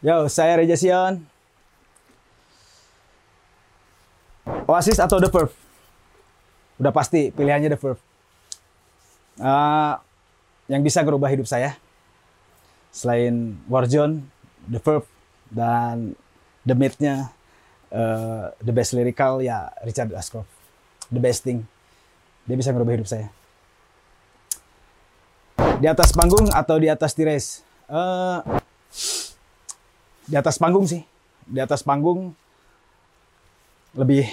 [0.00, 1.20] Yo, saya Reja Sion.
[4.64, 5.52] Oasis atau The Verve?
[6.80, 8.00] Udah pasti pilihannya The Verve.
[9.36, 10.00] Uh,
[10.72, 11.76] yang bisa merubah hidup saya.
[12.88, 14.24] Selain Warzone,
[14.72, 15.04] The Verve,
[15.52, 16.16] dan
[16.64, 17.28] The Myth-nya,
[17.92, 20.48] uh, The Best Lyrical, ya Richard Ashcroft.
[21.12, 21.68] The Best Thing.
[22.48, 23.28] Dia bisa merubah hidup saya.
[25.76, 27.60] Di atas panggung atau di atas tires?
[27.84, 28.40] Uh,
[30.30, 31.02] di atas panggung sih.
[31.50, 32.30] Di atas panggung
[33.98, 34.30] lebih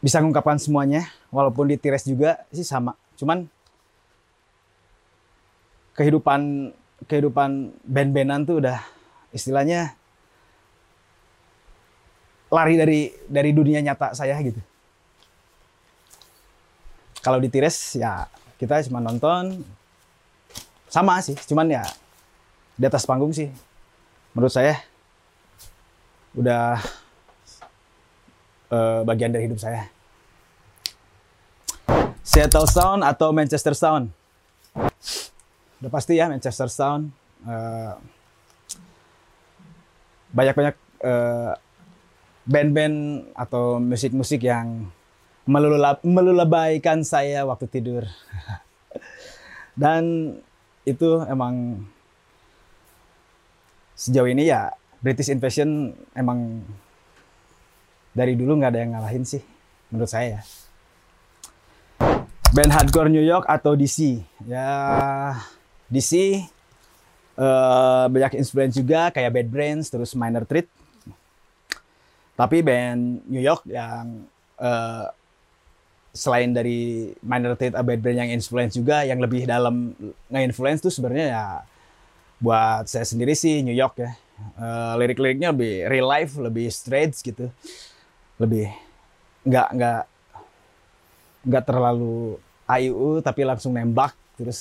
[0.00, 1.04] bisa mengungkapkan semuanya.
[1.28, 2.96] Walaupun di tires juga sih sama.
[3.20, 3.44] Cuman
[5.94, 6.72] kehidupan
[7.04, 8.80] kehidupan band-bandan tuh udah
[9.30, 9.92] istilahnya
[12.48, 14.58] lari dari dari dunia nyata saya gitu.
[17.24, 18.28] Kalau di Tires ya
[18.60, 19.64] kita cuma nonton
[20.86, 21.82] sama sih, cuman ya
[22.78, 23.50] di atas panggung sih
[24.34, 24.82] menurut saya
[26.34, 26.82] udah
[28.74, 29.86] uh, bagian dari hidup saya.
[32.26, 34.10] Seattle Sound atau Manchester Sound?
[35.78, 37.14] Udah pasti ya Manchester Sound.
[37.46, 37.94] Uh,
[40.34, 40.74] banyak-banyak
[41.06, 41.54] uh,
[42.42, 44.90] band-band atau musik-musik yang
[45.46, 48.02] melulab, melulabaikan saya waktu tidur.
[49.80, 50.34] Dan
[50.82, 51.86] itu emang
[54.04, 54.68] sejauh ini ya
[55.00, 56.60] British Invasion emang
[58.12, 59.40] dari dulu nggak ada yang ngalahin sih
[59.88, 60.42] menurut saya ya.
[62.52, 64.20] Band hardcore New York atau DC?
[64.44, 64.68] Ya
[65.88, 66.44] DC
[67.40, 70.68] uh, banyak influence juga kayak Bad Brains terus Minor Threat.
[72.36, 74.28] Tapi band New York yang
[74.60, 75.06] uh,
[76.14, 79.98] selain dari minor threat bad brain yang influence juga yang lebih dalam
[80.30, 81.44] nge-influence tuh sebenarnya ya
[82.42, 84.10] buat saya sendiri sih New York ya.
[84.58, 87.50] Uh, lirik-liriknya lebih real life lebih straight gitu.
[88.38, 88.70] Lebih
[89.44, 90.02] nggak nggak
[91.44, 94.60] nggak terlalu IU tapi langsung nembak terus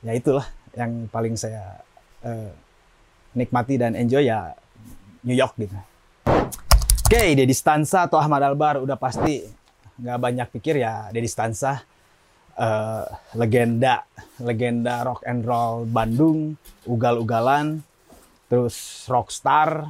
[0.00, 0.46] ya itulah
[0.78, 1.82] yang paling saya
[2.22, 2.50] uh,
[3.34, 4.54] nikmati dan enjoy ya
[5.26, 5.76] New York gitu.
[7.10, 9.42] Oke, okay, Dedi Stansa atau Ahmad Albar udah pasti
[10.00, 11.89] nggak banyak pikir ya Dedi Stansa
[12.56, 13.04] uh,
[13.36, 14.06] legenda
[14.40, 16.56] legenda rock and roll Bandung
[16.88, 17.84] ugal-ugalan
[18.50, 19.86] terus rockstar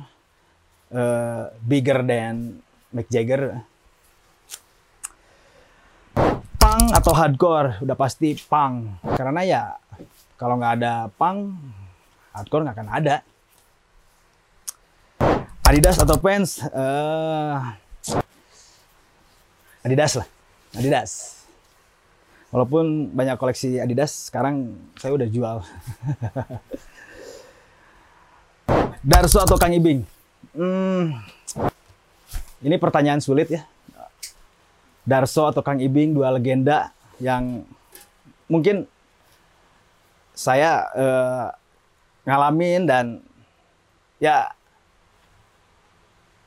[0.93, 2.61] uh, bigger than
[2.93, 3.63] Mick Jagger
[6.61, 9.63] punk atau hardcore udah pasti punk karena ya
[10.37, 11.57] kalau nggak ada punk
[12.37, 13.17] hardcore nggak akan ada
[15.71, 17.63] Adidas atau Pants uh,
[19.81, 20.29] Adidas lah.
[20.77, 21.40] Adidas.
[22.51, 25.57] Walaupun banyak koleksi Adidas, sekarang saya udah jual.
[29.11, 30.03] Darso atau Kang Ibing?
[30.51, 31.15] Hmm,
[32.61, 33.63] ini pertanyaan sulit ya.
[35.07, 36.91] Darso atau Kang Ibing, dua legenda
[37.23, 37.63] yang
[38.51, 38.91] mungkin
[40.35, 41.47] saya uh,
[42.27, 43.23] ngalamin dan
[44.19, 44.51] ya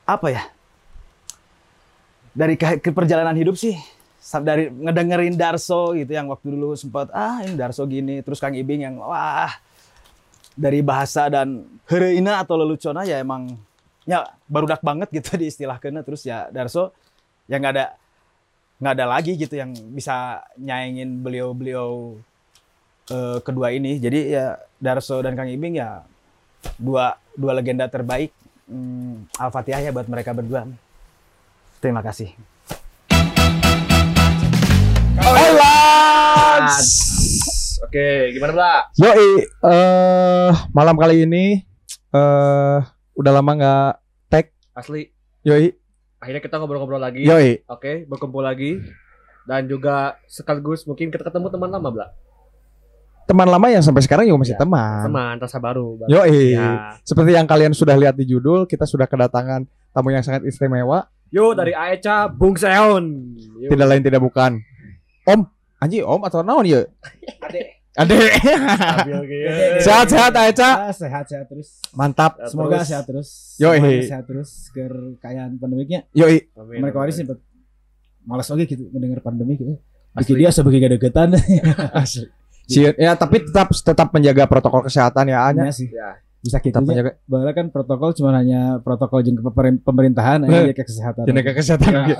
[0.03, 0.43] apa ya
[2.35, 2.57] dari
[2.97, 3.77] perjalanan hidup sih
[4.23, 8.23] dari ngedengerin Darso gitu yang waktu dulu sempat ah ini Darso gini.
[8.23, 9.51] Terus Kang Ibing yang wah
[10.55, 13.57] dari bahasa dan hereina atau lelucona ya emang
[14.07, 16.95] ya barudak banget gitu di istilah kena terus ya Darso
[17.51, 17.85] yang nggak ada
[18.79, 22.15] nggak ada lagi gitu yang bisa nyaingin beliau-beliau
[23.11, 23.99] uh, kedua ini.
[23.99, 26.03] Jadi ya Darso dan Kang Ibing ya
[26.79, 28.31] dua dua legenda terbaik
[28.71, 30.63] hmm, Al-Fatihah ya buat mereka berdua.
[31.83, 32.52] Terima kasih.
[35.13, 35.37] Oh,
[37.85, 38.89] Oke, gimana, Bla?
[38.97, 41.61] Yoi, uh, malam kali ini
[42.09, 42.81] uh,
[43.13, 43.91] udah lama nggak
[44.33, 44.45] tag.
[44.73, 45.13] Asli.
[45.45, 45.77] Yoi.
[46.17, 47.29] Akhirnya kita ngobrol-ngobrol lagi.
[47.29, 47.61] Yoi.
[47.69, 48.81] Oke, berkumpul lagi.
[49.45, 52.07] Dan juga sekaligus mungkin kita ketemu teman lama, Bla.
[53.29, 55.13] Teman lama yang sampai sekarang juga masih ya, teman.
[55.13, 56.01] Teman, rasa baru.
[56.09, 56.57] Yoi.
[56.57, 56.97] Ya.
[57.05, 61.57] Seperti yang kalian sudah lihat di judul, kita sudah kedatangan tamu yang sangat istimewa Yo
[61.57, 63.33] dari Aeca Bung Seon.
[63.57, 64.61] Tidak lain tidak bukan.
[65.23, 65.41] Om,
[65.79, 66.83] anji Om atau naon ya?
[67.43, 67.83] Ade.
[67.93, 68.17] Ade.
[69.85, 70.89] sehat sehat Aeca.
[70.89, 71.77] Ah, sehat sehat terus.
[71.93, 72.41] Mantap.
[72.49, 72.89] Semoga terus.
[72.89, 73.29] sehat terus.
[73.61, 73.69] Yo
[74.03, 76.09] sehat terus ger kayaan pandemiknya.
[76.11, 76.25] Yo
[76.57, 77.37] Mereka waris sempat
[78.25, 79.77] malas oke gitu mendengar pandemi gitu.
[80.13, 81.37] Bikin dia sebagai gak deketan.
[82.01, 82.27] Asli.
[82.97, 85.69] Ya tapi tetap tetap menjaga protokol kesehatan ya Anya.
[85.69, 85.89] Iya sih.
[85.93, 89.39] Ya bisa kita menjaga bahwa kan protokol cuma hanya protokol jeng
[89.79, 92.19] pemerintahan aja ke kesehatan ke kesehatan ya,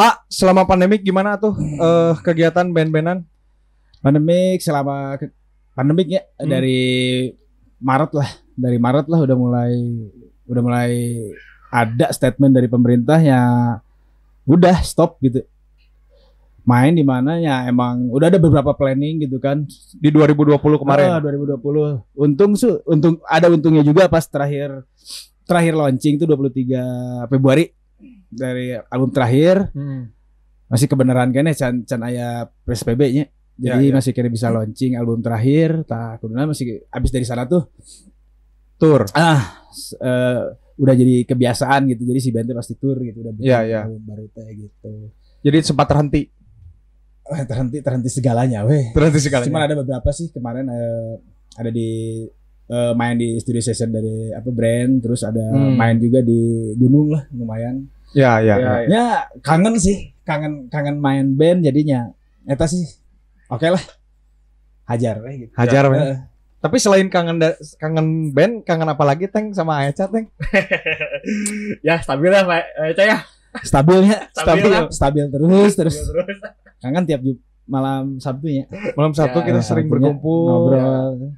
[0.00, 3.20] ah selama pandemik gimana tuh uh, kegiatan band-bandan?
[4.00, 5.20] Pandemik selama
[5.76, 6.48] pandemik ya Hmm.
[6.48, 6.80] dari
[7.80, 9.72] Maret lah dari Maret lah udah mulai
[10.48, 10.90] udah mulai
[11.68, 13.40] ada statement dari pemerintah ya
[14.48, 15.44] udah stop gitu.
[16.64, 19.64] Main di mana ya emang udah ada beberapa planning gitu kan.
[19.96, 21.08] Di 2020 kemarin.
[21.12, 24.84] Ah, 2020 untung su untung ada untungnya juga pas terakhir
[25.44, 27.74] terakhir launching tuh 23 Februari
[28.30, 30.08] dari album terakhir Hmm.
[30.66, 33.26] masih kebenaran kene can can aya PSBB nya.
[33.56, 33.92] Jadi Ya, ya.
[33.92, 35.84] masih kira bisa launching album terakhir.
[35.84, 37.68] Tah kuduna masih abis dari sana tuh
[38.76, 39.04] Tour.
[39.12, 39.60] ah
[39.94, 40.40] eh,
[40.74, 42.02] udah jadi kebiasaan gitu.
[42.04, 43.82] Jadi si band teh pasti tour gitu udah bikin Ya, ya.
[43.84, 45.12] baru teh gitu.
[45.40, 46.24] Jadi sempat terhenti.
[47.26, 48.88] Eh, terhenti terhenti segalanya weh.
[48.90, 49.44] Terhenti sekali.
[49.46, 51.14] Cuman ada beberapa sih kemarin eh,
[51.52, 52.24] ada di
[52.66, 55.76] eh, main di studio session dari apa brand terus ada Hmm.
[55.76, 56.40] main juga di
[56.74, 57.84] gunung lah lumayan.
[58.10, 58.56] Ya, ya.
[58.56, 58.72] Ya, ya.
[58.82, 58.88] ya.
[58.90, 59.06] Ya
[59.42, 62.10] kangen sih, kangen kangen main band jadinya.
[62.48, 62.86] Eta sih
[63.46, 63.84] oke lah.
[64.90, 65.52] Hajar we gitu.
[65.54, 65.98] Hajar, men.
[66.02, 66.18] Heeh.
[66.60, 67.38] Tapi selain kangen
[67.78, 70.26] kangen band, kangen apa lagi Teng sama Aeca Teng?
[71.86, 72.62] ya stabil lah Pak
[72.92, 73.18] Eca ya.
[73.64, 74.82] Stabilnya, Stabil stabil, lah.
[74.94, 75.96] stabil terus terus.
[75.98, 76.38] Terus.
[76.78, 77.22] Kangen tiap
[77.70, 78.66] malam Sabtunya.
[78.98, 81.34] Malam Sabtu Ya, kita sering berkumpul, ngobrol,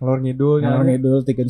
[0.00, 0.96] ngalor ngidul, ngalor nyanyi.
[0.96, 1.48] ngidul tiket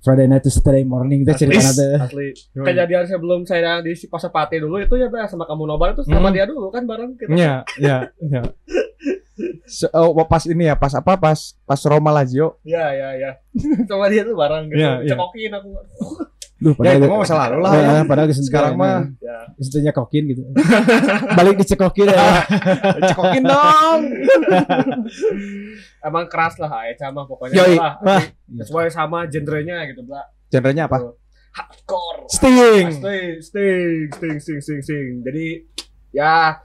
[0.00, 1.76] Friday night to Saturday morning teh cerita Asli.
[1.76, 1.94] teh.
[1.98, 2.28] Asli.
[2.54, 6.34] Kejadian sebelum saya di Pasapati dulu itu ya Pak, sama kamu nobar itu sama Hmm.
[6.34, 7.28] dia dulu kan bareng kita.
[7.30, 8.40] Iya, iya, iya.
[9.64, 11.16] Se- oh, pas ini ya, pas apa?
[11.16, 12.56] Pas pas Roma Lazio.
[12.62, 13.30] Iya iya iya.
[13.88, 14.76] Sama dia tuh bareng gitu.
[14.76, 15.12] Iya, iya.
[15.12, 15.68] Cekokin aku.
[16.60, 17.72] Duh, Ya, itu mah masa lalu lah.
[17.72, 19.48] Ya, padahal Sekarang mah Ya.
[19.56, 20.42] Kesentuhnya kokin gitu.
[21.38, 22.44] Balik dicekokin ya.
[23.08, 24.00] cekokin dong.
[26.06, 27.76] Emang keras lah Eca mah pokoknya Yoi.
[27.76, 27.96] lah.
[28.00, 28.22] Wah.
[28.60, 30.20] Sesuai sama genrenya gitu, Bla.
[30.48, 31.16] Genrenya apa?
[31.50, 32.28] Hardcore.
[32.28, 32.86] Sting.
[32.92, 35.08] Sting, sting, sting, sting, sting, sting.
[35.24, 35.46] Jadi
[36.12, 36.60] ya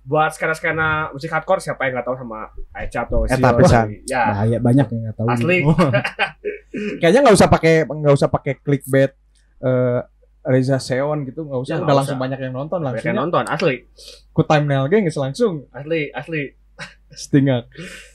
[0.00, 3.58] buat skena-skena musik hardcore siapa yang nggak tahu sama Aeca atau Eta Sio.
[3.58, 3.86] pisan.
[4.08, 5.28] Ya, Bahaya banyak yang nggak tahu.
[5.28, 5.58] asli.
[6.98, 9.12] Kayaknya nggak usah pakai nggak usah pakai clickbait
[9.60, 10.00] eh
[10.40, 12.24] Reza Seon gitu nggak usah Ya, udah langsung usah.
[12.24, 13.22] banyak yang nonton Banyak langsung yang ya.
[13.22, 13.76] nonton, asli.
[14.30, 16.42] ku thumbnail ge geus langsung Asli, asli.
[17.10, 17.68] Stingak.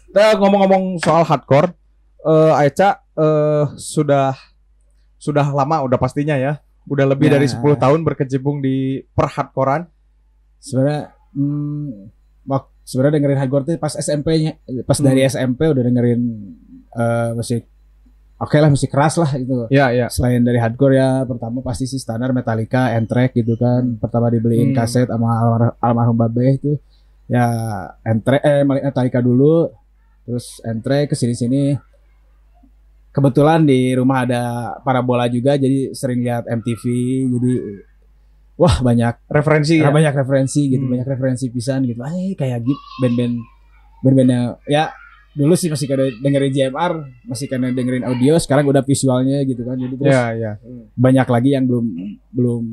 [0.10, 1.76] Nah, ngomong-ngomong soal hardcore,
[2.22, 4.34] eh Aeca eh sudah
[5.16, 6.58] sudah lama udah pastinya ya.
[6.86, 7.36] Udah lebih Ya.
[7.36, 9.86] dari 10 tahun berkecimpung di perhardcorean.
[10.58, 12.10] sebenarnya hmm,
[12.82, 15.06] sebenarnya dengerin hardcore tuh pas SMP-nya pas Hmm.
[15.06, 16.22] dari SMP udah dengerin
[16.92, 17.66] eh musik
[18.38, 20.08] oke lah musik keras lah gitu Ya, ya.
[20.08, 24.78] selain dari hardcore ya pertama pasti sih standar Metallica, Anthrax gitu kan pertama dibeliin Hmm.
[24.78, 26.72] kaset sama almar- almarhum Babe itu
[27.26, 27.48] ya
[28.02, 29.72] Anthrax eh Metallica dulu
[30.24, 31.80] terus Anthrax ke sini-sini
[33.10, 34.44] kebetulan di rumah ada
[34.82, 36.84] parabola juga jadi sering lihat MTV
[37.32, 37.54] jadi
[38.56, 39.92] wah banyak Referensi Ya, ya.
[39.92, 40.92] banyak referensi gitu, Hmm.
[40.92, 42.00] banyak referensi pisan gitu.
[42.00, 43.36] Ah, eh, kayak gitu band-band
[44.00, 44.92] band-bandnya ya
[45.36, 46.94] dulu sih masih kada dengerin JMR,
[47.24, 49.76] masih kada dengerin audio, sekarang udah visualnya gitu kan.
[49.76, 50.52] Jadi terus Ya, ya.
[50.96, 51.86] banyak lagi yang belum
[52.32, 52.64] belum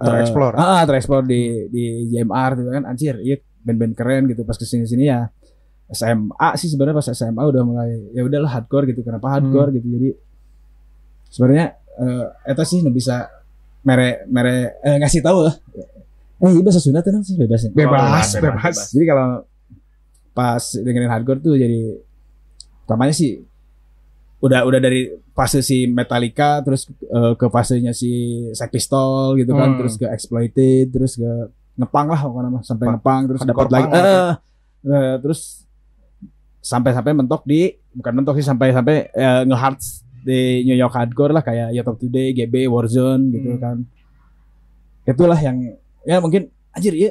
[0.00, 0.52] eh, Tereksplor.
[0.54, 2.82] ah, ah, tereksplor di di JMR gitu kan.
[2.84, 5.28] Anjir, iya band-band keren gitu pas ke sini-sini ya.
[5.88, 9.00] SMA sih sebenarnya pas SMA udah mulai ya udahlah hardcore gitu.
[9.00, 9.88] Kenapa hardcore gitu.
[9.88, 10.08] Jadi
[11.28, 11.66] sebenarnya
[11.98, 13.28] eh eta sih bisa
[13.82, 15.54] mere mere eh, ngasih tahu lah.
[16.38, 17.66] Eh, iya bahasa Sunda tuh sih bebas.
[17.66, 17.70] ya?
[17.74, 18.76] Bebas, Oh, bebas.
[18.92, 19.42] Jadi kalau
[20.38, 21.98] pas dengerin hardcore tuh jadi
[22.80, 23.42] pertamanya sih
[24.38, 25.00] udah udah dari
[25.34, 28.10] fase si Metallica terus eh, ke fasenya si
[28.54, 29.78] Sex Pistol gitu kan Hmm.
[29.78, 31.30] terus ke Exploited terus ke
[31.74, 32.94] ngepang lah pokoknya mah sampai Pang.
[32.94, 34.30] ngepang terus dapat lagi eh,
[34.86, 35.40] eh, terus
[36.60, 39.78] sampai sampai mentok di bukan mentok sih sampai sampai eh, nge-hard
[40.20, 43.60] di New York hardcore lah kayak Yacht of Today, GB, Warzone gitu Hmm.
[43.60, 43.76] kan.
[45.04, 45.56] Itulah yang
[46.04, 47.10] ya mungkin anjir ya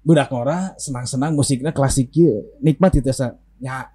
[0.00, 2.10] budak ngora senang-senang musiknya klasik
[2.64, 3.36] nikmat itu sa.
[3.60, 3.92] Ya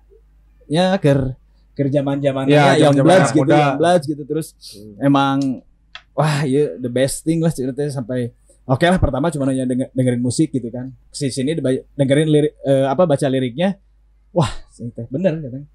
[0.69, 1.33] ya ker
[1.73, 4.23] ker zaman zaman Ya, ya, yang anak gitu yang bloods gitu.
[4.23, 4.47] Terus
[5.01, 5.61] emang
[6.13, 8.31] wah ya the best thing lah ceritanya sampai
[8.65, 10.93] oke lah pertama cuma hanya denger- dengerin musik gitu kan.
[11.09, 11.57] Si sini
[11.97, 13.75] dengerin lirik eh, apa baca liriknya
[14.31, 15.67] wah teh bener katanya.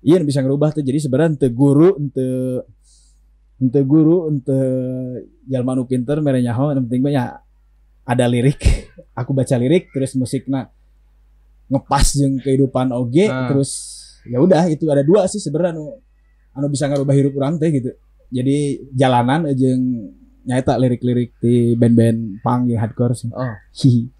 [0.00, 0.84] Iya bisa ngerubah tuh.
[0.84, 2.28] Jadi sebenarnya ente guru ente
[3.60, 4.58] ente guru ente
[5.44, 7.26] jalma nu pinter mere nyaho yang penting banyak
[8.10, 8.58] ada lirik
[9.14, 10.66] aku baca lirik terus musiknya
[11.70, 13.46] ngepas jeung kehidupan oge Ah.
[13.46, 13.70] terus
[14.26, 16.02] ya udah itu ada dua sih sebenarnya anu
[16.50, 17.94] anu bisa ngerubah hidup orang teh gitu
[18.30, 23.28] jadi jalanan jeung nyata lirik-lirik di band-band punk yang hardcore sih.
[23.28, 23.54] Oh.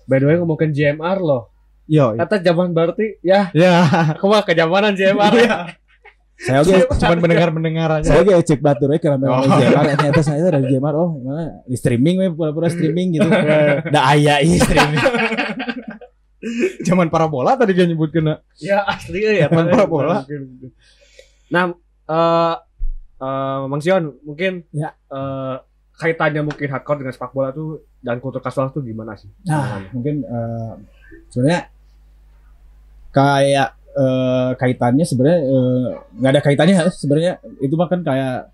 [0.04, 1.48] By the way ngomongin JMR loh.
[1.88, 3.82] Yo, Kata zaman berarti ya ya.
[4.14, 5.56] aku mah kejamanan JMR ya.
[6.40, 8.06] Saya oke Cuman mendengar-mendengar aja.
[8.06, 9.40] saya oke cek batur we karena Oh.
[9.40, 9.58] oh.
[9.60, 13.28] JMR ternyata saya dari JMR oh gimana di streaming we pura-pura streaming gitu.
[13.86, 15.00] Da aya ih streaming.
[16.88, 18.40] Zaman parabola tadi kan nyebut kena.
[18.56, 19.46] Ya asli ya.
[19.46, 19.84] Emang Pak.
[19.84, 20.24] bola.
[21.50, 22.54] Nah, eh
[23.20, 24.96] eh, Mang Sion, mungkin Ya.
[25.06, 25.56] eh,
[25.92, 29.28] kaitannya mungkin hardcore dengan sepak bola tuh dan kultur kasual tuh gimana sih?
[29.44, 30.72] Nah, mungkin eh,
[31.28, 31.68] sebenarnya
[33.10, 38.50] kayak eh, kaitannya sebenarnya eh, nggak ada kaitannya sebenarnya itu mah kan kayak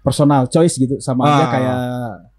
[0.00, 1.48] personal choice gitu sama aja Ah.
[1.48, 1.78] kayak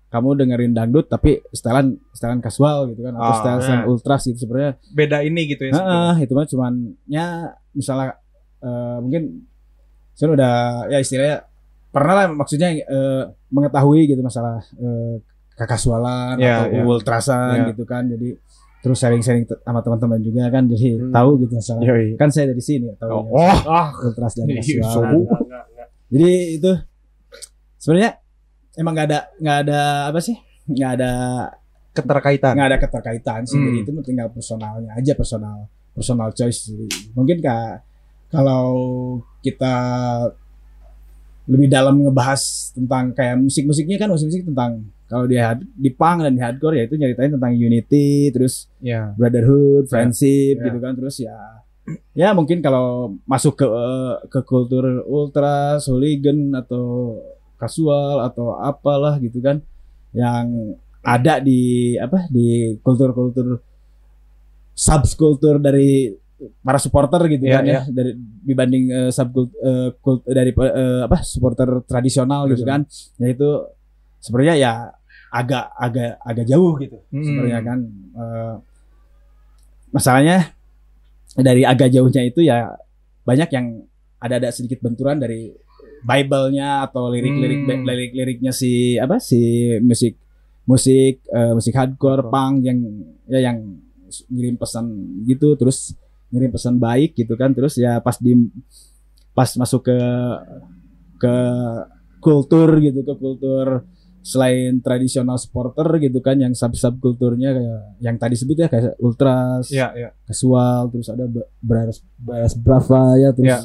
[0.09, 3.62] kamu dengerin dangdut tapi setelan setelan kasual gitu kan atau Ah, setelan ya.
[3.62, 5.73] setelan ultras gitu sebenarnya Beda ini gitu ya.
[5.73, 6.73] Heeh, itu mah cuman
[7.07, 7.27] ya
[7.71, 8.19] misalnya
[8.59, 9.47] eh, mungkin
[10.13, 10.53] saya udah
[10.88, 11.38] ya istilahnya
[11.89, 15.17] pernah lah maksudnya eh, mengetahui gitu masalah eh,
[15.55, 16.83] kekasualan Ya, atau ya.
[16.83, 17.65] ultrasan Ya.
[17.69, 18.38] gitu kan jadi
[18.83, 21.09] terus sharing-sharing sama teman-teman juga kan jadi Hmm.
[21.09, 22.13] tahu gitu masalah Yoi.
[22.13, 23.57] kan saya dari sini tahu Oh, oh.
[23.63, 24.59] Ah, ultras so- enggak,
[25.39, 25.87] enggak, enggak.
[26.09, 26.71] jadi itu
[27.77, 28.11] sebenarnya
[28.75, 30.35] emang nggak ada nggak ada apa sih
[30.65, 31.11] nggak ada
[31.91, 32.53] keterkaitan.
[32.55, 33.65] nggak ada keterkaitan sih Hmm.
[33.65, 35.57] jadi itu tinggal personalnya aja personal
[35.93, 37.85] personal choice Jadi, mungkin kak
[38.27, 38.67] kalau
[39.39, 39.75] kita
[41.45, 42.39] lebih dalam ngebahas
[42.71, 46.83] tentang kayak musik-musiknya kan musik-musik tentang kalau di hard- di punk dan di hardcore ya
[46.83, 49.13] itu nyeritain tentang unity terus Ya.
[49.13, 50.65] brotherhood friendship Ya.
[50.67, 51.38] gitu kan terus ya
[52.13, 57.19] ya mungkin kalau masuk ke eh, ke kultur ultras hooligan atau
[57.55, 59.60] kasual atau apalah gitu kan
[60.12, 63.60] yang ada di apa di kultur-kultur
[64.74, 66.12] subkultur dari
[66.60, 72.48] para supporter gitu Iya, kan ya dari dibanding eh, subkultur dari eh, apa supporter tradisional
[72.48, 72.83] gitu kan
[73.15, 73.50] ya itu
[74.24, 74.72] sebenarnya ya
[75.30, 77.24] agak agak agak jauh gitu Hmm.
[77.24, 77.80] sebenarnya kan
[78.13, 78.56] Eh,
[79.89, 80.53] masalahnya
[81.34, 82.77] dari agak jauhnya itu ya
[83.25, 83.68] banyak yang
[84.18, 85.50] ada-ada sedikit benturan dari
[86.03, 87.84] Bible-nya atau lirik-lirik Hmm.
[87.84, 90.20] lirik-liriknya si apa si musik
[90.63, 92.80] musik eh, musik hardcore punk yang
[93.25, 93.58] ya yang
[94.30, 94.86] ngirim pesan
[95.25, 95.98] gitu terus
[96.30, 98.38] ngirim pesan baik gitu kan terus ya pas di
[99.34, 99.98] pas masuk ke
[101.18, 101.36] ke
[102.22, 103.82] kultur gitu ke kultur
[104.24, 109.68] selain tradisional supporter gitu kan yang sub subkulturnya kayak yang tadi sebut ya kayak ultras
[109.68, 110.15] Ya, ya.
[110.24, 111.27] casual terus ada
[111.60, 113.60] Bras Bras Brava ya terus Ya.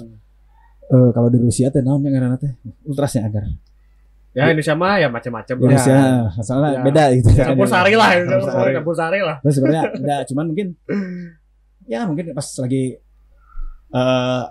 [0.88, 3.47] eh, kalau di Rusia teh naon yang ngaranna teh ultrasnya agar
[4.35, 5.62] Ya Indonesia mah ya macam-macam lah.
[5.62, 5.99] Indonesia
[6.33, 6.83] masalahnya Ya.
[6.85, 8.53] beda gitu kan Campur sari lah, Campur sari.
[8.53, 9.37] sari, campur sari lah.
[9.41, 10.67] Terus sebenarnya enggak cuman mungkin
[11.87, 12.85] ya mungkin pas lagi
[13.88, 14.43] eh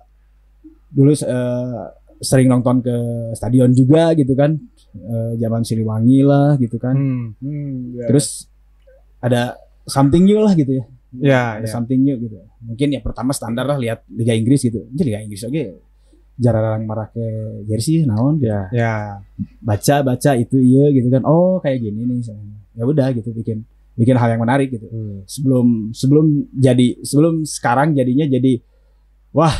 [0.89, 1.83] dulu eh,
[2.21, 2.95] sering nonton ke
[3.37, 4.57] stadion juga gitu kan.
[4.97, 6.95] Eh, zaman Siliwangi lah gitu kan.
[6.97, 7.25] Hmm.
[7.37, 8.05] Hmm, ya.
[8.09, 8.49] terus
[9.21, 10.85] ada something new lah gitu ya.
[11.17, 11.71] Ya, ada ya.
[11.71, 12.37] something new gitu.
[12.65, 14.89] Mungkin ya pertama standar lah lihat Liga Inggris gitu.
[14.91, 15.63] Ini Liga Inggris oke.
[16.37, 17.25] Jarang marah ke
[17.65, 18.69] jersey naon ya.
[18.69, 18.93] Ya.
[19.61, 21.23] baca baca itu iya gitu kan.
[21.25, 22.33] Oh kayak gini nih.
[22.77, 23.65] Ya udah gitu bikin
[23.97, 24.85] bikin hal yang menarik gitu.
[24.85, 25.25] Hmm.
[25.25, 28.61] sebelum sebelum jadi sebelum sekarang jadinya jadi
[29.33, 29.53] wah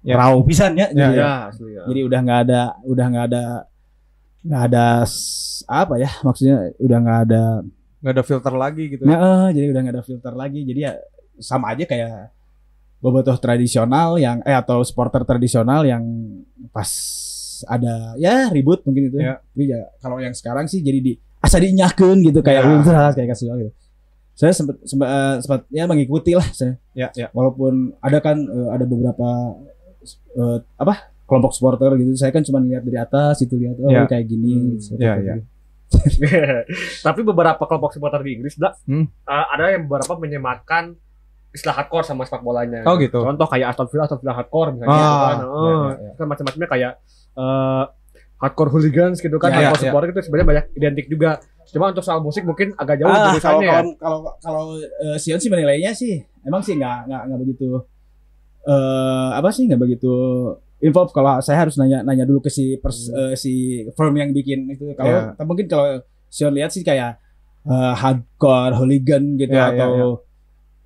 [0.00, 0.16] Ya.
[0.16, 1.82] raw pisan ya, Ya, jadi, Ya, asli ya.
[1.84, 3.44] jadi udah nggak ada udah nggak ada
[4.40, 4.84] nggak ada
[5.68, 7.42] apa ya maksudnya udah nggak ada
[8.00, 9.04] Nggak ada filter lagi gitu.
[9.04, 10.64] Nah, eh, jadi udah nggak ada filter lagi.
[10.64, 10.96] Jadi ya
[11.36, 12.32] sama aja kayak
[12.96, 16.00] bobotoh tradisional yang eh atau supporter tradisional yang
[16.72, 16.88] pas
[17.68, 19.20] ada ya ribut mungkin itu.
[19.20, 19.44] Ya.
[19.44, 22.72] Tapi ya kalau yang sekarang sih jadi di asa dinyahkeun gitu kayak Ya.
[22.72, 23.72] ultras kayak kasual gitu.
[24.32, 26.80] Saya sempat sempat eh, sempat ya mengikuti lah saya.
[26.96, 27.28] Ya, ya.
[27.36, 29.28] Walaupun ada kan eh, ada beberapa
[30.32, 32.12] eh, apa kelompok supporter gitu.
[32.14, 34.04] Saya kan cuma lihat dari atas itu lihat oh Ya.
[34.04, 34.76] kayak gini.
[34.76, 34.98] Hmm.
[34.98, 35.26] Ya, gitu.
[35.26, 35.36] ya.
[37.02, 39.06] Tapi beberapa kelompok supporter di Inggris, dah, Hmm.
[39.06, 40.94] eh, ada yang beberapa menyematkan
[41.50, 42.82] istilah hardcore sama sepak bolanya.
[42.84, 43.20] Oh, gitu.
[43.20, 44.94] Contoh kayak Aston Villa, Aston Villa hardcore misalnya.
[44.94, 45.34] Ah, gitu kan.
[45.34, 46.12] ya, Eh, ya, ya.
[46.14, 46.92] kan macam-macamnya kayak
[47.32, 47.84] eh,
[48.38, 51.30] hardcore hooligans gitu kan, Ya, hardcore ya, supporter itu sebenarnya banyak identik juga.
[51.66, 53.70] Cuma untuk soal musik mungkin agak jauh Ah, kalau ya.
[53.72, 57.66] kalau kalau kalau eh, Sion sih menilainya sih emang sih nggak nggak nggak begitu
[58.60, 60.12] eh apa sih nggak begitu
[60.80, 64.64] involve kalau saya harus nanya nanya dulu ke si pers, eh, si firm yang bikin
[64.68, 64.92] itu.
[64.96, 65.44] Kalau Ya.
[65.44, 66.00] mungkin kalau
[66.30, 67.20] Sion lihat sih kayak
[67.68, 70.24] eh, hardcore hooligan gitu Ya, ya, atau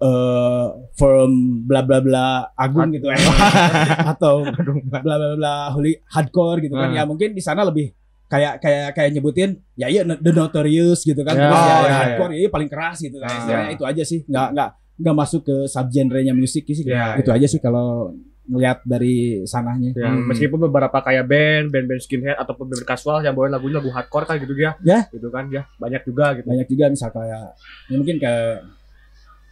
[0.02, 0.66] eh
[0.98, 2.26] firm bla bla bla
[2.58, 3.06] agung gitu.
[4.12, 4.42] Atau
[4.90, 6.90] bla bla bla hooli hardcore gitu kan.
[6.90, 6.94] Ah.
[6.98, 7.94] ya mungkin di sana lebih
[8.26, 11.38] kayak kayak kayak nyebutin ya iya the notorious gitu kan.
[11.38, 13.30] Ya, terus ya, oh, ya, ya, hardcore ya, paling keras gitu kan.
[13.30, 13.38] Ah.
[13.38, 14.20] Istilahnya itu aja sih.
[14.26, 19.40] Nggak nggak nggak masuk ke subgenrenya musik sih Ya, itu aja sih kalau ngelihat dari
[19.44, 20.28] sananya Ya, Hmm.
[20.28, 24.36] meskipun beberapa kayak band, band-band skinhead ataupun band kasual yang bawain lagunya lagu hardcore kan
[24.36, 24.76] gitu ya.
[24.84, 25.08] Ya.
[25.08, 25.64] Gitu kan ya.
[25.76, 26.46] Banyak juga gitu.
[26.46, 27.56] banyak juga misal kayak
[27.88, 28.34] ya mungkin ke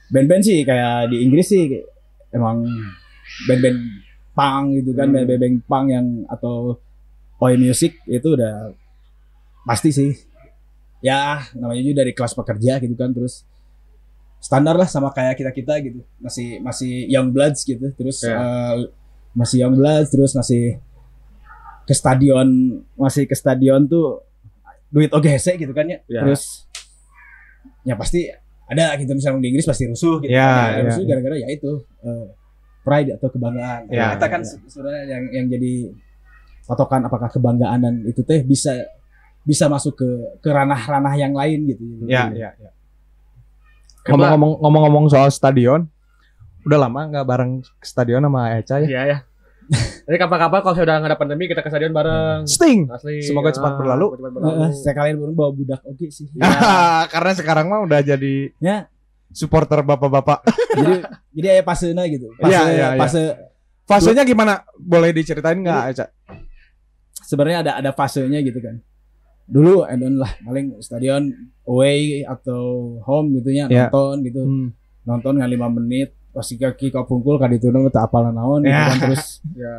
[0.08, 1.80] band-band sih kayak di Inggris sih
[2.30, 2.68] emang
[3.48, 3.78] band-band
[4.32, 5.24] punk gitu kan Hmm.
[5.24, 6.76] band-band punk yang atau
[7.40, 8.70] oi music itu udah
[9.64, 10.10] pasti sih
[11.00, 13.42] ya namanya juga dari kelas pekerja gitu kan terus
[14.42, 18.34] standar lah sama kayak kita kita gitu masih masih young bloods gitu terus Ya.
[18.34, 18.74] eh,
[19.32, 20.82] masih young bloods terus masih
[21.82, 22.48] ke stadion
[22.94, 24.26] masih ke stadion tuh
[24.88, 26.20] duit oke gitu kan ya Ya.
[26.20, 26.66] terus
[27.82, 28.26] ya pasti
[28.64, 30.70] ada gitu misalnya di Inggris pasti rusuh gitu Ya, kan.
[30.74, 31.70] ya, rusuh gara-gara ya itu
[32.02, 32.26] eh,
[32.82, 34.48] pride atau kebanggaan Ya, kita kan ya.
[34.48, 35.74] se- sebenarnya yang yang jadi
[36.64, 38.74] patokan apakah kebanggaan dan itu teh bisa
[39.42, 40.08] bisa masuk ke
[40.38, 42.70] ke ranah-ranah yang lain gitu Ya, ya, ya.
[42.70, 42.80] Kedua-
[44.04, 45.86] Ngomong-ngomong ngomong-ngomong soal stadion,
[46.62, 48.88] udah lama nggak bareng ke stadion sama Eca ya?
[48.88, 49.18] Iya ya.
[50.02, 52.44] Jadi kapan-kapan kalau sudah nggak ada pandemi kita ke stadion bareng.
[52.44, 52.90] Sting.
[52.90, 53.22] Asli.
[53.22, 54.06] Semoga cepat Ah, berlalu.
[54.12, 54.54] cepat berlalu.
[54.60, 56.26] eh, saya kalian baru bawa budak oke sih
[57.14, 58.90] Karena sekarang mah udah jadi Ya.
[59.28, 60.44] supporter bapak-bapak.
[60.76, 60.94] jadi
[61.32, 62.98] jadi ya pasena gitu fase Iya, iya, iya.
[62.98, 63.22] fase
[63.82, 64.62] Fasenya gimana?
[64.76, 66.06] Boleh diceritain nggak, Eca?
[67.22, 68.76] sebenarnya ada ada fasenya gitu kan
[69.44, 71.28] dulu and lah paling stadion
[71.64, 72.60] away atau
[73.00, 73.86] home gitu ya Ya.
[73.86, 74.68] nonton gitu Hmm.
[75.02, 78.70] nonton nggak lima menit pasti kaki kau pungkul kadi itu nang tak apalan naon gitu
[78.70, 78.88] Ya.
[78.88, 79.24] kan terus
[79.56, 79.74] Ya.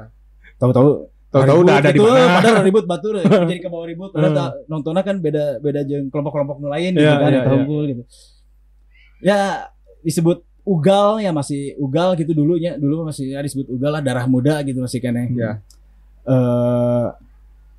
[0.58, 2.30] tahu-tahu Tahu-tahu udah ada di gitu, mana.
[2.38, 4.38] padahal ribut batur jadi ke bawah ribut padahal Hmm.
[4.40, 7.84] tak- nontonnya kan beda beda jeung kelompok-kelompok nu lain gitu Iya, kan iya, yang unggul
[7.88, 8.04] gitu
[9.20, 9.40] ya
[10.00, 14.62] disebut ugal ya masih ugal gitu dulunya dulu masih ya disebut ugal lah darah muda
[14.62, 15.52] gitu masih kene Iya.
[16.24, 17.06] eh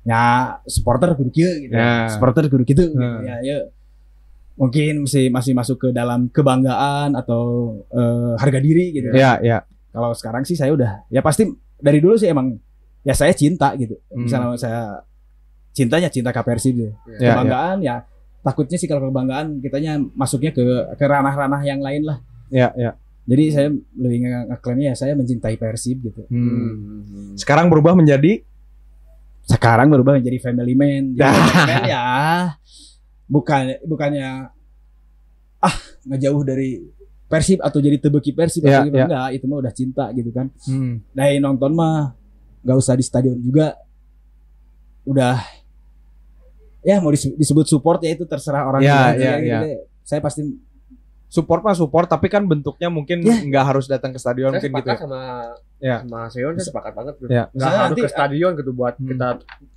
[0.05, 0.23] ya
[0.63, 2.05] supporter kudu kieu gitu Ya.
[2.07, 2.93] supporter kudu gitu, gitu.
[2.93, 3.21] Hmm.
[3.21, 3.57] ya ya
[4.55, 7.43] mungkin masih masih masuk ke dalam kebanggaan atau
[7.89, 9.65] eh, harga diri gitu Ya, ya.
[9.91, 12.55] kalau sekarang sih saya udah ya pasti dari dulu sih emang
[13.01, 14.23] ya saya cinta gitu Hmm.
[14.23, 14.81] misalnya saya
[15.71, 16.93] cintanya cinta ke Persib gitu.
[17.19, 17.95] Ya, kebanggaan ya
[18.41, 20.61] takutnya sih kalau kebanggaan kitanya masuknya ke
[20.93, 22.93] ke ranah-ranah yang lain lah Ya, ya.
[23.25, 26.47] jadi saya lebih nge- ngeklaimnya ya saya mencintai Persib gitu Hmm.
[27.03, 27.33] Hmm.
[27.35, 28.39] Sekarang berubah menjadi
[29.45, 32.05] sekarang berubah menjadi family man Jadi family man ya
[33.25, 34.49] bukan bukannya
[35.59, 35.75] ah
[36.05, 36.81] ngejauh dari
[37.25, 39.05] Persib atau jadi tebeki Persib Ya, atau gimana ya.
[39.07, 41.09] enggak itu mah udah cinta gitu kan hmm.
[41.11, 42.13] dari nonton mah
[42.61, 43.73] nggak usah di stadion juga
[45.03, 45.37] udah
[46.81, 49.09] ya mau dis- disebut support ya itu terserah orang Ya, juga.
[49.11, 49.59] ya, Jadi ya.
[49.59, 50.41] kita- saya pasti
[51.27, 53.37] support mah support tapi kan bentuknya mungkin Ya.
[53.39, 54.97] nggak harus datang ke stadion Saya mungkin gitu ya.
[54.99, 55.21] sama
[55.85, 56.01] Ya.
[56.01, 57.29] sama Seon saya sepakat banget gitu.
[57.29, 57.43] Ya.
[57.51, 59.05] Nggak harus nanti- ke stadion gitu buat Hmm.
[59.05, 59.27] kita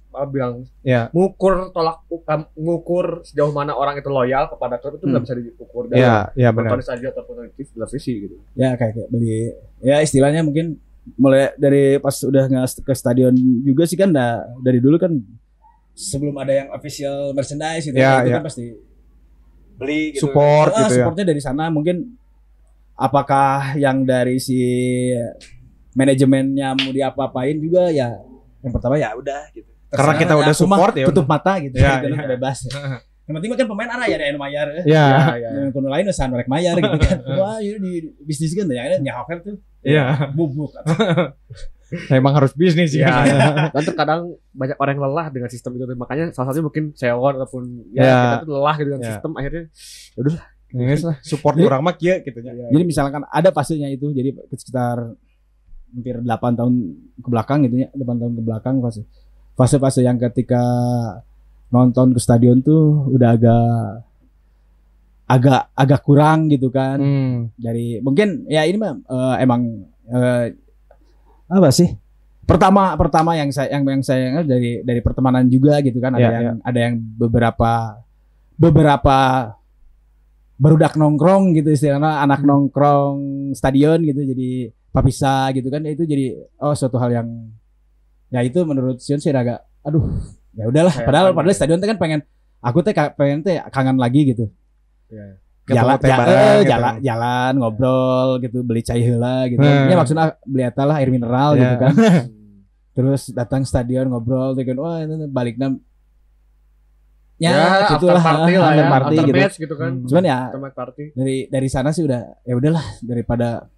[0.09, 1.12] apa bilang Ya.
[1.12, 5.29] ngukur tolak um, ngukur sejauh mana orang itu loyal kepada klub itu nggak Hmm.
[5.29, 8.37] bisa diukur dari Ya, ya nonton stadion ataupun televisi gitu.
[8.55, 10.81] ya kayak, kayak beli ya istilahnya mungkin
[11.14, 15.12] mulai dari pas udah nggak ke stadion juga sih kan dah, dari dulu kan
[15.92, 18.37] sebelum ada yang official merchandise gitu Ya, itu ya.
[18.37, 18.64] kan pasti
[19.75, 20.97] beli gitu Support Ah, gitu ya.
[20.99, 22.16] supportnya dari sana mungkin
[22.94, 24.59] apakah yang dari si
[25.98, 28.14] manajemennya mau diapa-apain juga ya
[28.62, 32.14] yang pertama ya udah gitu Karena kita udah support ya tutup mata gitu Ya, gitu
[32.14, 32.28] ya.
[32.30, 32.58] bebas
[33.28, 34.66] yang penting kan pemain arah ya ada yang mayar.
[34.72, 35.04] Ya.
[35.04, 35.04] Ya,
[35.37, 35.48] ya.
[35.61, 39.12] yang kuno lain usaha mereka mayar gitu kan wah ini di bisnis kan ya ya
[39.16, 40.32] hotel tuh Iya.
[40.32, 40.72] bubuk
[42.12, 43.08] Emang harus bisnis ya.
[43.08, 43.48] Ya, ya.
[43.72, 44.20] Dan terkadang
[44.52, 45.88] banyak orang yang lelah dengan sistem itu.
[45.88, 48.16] Makanya salah satunya mungkin Seon ataupun ya, Ya.
[48.20, 49.08] kita tuh lelah gitu dengan Ya.
[49.11, 49.64] sistem akhirnya
[50.68, 52.52] Nges lah, support orang mah kieu gitu nya.
[52.52, 55.16] jadi misalkan ada fasenya itu jadi sekitar
[55.88, 56.74] hampir 8 tahun
[57.18, 59.03] ke belakang gitu ya 8 tahun ke belakang fase
[59.55, 60.62] fase-fase yang ketika
[61.68, 63.66] nonton ke stadion tuh udah agak
[65.29, 67.37] agak agak kurang gitu kan Hmm.
[67.55, 69.61] dari mungkin ya ini mah eh, emang
[70.09, 70.57] eh,
[71.48, 71.88] apa sih
[72.44, 76.24] pertama pertama yang saya yang yang saya ingat dari dari pertemanan juga gitu kan ada
[76.24, 78.01] Ya, yang ada yang beberapa
[78.57, 79.18] beberapa
[80.57, 82.48] barudak nongkrong gitu istilahnya anak Hmm.
[82.48, 83.16] nongkrong
[83.53, 87.29] stadion gitu jadi papisa gitu kan itu jadi oh suatu hal yang
[88.29, 90.05] ya itu menurut Sion sih agak aduh
[90.53, 92.20] ya udahlah Kayak padahal padahal stadion teh kan pengen
[92.59, 94.48] aku teh pengen teh kangen lagi gitu
[95.09, 95.38] ya.
[95.66, 96.64] jalan Ketemu teh ja- bareng eh, gitu.
[96.66, 99.87] jalan jalan ngobrol gitu beli cai heula gitu Hmm.
[99.87, 101.61] ya maksudnya beli eta lah air mineral Ya.
[101.62, 101.94] gitu kan
[102.96, 105.79] terus datang stadion ngobrol tuh kan wah ini balik nam
[107.38, 107.55] ya,
[107.87, 109.90] after gitulah party ah, lah ya, party gitu gitu kan.
[109.94, 110.07] Hmm.
[110.07, 110.38] cuman ya
[110.74, 111.05] party.
[111.14, 113.70] dari dari sana sih udah ya udahlah daripada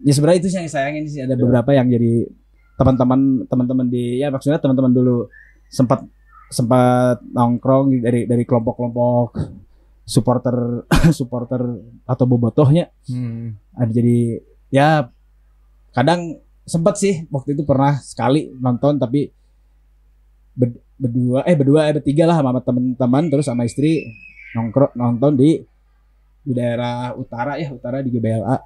[0.00, 2.26] ya sebenarnya itu sih yang sayangin sih ada beberapa yang jadi
[2.74, 5.28] teman-teman teman-teman di ya maksudnya teman-teman dulu
[5.68, 6.00] sempat
[6.48, 9.36] sempat nongkrong dari dari kelompok-kelompok
[10.02, 10.82] supporter
[11.18, 11.60] supporter
[12.04, 13.54] atau bobotohnya Hmm.
[13.72, 15.06] ada jadi ya
[15.90, 19.30] kadang sempat sih waktu itu pernah sekali nonton tapi
[20.54, 24.06] ber- berdua eh berdua eh bertiga lah sama teman-teman terus sama istri
[24.54, 25.60] nongkrong nonton di
[26.40, 28.56] di daerah utara ya utara di GBLA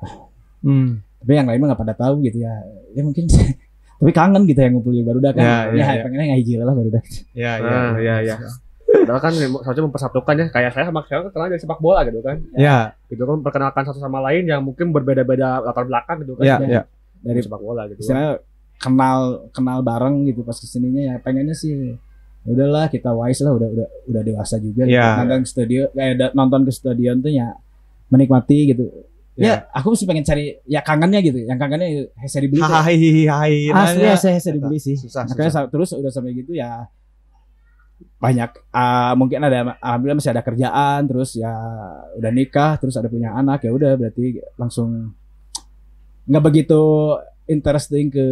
[0.65, 0.97] Hmm.
[1.25, 2.53] Tapi yang lain mah nggak pada tahu gitu ya
[2.93, 3.25] ya mungkin
[3.99, 6.03] tapi kangen gitu yang ngumpul di Barudak kan Ya, ya, ya, ya.
[6.05, 7.65] pengennya nggak hijil lah Barudak Ya, ya.
[7.67, 8.37] Ah, ya, ya.
[8.85, 12.37] Padahal kan seharusnya mempersatukan ya kayak saya sama saya kenal dari sepak bola gitu kan.
[12.55, 16.45] Ya, Gitu kan perkenalkan satu sama lain yang mungkin berbeda-beda latar belakang gitu kan.
[16.45, 16.83] ya, Dari ya.
[17.21, 18.01] dari sepak bola gitu.
[18.01, 18.45] istilahnya
[18.77, 19.19] kenal
[19.51, 21.97] kenal bareng gitu pas ke sininya ya pengennya sih
[22.43, 24.93] ya udahlah kita wise lah udah udah udah dewasa juga gitu.
[24.93, 25.17] Iya.
[25.19, 27.57] nonton ke studio kayak da- nonton ke stadion tuh ya
[28.07, 28.85] menikmati gitu
[29.35, 29.45] Iya.
[29.45, 32.63] ya aku sih pengen cari ya kangennya gitu yang kangennya hese dibeli.
[32.63, 32.95] Hai
[33.27, 35.63] hai asli hese hese dibeli sih Susah, makanya susah.
[35.67, 36.87] sa- terus udah sampai gitu ya
[38.17, 41.51] banyak ah, mungkin ada alhamdulillah masih ada kerjaan terus ya
[42.15, 45.13] udah nikah terus ada punya anak ya udah berarti langsung
[46.25, 46.83] nggak begitu
[47.47, 48.25] interesting ke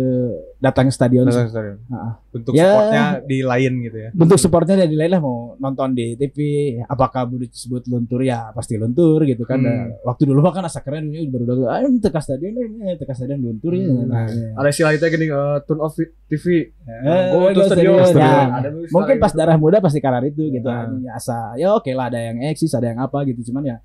[0.57, 1.37] datang ke stadion sih.
[1.37, 1.63] Susah, susah.
[1.89, 2.17] Ah.
[2.27, 2.65] Bentuk Ya.
[2.67, 4.09] supportnya di lain gitu ya.
[4.11, 6.37] bentuk supportnya dari lain lah mau nonton di TV
[6.83, 9.69] apakah disebut luntur ya pasti luntur gitu kan Hmm.
[9.69, 13.13] Nah, waktu dulu mah kan asa keren ya, baru udah ayo teka stadion eh teka
[13.13, 14.07] stadion luntur ya Hmm.
[14.07, 14.49] nah, ya.
[14.55, 15.93] Ada istilah itu gini eh, turn off
[16.27, 16.45] TV.
[16.83, 18.01] Eh, Go to go stadion.
[18.01, 18.01] stadion.
[18.07, 18.25] Stadion.
[18.25, 20.89] Ya, Ada istilah mungkin pas darah muda pasti karar itu gitu Nah.
[20.89, 23.77] Ini asa ya oke lah ada yang eksis ada yang apa gitu cuman ya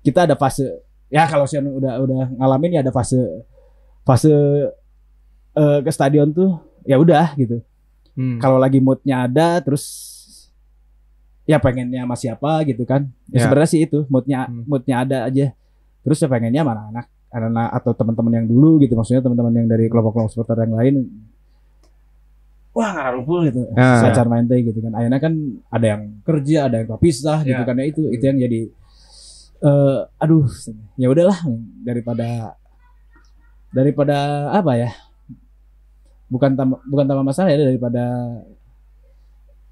[0.00, 0.66] kita ada fase
[1.06, 3.14] ya kalau sih udah udah ngalamin ya ada fase
[4.06, 4.30] fase
[5.52, 7.58] eh, ke stadion tuh ya udah gitu
[8.16, 8.40] Hmm.
[8.40, 9.84] kalau lagi moodnya ada terus
[11.44, 13.40] ya pengennya sama siapa gitu kan ya, Ya.
[13.44, 14.64] sebenarnya sih itu moodnya Hmm.
[14.64, 15.52] moodnya ada aja
[16.00, 19.92] terus ya pengennya mana anak anak atau teman-teman yang dulu gitu maksudnya teman-teman yang dari
[19.92, 20.94] kelompok-kelompok supporter yang lain
[22.72, 24.00] wah ngarumpul gitu Ya.
[24.04, 25.32] secara main teh gitu kan akhirnya kan
[25.68, 27.64] ada yang kerja ada yang kepisah gitu Ya.
[27.64, 28.60] kan ya itu itu yang jadi
[29.56, 30.44] eh aduh
[30.94, 31.36] ya udahlah
[31.80, 32.56] daripada
[33.70, 34.16] daripada
[34.50, 34.90] apa ya
[36.26, 38.02] bukan tambah bukan tambah masalah ya daripada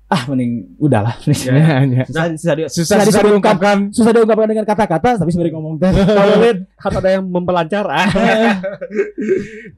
[0.07, 2.05] ah mending udahlah Ya, ya.
[2.09, 3.91] susah, susah, Susah, susah susah diungkapkan.
[3.91, 7.85] susah diungkapkan dengan kata-kata tapi sebenarnya ngomong teh Kalau lihat harus ada yang mempelancar.
[7.89, 8.09] Ah.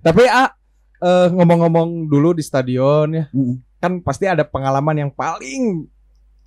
[0.02, 0.50] Tapi ah
[0.98, 3.54] eh, ngomong-ngomong dulu di stadion ya, Mm.
[3.78, 5.86] kan pasti ada pengalaman yang paling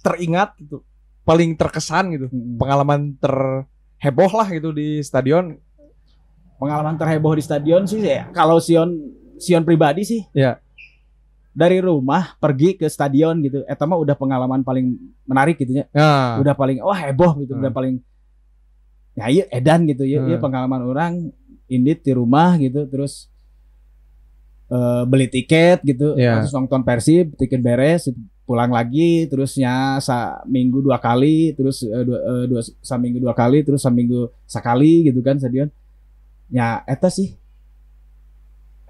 [0.01, 0.81] teringat gitu,
[1.23, 2.57] paling terkesan gitu, Mm.
[2.57, 5.55] pengalaman terheboh lah gitu di stadion.
[6.59, 8.91] Pengalaman terheboh di stadion sih ya kalau Sion
[9.39, 10.21] Sion pribadi sih.
[10.35, 10.59] Ya.
[11.49, 13.65] dari rumah pergi ke stadion gitu.
[13.67, 14.95] Eta mah udah pengalaman paling
[15.27, 15.91] menarik gitu ya.
[15.91, 17.51] Nah, udah paling wah heboh gitu.
[17.57, 17.61] Hmm.
[17.65, 17.95] udah paling
[19.17, 20.23] ya iya edan gitu ya.
[20.23, 20.45] Iya Hmm.
[20.45, 21.13] pengalaman orang
[21.67, 22.87] indit di rumah gitu.
[22.87, 23.27] Terus
[24.71, 26.15] eh, beli tiket gitu.
[26.15, 26.39] Ya.
[26.39, 28.07] terus nonton Persib tiket beres
[28.47, 29.27] pulang lagi.
[29.27, 31.57] Terusnya sa minggu dua kali.
[31.59, 33.67] Terus eh, dua, eh, dua sa minggu dua kali.
[33.67, 35.67] Terus sa minggu sekali gitu kan stadion
[36.49, 37.37] ya eta sih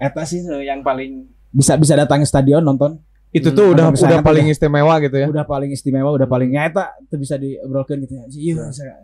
[0.00, 2.96] eta sih yang paling bisa bisa datang ke stadion nonton
[3.30, 5.26] itu Hmm, tuh udah atau misalnya udah paling istimewa gitu ya.
[5.30, 8.94] udah paling istimewa udah paling ya eta tuh bisa diobrolkan gitu ya iya ya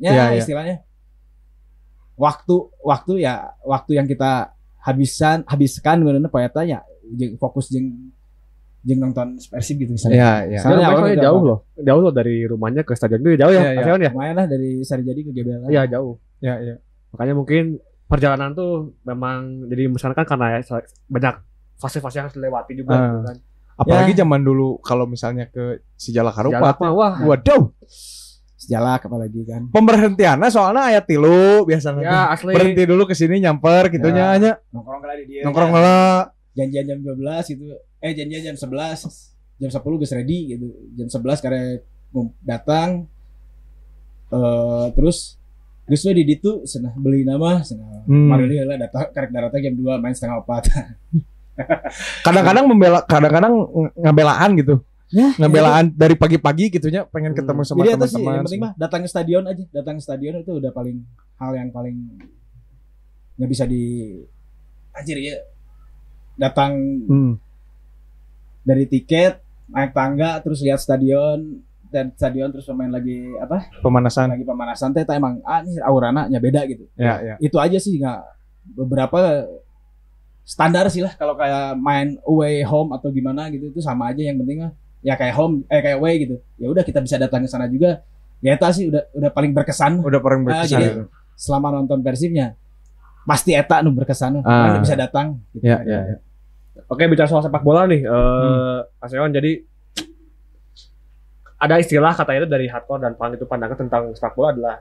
[0.00, 0.40] Iya, iya.
[0.40, 0.76] istilahnya
[2.18, 6.80] waktu waktu ya waktu yang kita habisan habiskan bener pak eta ya
[7.14, 8.10] jeung fokus jeung
[8.80, 10.60] jeung nonton Persib gitu misalnya Iya, iya.
[10.64, 11.58] Soalnya awalnya jauh loh.
[11.76, 13.76] Jauh loh dari rumahnya ke stadion itu jauh ya.
[13.76, 13.92] Iya, iya.
[13.92, 14.10] Ya?
[14.12, 16.16] lumayan lah dari Sarijadi ke GBL Iya jauh.
[16.40, 16.74] Ya, ya.
[17.12, 17.76] Makanya mungkin
[18.10, 21.34] perjalanan tuh memang jadi misalkan karena ya banyak
[21.78, 23.36] fase-fase yang harus dilewati juga gitu kan.
[23.80, 26.76] Apalagi zaman dulu kalau misalnya ke si Jalak Jalan Harupat.
[26.76, 27.14] mah, wah.
[27.24, 27.72] Waduh,
[28.60, 32.04] sejalak apalagi kan pemberhentiannya soalnya ayat tilu biasanya.
[32.04, 32.52] Ya asli.
[32.52, 34.36] Berhenti dulu ke sini nyamper gitu Ya.
[34.36, 36.28] nya nongkrong kali di dia Nongkrong lah.
[36.52, 37.64] janjian jam 12 gitu
[38.04, 39.00] eh janjian jam 11
[39.56, 41.62] jam 10 geus ready gitu jam 11 karena
[42.44, 43.08] datang
[44.28, 45.39] eh terus
[45.90, 48.26] geus we di ditu cenah beli nama cenah Hmm.
[48.26, 50.62] mari deui lah datang karek datang jam 2 main setengah 4
[52.24, 54.80] Kadang-kadang membela kadang-kadang ng- ngabelaan gitu.
[55.10, 58.32] ya Ngabelaan dari pagi-pagi gitu nya pengen ketemu sama jadi itu sih teman-teman.
[58.32, 61.02] yang penting mah datang ke stadion aja datang ke stadion itu udah paling
[61.36, 61.96] hal yang paling
[63.34, 63.82] nggak bisa di
[64.92, 65.36] anjir ya
[66.36, 66.72] datang
[67.04, 67.32] Hmm.
[68.62, 74.30] dari tiket naik tangga terus lihat stadion dan stadion terus pemain lagi apa Pemanasan.
[74.30, 77.34] lagi pemanasan teh teh emang ah ini aurana nya beda gitu Ya, ya.
[77.38, 78.20] itu aja sih nggak
[78.72, 79.44] beberapa
[80.42, 84.34] standar sih lah kalau kayak main away home atau gimana gitu itu sama aja yang
[84.36, 87.48] penting mah ya kayak home eh kayak away gitu ya udah kita bisa datang ke
[87.48, 88.02] sana juga
[88.38, 90.70] ya itu sih udah udah paling berkesan Udah paling Ah, berkesan.
[90.72, 91.02] jadi- gitu.
[91.36, 92.54] selama nonton persibnya
[93.22, 94.66] pasti eta nu berkesan Ah.
[94.66, 95.64] karena bisa datang gitu.
[95.64, 96.16] Ya, ya, ya.
[96.86, 99.60] Oke bicara soal sepak bola nih, eh Asean jadi
[101.60, 104.76] ada istilah katanya itu dari hardcore dan punk itu pandangan tentang sepak bola adalah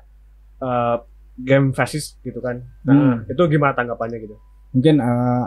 [0.63, 0.98] eh,
[1.39, 2.63] game fasis gitu kan.
[2.88, 4.39] Nah itu gimana tanggapannya gitu?
[4.74, 5.46] mungkin eh,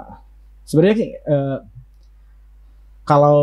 [0.66, 1.58] sebenarnya sih eh,
[3.06, 3.40] kalau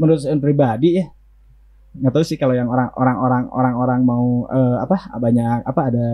[0.00, 1.06] menurut saya pribadi ya
[1.92, 5.80] nggak tahu sih kalau yang orang orang orang orang orang mau eh, apa banyak apa
[5.92, 6.08] ada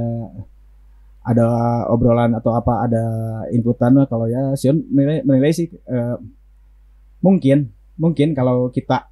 [1.29, 1.47] ada
[1.93, 3.05] obrolan atau apa ada
[3.55, 6.17] inputan kalau ya Sion menilai, menilai sih eh,
[7.23, 9.07] mungkin mungkin kalau kita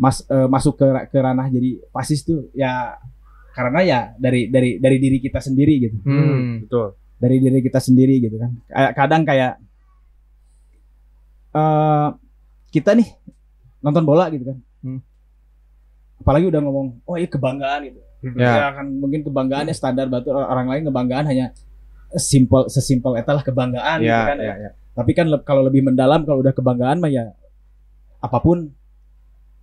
[0.00, 2.96] mas eh, masuk ke ke ranah jadi pasis tuh ya
[3.52, 6.64] karena ya dari dari dari diri kita sendiri gitu Hmm.
[6.64, 6.96] betul.
[7.16, 9.52] dari diri kita sendiri gitu kan kayak kadang kayak
[11.52, 12.08] eh
[12.70, 13.08] kita nih
[13.80, 15.00] nonton bola gitu kan Hmm.
[16.16, 18.00] apalagi udah ngomong oh iya kebanggaan gitu
[18.36, 18.52] Ya.
[18.54, 21.52] ya kan mungkin kebanggaannya standar batu orang lain kebanggaan hanya
[22.14, 24.70] simple sesimpel etalah kebanggaan gitu Ya, kan ya, ya.
[24.92, 27.32] tapi kan le- kalau lebih mendalam kalau udah kebanggaan mah ya
[28.18, 28.72] apa pun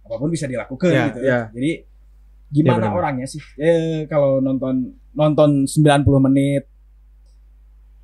[0.08, 1.40] apa pun bisa dilakukan Ya, gitu ya.
[1.52, 2.96] jadi Ya, gimana benar.
[2.96, 6.64] orangnya sih eh kalau nonton nonton 90 menit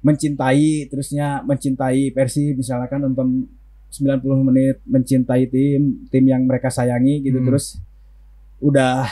[0.04, 3.48] mencintai terusnya mencintai Persib misalkan nonton
[3.90, 7.48] 90 menit mencintai tim tim yang mereka sayangi gitu Hmm.
[7.48, 7.80] terus
[8.60, 9.08] udah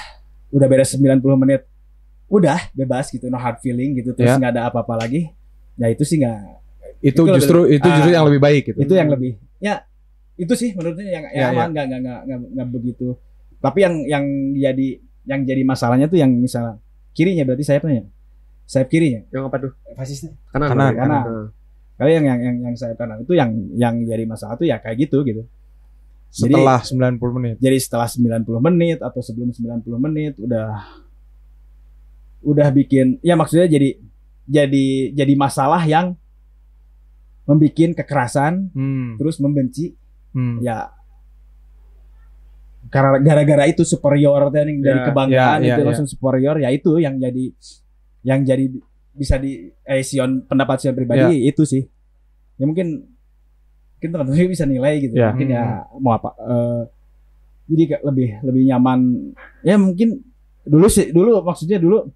[0.51, 1.63] udah beres 90 menit
[2.27, 4.37] udah bebas gitu no hard feeling gitu terus Ya.
[4.37, 5.31] nggak ada apa-apa lagi
[5.73, 6.59] ya itu sih nggak
[7.01, 8.77] Itu, Itu justru itu justru ah, yang lebih baik gitu.
[8.77, 9.81] itu yang lebih ya
[10.41, 13.07] itu sih menurutnya yang Ya, aman nggak nggak nggak nggak nggak begitu
[13.57, 14.87] tapi yang yang jadi
[15.23, 18.05] yang jadi masalahnya tuh yang misalnya kirinya berarti sayapnya ya
[18.65, 19.71] sayap kirinya Yang apa tuh?
[19.93, 20.67] fasisnya Kanan.
[20.67, 21.21] Kanan, kanan.
[21.21, 21.45] Nah.
[21.93, 24.97] kalau yang yang yang yang sayap kanan itu yang yang jadi masalah tuh ya kayak
[24.99, 25.45] gitu gitu
[26.31, 27.55] Jadi- Setelah 90 menit.
[27.59, 30.79] jadi setelah 90 menit atau sebelum 90 menit udah
[32.41, 33.99] udah bikin ya maksudnya jadi
[34.43, 36.17] jadi jadi masalah yang
[37.43, 39.15] membikin kekerasan Hmm.
[39.15, 39.93] terus membenci
[40.31, 40.63] Hmm.
[40.63, 40.91] ya.
[42.91, 45.87] Karena gara-gara itu superior dari dari Ya, kebanggaan ya, ya, itu ya.
[45.87, 47.45] langsung superior ya itu yang jadi
[48.25, 48.65] yang jadi
[49.15, 51.83] bisa di eh, Sion pendapat Sion pribadi itu sih.
[52.59, 53.05] Ya mungkin
[53.95, 55.13] mungkin teman-teman bisa nilai gitu.
[55.15, 55.31] Ya.
[55.31, 56.81] mungkin ya mau apa eh,
[57.71, 58.99] jadi lebih lebih nyaman.
[59.63, 60.19] Ya mungkin
[60.67, 62.09] dulu sih dulu maksudnya dulu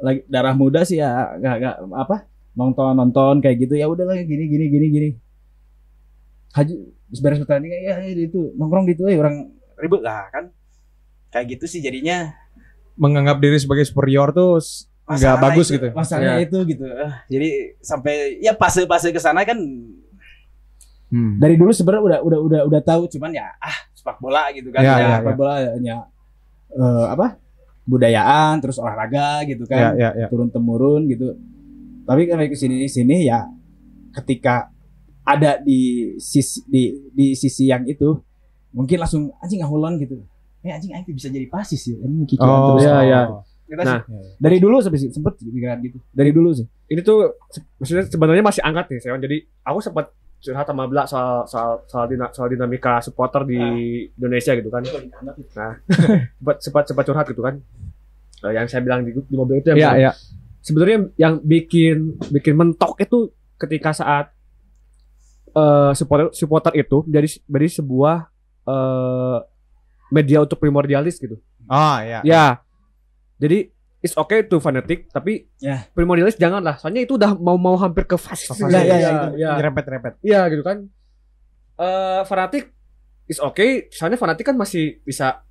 [0.00, 2.24] lagi darah muda sih ya gak, gak apa
[2.56, 5.10] nonton nonton kayak gitu ya udahlah gini gini gini gini.
[6.54, 6.74] Haji
[7.18, 10.44] beres pertandingan ya ya, itu nongkrong gitu eh orang ribet lah kan
[11.28, 12.30] kayak gitu sih jadinya
[12.94, 14.62] Menganggap diri sebagai superior tuh
[15.04, 15.90] nggak bagus itu, gitu.
[15.92, 16.46] masalahnya Ya.
[16.46, 17.48] itu gitu Ah, jadi
[17.78, 19.58] sampai ya fase-fase ke sana kan
[21.04, 21.38] Hmm.
[21.38, 24.82] dari dulu sebenarnya udah udah udah udah tahu cuman ya ah sepak bola gitu kan
[24.82, 25.38] Ya, ya, ya, sepak ya.
[25.38, 25.96] bola hanya
[26.72, 27.26] eh, apa
[27.84, 30.26] budayaan terus olahraga gitu Ya, kan ya, ya.
[30.26, 31.38] turun temurun gitu
[32.02, 33.46] tapi kan ke sini sini ya
[34.12, 34.73] ketika
[35.24, 35.80] ada di
[36.16, 38.12] sisi di di sisi yang itu
[38.70, 40.20] mungkin langsung anjing ngahulan gitu
[40.60, 43.20] eh anjing anjing bisa jadi pasis ya ini kikiran Oh, terus ya, ya.
[43.64, 44.00] Kita Nah.
[44.02, 47.32] sih- dari dulu sampai sih sempet pikiran gitu dari dulu sih Ini tuh
[47.74, 49.16] maksudnya sebenarnya masih hangat nih, Seon.
[49.18, 53.56] Jadi aku sempat curhat sama Bla soal soal soal, dina- soal dinamika supporter di
[54.12, 54.84] Indonesia gitu kan.
[54.84, 57.56] Sempat sempat sempat curhat gitu kan.
[58.42, 60.12] Eh, yang saya bilang di, di mobil itu yang Ya, ya.
[60.60, 61.96] sebenarnya yang bikin
[62.28, 64.33] bikin mentok itu ketika saat
[65.54, 68.16] eh, supporter supporter itu menjadi menjadi sebuah
[68.64, 69.38] eh,
[70.10, 71.38] media untuk primordialis gitu.
[71.64, 72.20] Oh, ya.
[72.22, 72.60] Ya.
[73.36, 75.88] Jadi it's okay to fanatic tapi Ya.
[75.90, 76.76] primordialis janganlah.
[76.76, 78.52] Soalnya itu udah mau mau hampir ke fasis.
[78.52, 78.70] Ke fasis.
[78.70, 79.28] Ya, ya, ya, Iya, itu.
[79.36, 79.50] iya.
[79.56, 80.12] Nyerempet-nyerempet.
[80.20, 80.76] Iya gitu kan.
[81.74, 82.70] Eh fanatik
[83.26, 83.88] is okay.
[83.88, 85.42] Soalnya fanatik kan masih bisa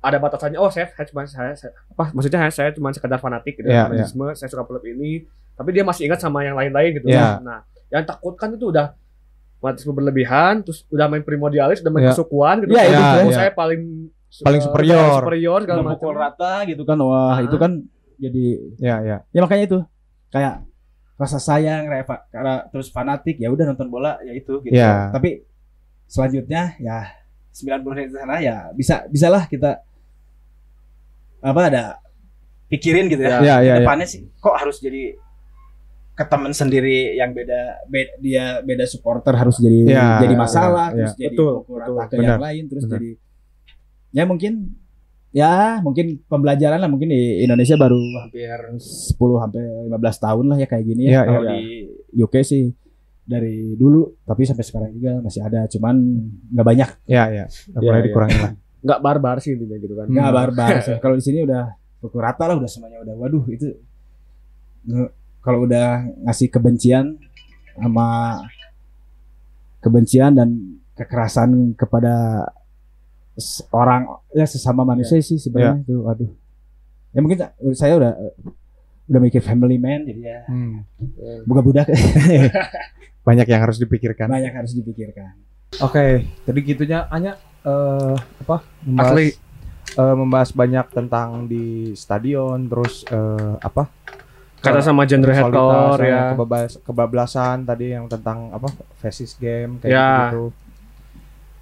[0.00, 0.56] ada batasannya.
[0.56, 3.68] Oh saya, saya cuma saya, saya- apa maksudnya saya, saya cuma sekedar fanatik gitu.
[3.68, 4.32] Iya, fanatisme.
[4.32, 5.26] Saya suka klub ini.
[5.52, 7.10] Tapi dia masih ingat sama yang lain-lain gitu.
[7.10, 7.36] Iya.
[7.38, 8.96] Nah yang takutkan itu udah
[9.60, 10.64] fanatisme berlebihan.
[10.64, 12.12] Terus udah main primordialis, udah main Iya.
[12.12, 12.72] kesukuan gitu.
[12.72, 13.36] Iya, iya, Oh, iya.
[13.36, 14.08] saya paling
[14.40, 15.20] Paling eh, superior.
[15.20, 16.22] superior segala memukul macam.
[16.24, 17.38] rata gitu kan wah Ah.
[17.42, 17.82] itu kan
[18.14, 18.46] jadi
[18.78, 19.16] Ya, ya.
[19.26, 19.78] ya makanya itu
[20.30, 20.62] kayak
[21.16, 25.10] rasa sayang reva karena terus fanatik ya udah nonton bola ya itu gitu Ya.
[25.10, 25.42] tapi
[26.06, 27.10] selanjutnya ya
[27.50, 29.82] 90 menit di sana ya bisa bisalah kita
[31.40, 31.84] apa ada
[32.68, 33.74] pikirin gitu ya, Ya, ya, ya.
[33.82, 35.16] depannya sih kok harus jadi
[36.20, 40.86] ke temen sendiri yang beda, beda dia beda supporter harus jadi Ya, jadi ya, masalah
[40.88, 41.18] ya, terus ya.
[41.18, 41.94] jadi Betul, pukul betul.
[41.96, 42.94] rata ke Benar, yang lain terus benar.
[42.94, 43.10] jadi
[44.10, 44.52] ya mungkin
[45.30, 50.66] ya mungkin pembelajaran lah mungkin di Indonesia baru hampir 10 hampir 15 tahun lah ya
[50.66, 51.50] kayak gini ya, Ya, kalau ya.
[51.50, 51.62] di
[52.12, 52.64] UK sih
[53.22, 55.94] dari dulu tapi sampai sekarang juga masih ada cuman
[56.50, 57.44] nggak banyak Ya, ya.
[57.70, 58.40] Udah Ya, mulai ya.
[58.42, 58.52] lah.
[58.80, 60.04] Nggak barbar sih intinya gitu kan.
[60.04, 60.36] nggak Hmm.
[60.36, 60.70] barbar
[61.04, 61.62] kalau di sini udah
[61.96, 63.72] pukul rata lah udah semuanya udah waduh itu
[65.40, 65.88] kalau udah
[66.22, 67.16] ngasih kebencian
[67.72, 68.40] sama
[69.80, 70.48] kebencian dan
[70.92, 72.44] kekerasan kepada
[73.70, 76.30] orang ya sesama manusia sih sebenarnya itu waduh
[77.10, 77.38] ya mungkin
[77.72, 78.12] saya udah
[79.08, 80.84] udah mikir family man jadi ya Hmm.
[81.44, 81.86] buka budak
[83.20, 84.26] Banyak yang harus dipikirkan.
[84.26, 85.36] banyak harus dipikirkan
[85.78, 88.66] Oke, jadi gitunya hanya eh apa?
[88.82, 89.28] Membahas, Asli.
[89.94, 93.86] eh, membahas banyak tentang di stadion, terus eh, apa?
[94.60, 96.22] Kata sama genre hardcore ya.
[96.32, 98.68] kebabas- kebablasan tadi yang tentang apa?
[98.96, 100.10] Fasis game kayak Ya.
[100.28, 100.52] gitu.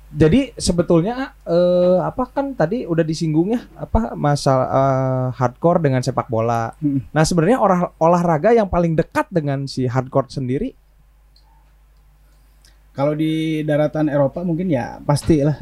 [0.09, 6.27] Jadi sebetulnya eh, apa kan tadi udah disinggung ya apa masalah eh, hardcore dengan sepak
[6.27, 6.73] bola.
[6.79, 7.07] Mm.
[7.09, 10.73] Nah sebenarnya olah, olahraga yang paling dekat dengan si hardcore sendiri
[12.91, 15.55] Kalau di daratan Eropa mungkin ya pasti lah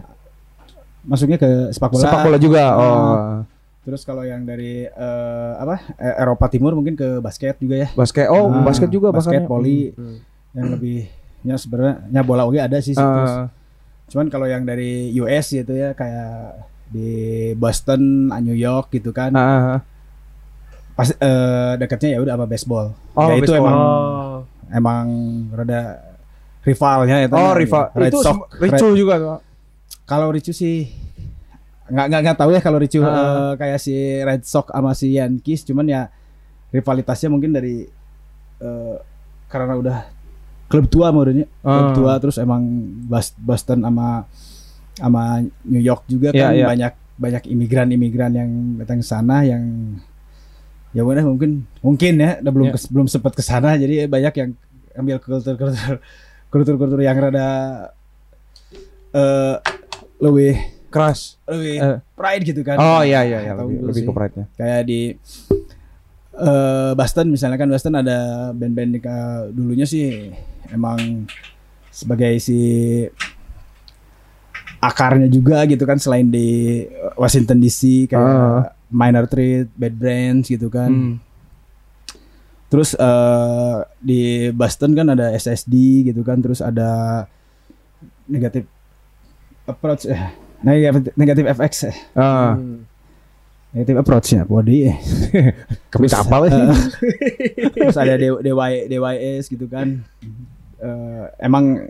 [1.04, 2.02] masuknya ke sepak bola.
[2.02, 2.62] sepak bola juga.
[2.64, 2.78] Ah.
[2.78, 3.55] Oh
[3.86, 7.88] Terus kalau yang dari eh, apa E- Eropa Timur mungkin ke basket juga ya.
[7.92, 8.26] basket.
[8.26, 9.48] Oh Ah, basket juga basket bahkan.
[9.48, 10.18] poli Hmm.
[10.52, 11.06] yang lebih
[11.40, 12.92] ya sebenarnya ya bola oke ada sih.
[12.92, 13.46] Terus.
[14.08, 17.10] Cuman kalau yang dari US gitu ya kayak di
[17.54, 19.30] Boston, New York gitu kan.
[19.32, 19.86] Ah.
[20.92, 22.86] Pas eh, dekatnya ya udah sama baseball.
[23.12, 23.62] Oh, ya itu baseball.
[23.62, 24.38] emang Oh.
[24.68, 25.04] emang
[25.52, 25.80] rada
[26.60, 27.34] rivalnya itu.
[27.34, 28.36] Oh rival Red itu Sox.
[28.56, 29.38] ricu juga tuh.
[30.04, 30.90] Kalau Ricu sih
[31.86, 35.62] nggak nggak nggak tahu ya kalau Ricu eh, kayak si Red Sox sama si Yankees
[35.62, 36.02] cuman ya
[36.68, 37.86] rivalitasnya mungkin dari
[38.58, 38.96] eh,
[39.46, 39.98] karena udah
[40.66, 41.94] klub tua modenya klub Ah.
[41.94, 42.62] tua terus emang
[43.38, 44.26] Boston sama
[44.92, 45.22] sama
[45.62, 46.66] New York juga Iya, kan iya.
[46.66, 49.62] banyak banyak imigran-imigran yang datang ke sana yang
[50.90, 52.74] ya udah mungkin mungkin ya udah belum Iya.
[52.74, 54.50] kes- belum sempat ke sana jadi banyak yang
[54.96, 56.00] ambil kultur-kultur
[56.48, 57.46] kultur-kultur yang rada
[59.12, 59.54] eh
[60.18, 60.56] lebih
[60.96, 61.20] Keras.
[61.44, 61.98] lebih Eh.
[62.12, 62.76] pride gitu kan.
[62.76, 64.06] Oh iya iya iya lebih, dulu lebih sih.
[64.06, 64.44] ke pride-nya.
[64.54, 65.00] Kayak di
[66.34, 68.18] eh Boston misalnya kan Boston ada
[68.50, 70.32] band-band ka- dulunya sih
[70.68, 71.24] emang
[71.88, 72.60] sebagai si
[74.78, 78.62] akarnya juga gitu kan selain di Washington DC kayak Ah.
[78.86, 80.88] Minor Threat, Bad Brains gitu kan.
[80.88, 81.14] Hmm.
[82.66, 87.24] Terus eh di Boston kan ada SSD gitu kan, terus ada
[88.26, 88.66] negatif
[89.64, 90.22] approach eh
[90.58, 91.96] negatif negatif FX eh.
[92.12, 92.84] Ah, Hmm.
[93.68, 94.88] Negatif approach ya, body
[95.92, 96.72] kami kapal Eh,
[97.74, 100.00] terus ada D- DY, DYS gitu kan.
[100.78, 101.84] Eh, emang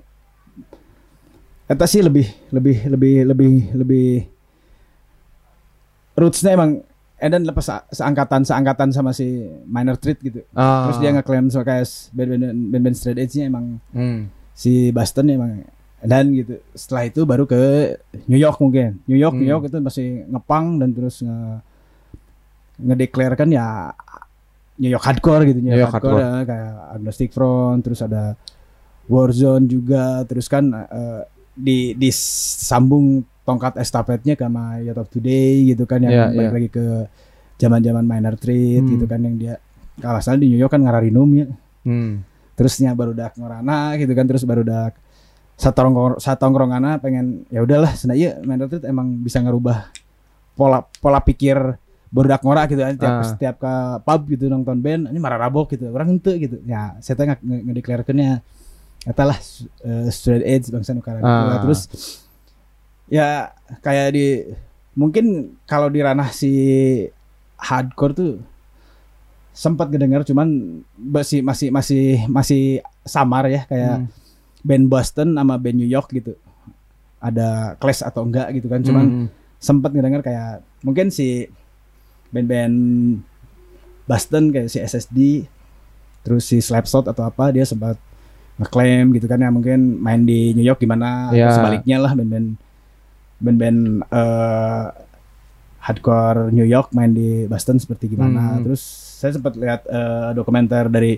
[1.64, 4.08] kata sih lebih lebih lebih lebih lebih
[6.14, 6.82] rootsnya emang
[7.16, 9.24] Eden lepas se- seangkatan seangkatan sama si
[9.64, 10.44] Minor Threat gitu.
[10.52, 10.84] Ah.
[10.86, 14.28] Terus dia ngeklaim so kayak band-band band-band straight edge-nya emang Hmm.
[14.52, 15.64] si Boston emang
[16.00, 16.60] dan gitu.
[16.72, 19.00] Setelah itu baru ke New York mungkin.
[19.04, 19.52] New York, New Hmm.
[19.56, 21.60] York itu masih ngepang dan terus nge
[22.76, 23.92] ngedeklarkan ya
[24.76, 28.36] New York hardcore gitu, New New York, York hardcore, ya, kayak Agnostic Front, terus ada
[29.08, 31.22] Warzone juga, terus kan eh,
[31.56, 36.52] di disambung tongkat estafetnya sama Yacht of Today gitu kan yang Iya, balik iya.
[36.52, 36.86] lagi ke
[37.56, 38.92] zaman-zaman minor threat Hmm.
[38.92, 39.54] gitu kan yang dia
[39.96, 41.46] kalau salah di New York kan ngararinum ya
[41.86, 42.20] Hmm.
[42.52, 44.92] terusnya baru dak ngorana gitu kan terus baru dak
[45.56, 49.88] satongkrong satongkrongana pengen ya udahlah sana iya minor threat emang bisa ngerubah
[50.52, 51.56] pola pola pikir
[52.06, 53.24] baru dak ngora gitu kan setiap Ah.
[53.24, 57.16] setiap ke pub gitu nonton band ini marah rabok gitu orang ente gitu ya saya
[57.16, 58.40] tengah ngedeklarkannya
[59.02, 59.38] katalah
[59.82, 61.60] uh, straight edge bangsa nukara Ah.
[61.60, 61.88] terus
[63.06, 64.26] ya kayak di
[64.92, 65.24] mungkin
[65.64, 66.52] kalau di ranah si
[67.56, 68.32] hardcore tuh
[69.50, 70.48] sempat kedengar cuman
[70.94, 72.62] masih masih masih masih
[73.02, 74.08] samar ya kayak Hmm.
[74.66, 76.34] Band Boston sama band New York gitu
[77.18, 79.26] ada clash atau enggak gitu kan cuman Hmm.
[79.56, 80.50] sempat ngedenger kayak
[80.80, 81.46] mungkin si
[82.28, 82.76] band-band
[84.04, 85.18] Boston kayak si SSD
[86.20, 87.94] terus si Slapshot atau apa dia sempat
[88.56, 91.50] ngeklaim gitu kan ya mungkin main di New York gimana atau Ya.
[91.50, 92.48] sebaliknya lah band-band
[93.38, 94.84] band-band eh,
[95.80, 98.62] hardcore New York main di Boston seperti gimana Hmm.
[98.62, 98.82] terus
[99.16, 101.16] saya sempat lihat eh, dokumenter dari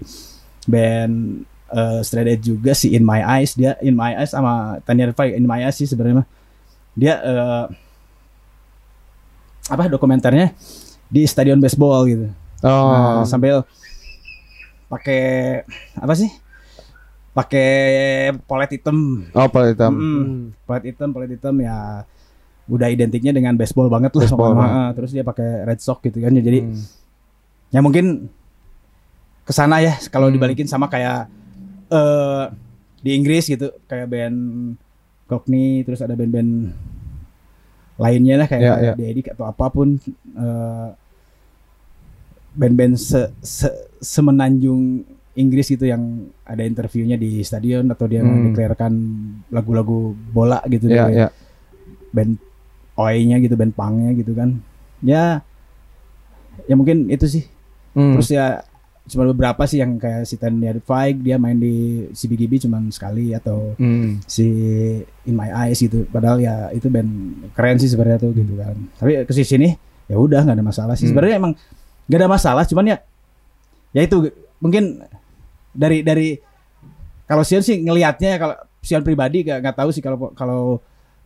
[0.65, 4.53] band eh, Straight Edge juga si In My Eyes dia In My Eyes sama
[4.83, 6.25] Tanya Rifai In My Eyes sih sebenarnya
[6.93, 7.65] dia eh,
[9.69, 10.57] apa dokumenternya
[11.07, 12.29] di stadion baseball gitu
[12.59, 12.91] Oh.
[12.91, 13.63] Nah, sambil
[14.89, 15.63] pakai
[15.95, 16.27] apa sih
[17.31, 17.71] pakai
[18.43, 19.93] polet hitam oh, Pak hitam.
[19.95, 20.39] Mm, Hmm.
[20.67, 22.03] polet hitam polet hitam ya
[22.67, 24.59] udah identiknya dengan baseball banget lah Baseball pokoknya.
[24.59, 24.75] banget.
[24.75, 26.83] Heeh, terus dia pakai red sox gitu kan ya jadi Hmm.
[27.71, 28.27] ya mungkin
[29.41, 30.35] ke sana ya kalau Hmm.
[30.35, 31.31] dibalikin sama kayak
[31.89, 32.45] eh
[32.99, 34.39] di Inggris gitu kayak band
[35.25, 36.73] Cockney terus ada band-band
[37.97, 38.95] lainnya lah kayak Ya, kayak ya.
[38.95, 39.99] The Edik atau apa pun
[40.35, 40.89] eh,
[42.55, 45.05] band-band se, se- semenanjung
[45.35, 46.03] Inggris gitu yang
[46.43, 48.51] ada interviewnya di stadion atau dia Hmm.
[48.51, 48.93] mendeklarkan
[49.49, 51.29] lagu-lagu bola gitu Ya, dari ya.
[52.11, 52.35] band
[52.95, 54.59] oi-nya gitu band pangnya gitu kan
[54.99, 55.47] ya
[56.65, 57.45] ya mungkin itu sih
[57.95, 58.15] Hmm.
[58.15, 58.63] Terus ya
[59.09, 63.73] cuma beberapa sih yang kayak si Tanya Fight dia main di CBGB cuman sekali atau
[63.81, 64.21] Hmm.
[64.29, 64.47] si
[65.25, 66.05] In My Eyes gitu.
[66.13, 67.09] Padahal ya itu band
[67.57, 68.77] keren sih sebenarnya tuh gitu kan.
[69.01, 69.75] Tapi ke sini
[70.07, 71.09] ya udah nggak ada masalah sih.
[71.09, 71.17] Hmm.
[71.17, 71.53] Sebenarnya emang
[72.09, 72.97] nggak ada masalah cuman ya
[73.97, 74.29] ya itu
[74.61, 75.01] mungkin
[75.73, 76.37] dari dari
[77.29, 80.81] kalau Sion sih ngelihatnya kalau Sion pribadi nggak nggak tahu sih kalau kalau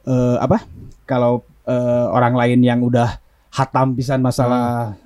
[0.07, 0.67] eh, apa
[1.07, 3.19] kalau eh, orang lain yang udah
[3.55, 4.97] hatam pisan masalah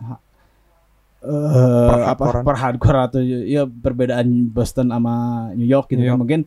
[1.24, 5.14] eh apa per hardcore atau ya perbedaan Boston sama
[5.52, 6.40] New York gitu New kan mungkin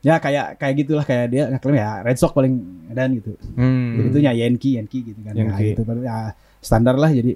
[0.00, 2.54] ya kayak kayak gitulah kayak dia ngeklaim ya Red Sox paling
[2.88, 4.06] dan gitu Hmm.
[4.06, 5.74] itu ya Yankee Yankee gitu kan ya, Yankee.
[5.74, 6.32] gitu ya
[6.62, 7.34] standar lah jadi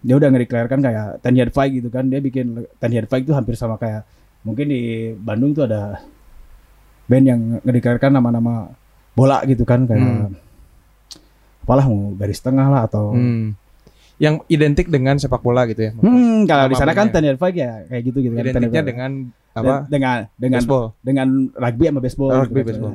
[0.00, 3.34] dia udah ngedeklarkan kayak Ten Yard Fight gitu kan dia bikin Ten Yard Fight itu
[3.34, 4.06] hampir sama kayak
[4.40, 4.80] mungkin di
[5.12, 6.00] Bandung tuh ada
[7.04, 8.70] band yang ngedeklarkan nama-nama
[9.12, 10.32] bola gitu kan kayak Hmm.
[11.60, 13.52] apalah mau garis tengah lah atau Hmm.
[14.20, 15.92] Yang identik dengan sepak bola gitu ya.
[15.96, 17.08] Hmm, kalau di sana kan.
[17.08, 17.34] Ten ya
[17.88, 18.86] kayak gitu gitu kan Identiknya Yard Fight.
[18.86, 19.10] dengan
[19.50, 19.74] apa?
[19.88, 20.84] dengan dengan Baseball.
[21.00, 22.68] dengan rugby sama baseball Oh, rugby, gitu.
[22.70, 22.94] baseball.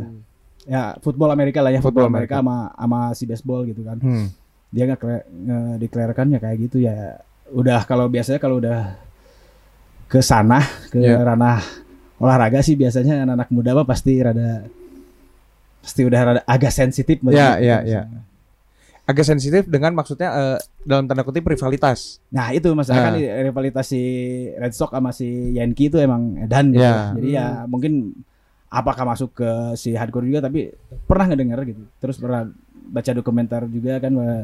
[0.65, 4.27] ya football Amerika lah ya Football football Amerika sama sama si baseball gitu kan Hmm.
[4.71, 8.97] dia nggak ngedeklarkan ya kayak gitu ya udah kalau biasanya kalau udah
[10.07, 11.21] ke sana ke Ya.
[11.21, 11.61] ranah
[12.15, 14.65] olahraga sih biasanya anak-anak muda mah pasti rada
[15.81, 18.01] pasti udah rada agak sensitif menurut Ya, gue.
[19.05, 22.17] Agak sensitif dengan maksudnya eh, dalam tanda kutip rivalitas.
[22.27, 23.41] nah itu masalah kan Nah.
[23.43, 24.01] rivalitas si
[24.51, 27.13] Red Sox sama si Yankee itu emang edan gitu Ya.
[27.13, 28.17] jadi ya mungkin
[28.67, 32.49] apakah masuk ke si hardcore juga tapi pernah ngedenger gitu terus pernah
[32.87, 34.37] baca dokumenter juga kan bahwa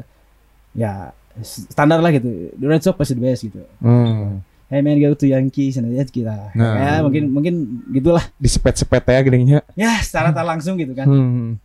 [0.71, 1.09] ya
[1.41, 4.45] standar lah gitu the Red Sox pasti the best gitu Hmm.
[4.67, 6.75] hey man go to Yankees and ya kita Nah.
[6.77, 7.53] ya mungkin mungkin
[7.89, 9.59] gitulah Disepet-sepet ya gedengnya.
[9.73, 11.57] ya secara tak langsung gitu kan Hmm.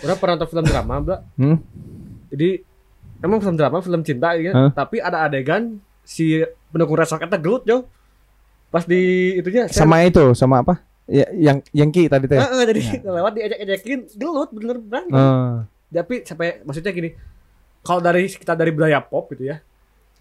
[0.00, 1.20] Udah pernah nonton film drama, Mbak?
[1.36, 1.56] Hmm.
[2.28, 2.60] Jadi
[3.18, 4.70] emang film drama, film cinta ya, Hah?
[4.70, 7.84] tapi ada adegan si pendukung Red Sox eta gelut, Jo.
[8.68, 9.00] Pas di
[9.34, 10.84] itunya saya- Sama itu, sama apa?
[11.08, 12.36] Ya, yang Yankee tadi teh.
[12.36, 12.80] Heeh, jadi
[13.16, 15.16] lewat diejek-ejekin gelut bener berantem.
[15.16, 15.64] Ah.
[15.88, 17.16] Tapi sampai maksudnya gini,
[17.80, 19.64] kalau dari kita dari budaya pop gitu ya,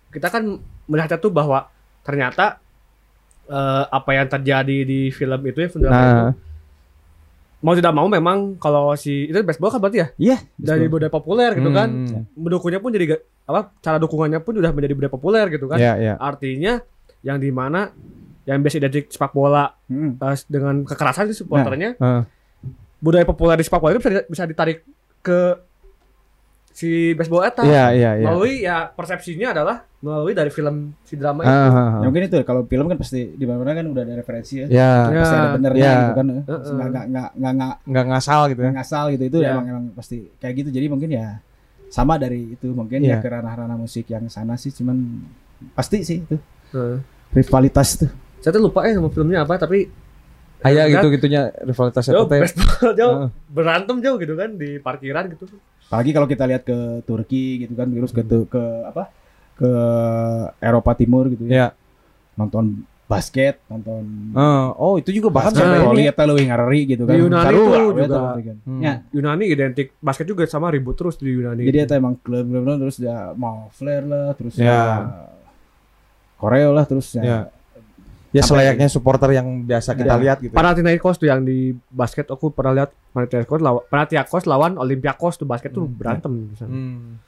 [0.07, 0.47] kita kan
[0.87, 1.67] melihatnya tuh bahwa
[2.01, 2.63] ternyata
[3.45, 6.31] eh, apa yang terjadi di film itu ya film drama itu, Nah,
[7.57, 11.57] mau tidak mau memang kalau si itu baseball kan berarti ya iya dari budaya populer
[11.57, 12.37] gitu kan, hmm.
[12.37, 13.17] mendukungnya pun jadi
[13.49, 15.77] apa cara dukungannya pun udah menjadi budaya populer gitu kan.
[15.81, 16.13] Ya, ya.
[16.21, 16.85] Artinya
[17.25, 17.89] yang di mana
[18.45, 20.15] yang biasa identik sepak bola Hmm.
[20.15, 22.23] eh, dengan kekerasan supporternya Ah.
[23.01, 24.85] budaya populer di sepak bola itu bisa, bisa ditarik
[25.19, 25.57] ke
[26.77, 28.25] si baseball eta Iya, iya, iya.
[28.29, 31.49] melalui ya persepsinya adalah melalui dari film si drama itu.
[31.49, 31.89] ah, ah.
[31.97, 34.91] ya mungkin itu kalau film kan pasti di mana-mana kan udah ada referensi ya Ya,
[35.09, 35.17] Ya.
[35.17, 35.97] pasti ada benernya ya.
[35.97, 36.45] gitu kan Heeh.
[36.45, 38.71] nggak nggak nggak nggak nggak nggak ngasal gitu ya.
[38.71, 39.49] ngasal gitu itu Ya.
[39.51, 41.41] emang emang pasti kayak gitu jadi mungkin ya
[41.89, 43.17] sama dari itu mungkin Iya.
[43.17, 45.25] ya ke ranah-ranah musik yang sana sih cuman
[45.73, 46.37] pasti sih itu
[46.71, 47.01] Heeh.
[47.33, 49.89] rivalitas tuh Saya tuh lupa ya nama filmnya apa tapi
[50.57, 50.93] Kayak Kan?
[50.95, 52.29] gitu-gitunya rivalitas itu jauh
[52.93, 53.29] jauh Heeh.
[53.47, 55.45] berantem jauh gitu kan di parkiran gitu.
[55.87, 59.07] Apalagi kalau kita lihat ke Turki gitu kan terus ke ke apa
[59.53, 59.71] ke
[60.59, 61.67] Eropa Timur gitu ya Ya.
[62.33, 65.95] nonton basket nonton Ah, oh, itu juga bahkan sampai Nah, ini.
[65.97, 68.03] ini eta leuwih ngari gitu kan Di Yunani Sarua, tuh we juga.
[68.13, 68.57] berarti kan.
[68.61, 68.79] Hmm.
[68.79, 71.63] Ya, Yunani identik basket juga sama ribut terus di Yunani.
[71.63, 74.67] jadi eta emang klub klub terus ya mau flare lah terus Ya.
[74.67, 74.81] ya
[76.37, 77.39] koreo lah terus ya, Ya.
[78.29, 80.19] Ya selayaknya supporter yang biasa kita Ya.
[80.19, 80.51] lihat gitu.
[80.51, 85.71] Panathinaikos tuh yang di basket aku pernah lihat Panathinaikos lawan Panathinaikos lawan Olympiakos tuh basket
[85.71, 85.95] tuh Hmm.
[85.95, 86.69] berantem di sana.
[86.69, 87.23] Hmm.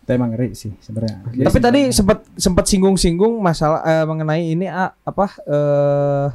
[0.00, 4.66] itu emang ngeri sih sebenarnya Tapi tadi sebenarnya- sempat sempat singgung-singgung masalah eh, mengenai ini
[4.66, 6.26] ah, apa eh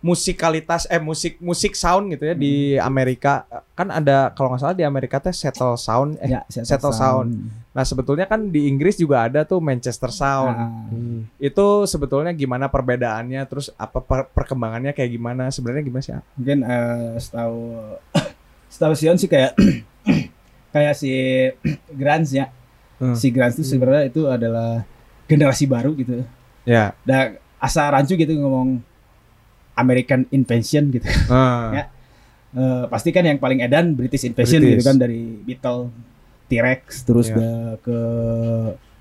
[0.00, 4.84] musikalitas eh musik musik sound gitu ya di Amerika kan ada kalau nggak salah di
[4.84, 7.48] Amerika teh settle sound eh ya, settle sound.
[7.74, 10.54] Nah sebetulnya kan di Inggris juga ada tuh Manchester Sound.
[10.54, 10.70] Nah,
[11.36, 15.50] Itu sebetulnya gimana perbedaannya, terus apa per- perkembangannya kayak gimana?
[15.50, 16.12] Sebenarnya gimana sih?
[16.12, 16.22] Ah?
[16.32, 17.58] mungkin eh, setahu
[18.72, 19.58] setahu Sion sih kayak
[20.74, 21.10] kayak si
[22.00, 22.46] Grans ya
[22.94, 23.10] Hmm.
[23.12, 24.86] si Grans itu sebenarnya itu adalah
[25.26, 26.22] generasi baru gitu
[26.62, 26.94] Ya.
[27.02, 28.78] dan asa rancu gitu ngomong
[29.74, 31.70] American Invention gitu Ah.
[31.74, 31.84] Ya.
[32.54, 34.78] Eh, pasti kan yang paling edan British Invention British.
[34.78, 35.90] gitu kan dari Beatles
[36.54, 37.34] T-Rex terus Ya.
[37.34, 37.46] ke,
[37.82, 37.96] ke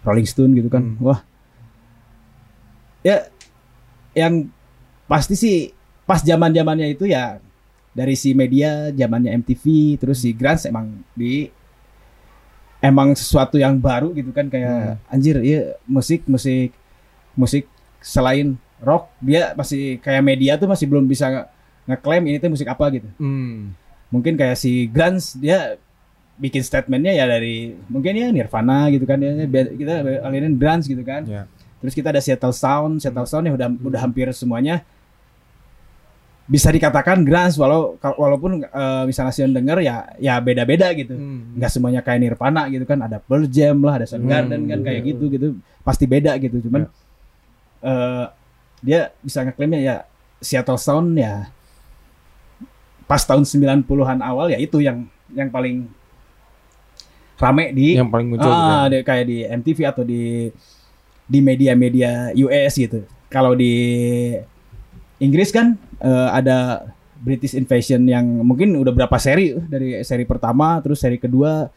[0.01, 0.97] Rolling Stone gitu kan Hmm.
[0.99, 1.19] wah
[3.01, 3.27] ya
[4.13, 4.47] yang
[5.05, 5.55] pasti sih
[6.03, 7.39] pas zaman zamannya itu ya
[7.91, 9.63] dari si media zamannya MTV
[9.97, 11.47] terus si Grunge emang di
[12.79, 16.75] emang sesuatu yang baru gitu kan kayak anjir ya musik musik
[17.33, 17.63] musik
[17.99, 21.47] selain rock dia masih kayak media tuh masih belum bisa nge-
[21.85, 23.71] ngeklaim ini tuh musik apa gitu Hmm.
[24.09, 25.79] mungkin kayak si Grunge dia
[26.33, 31.01] bikin statementnya ya dari mungkin ya Nirvana gitu kan ya Be- kita alirin Grunge gitu
[31.01, 31.45] kan Ya.
[31.77, 34.81] terus kita ada Seattle Sound Seattle Sound ya udah udah hampir semuanya
[36.43, 41.55] bisa dikatakan Grunge walau walaupun eh, misalnya Sion denger ya ya beda-beda gitu Hmm.
[41.55, 44.99] nggak semuanya kayak Nirvana gitu kan ada Pearl Jam lah ada Soundgarden Hmm, kan kayak
[44.99, 45.09] iya.
[45.13, 45.47] gitu gitu
[45.81, 46.89] pasti beda gitu cuman
[47.79, 48.25] eh,
[48.83, 49.95] dia bisa ngeklaimnya ya
[50.41, 51.47] Seattle Sound ya
[53.05, 55.87] pas tahun 90-an awal ya itu yang yang paling
[57.43, 58.71] rame di Yang paling muncul gitu.
[58.71, 60.47] ah, di- kayak di MTV atau di
[61.23, 62.99] di media-media US gitu.
[63.27, 63.73] Kalau di
[65.17, 70.99] Inggris kan eh, ada British Invasion yang mungkin udah berapa seri dari seri pertama terus
[70.99, 71.71] seri kedua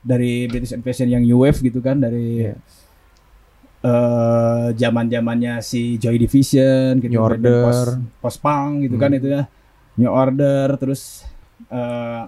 [0.00, 2.54] dari British Invasion yang UF gitu kan dari Iya.
[3.78, 7.62] eh zaman-zamannya si Joy Division gitu New band-band Order.
[7.62, 7.86] post,
[8.18, 9.18] post punk gitu kan Hmm.
[9.18, 9.42] itu ya
[9.94, 11.22] New Order terus
[11.68, 12.22] eh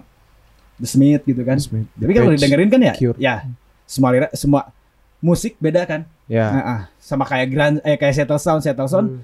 [0.81, 3.17] The Smith gitu kan Smith, The tapi kalau didengerin kan ya Cure.
[3.17, 3.45] ya
[3.85, 4.73] semua lira- semua
[5.19, 6.47] musik beda kan Ya.
[6.47, 9.21] Nah, ah, sama kayak grand eh kayak Settle Sound Settle Sound Hmm.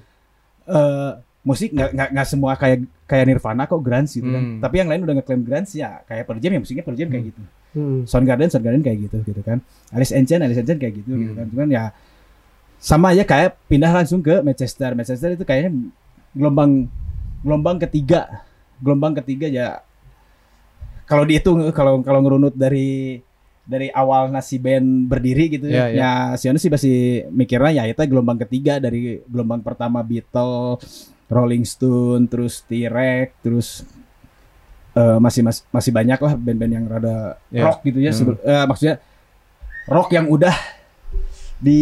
[0.68, 4.60] eh musik nggak nggak nggak semua kayak kayak Nirvana kok grunge gitu kan Hmm.
[4.60, 7.24] tapi yang lain udah ngeklaim grunge ya kayak Pearl Jam ya musiknya Pearl Jam kayak
[7.26, 8.04] gitu Hmm.
[8.04, 11.32] Soundgarden Soundgarden kayak gitu gitu kan Alice in Chains Alice in Chains kayak gitu gitu
[11.32, 11.38] Hmm.
[11.38, 11.82] kan cuman ya
[12.76, 15.72] sama aja kayak pindah langsung ke Manchester Manchester itu kayaknya
[16.30, 16.86] gelombang
[17.40, 18.44] gelombang ketiga
[18.78, 19.80] gelombang ketiga ya
[21.08, 23.18] kalau dihitung kalau kalau ngerunut dari
[23.64, 26.00] dari awal nasi band berdiri gitu Iya, ya, iya.
[26.32, 26.96] ya Sionis sih masih
[27.28, 30.84] mikirnya ya itu gelombang ketiga dari gelombang pertama Beatles,
[31.28, 33.68] Rolling Stone, terus T-Rex, terus
[34.94, 37.62] eh, masih masih masih banyak lah band-band yang rada Iya.
[37.62, 38.36] rock gitu ya Hmm.
[38.38, 38.96] eh, maksudnya
[39.86, 40.56] rock yang udah
[41.58, 41.80] di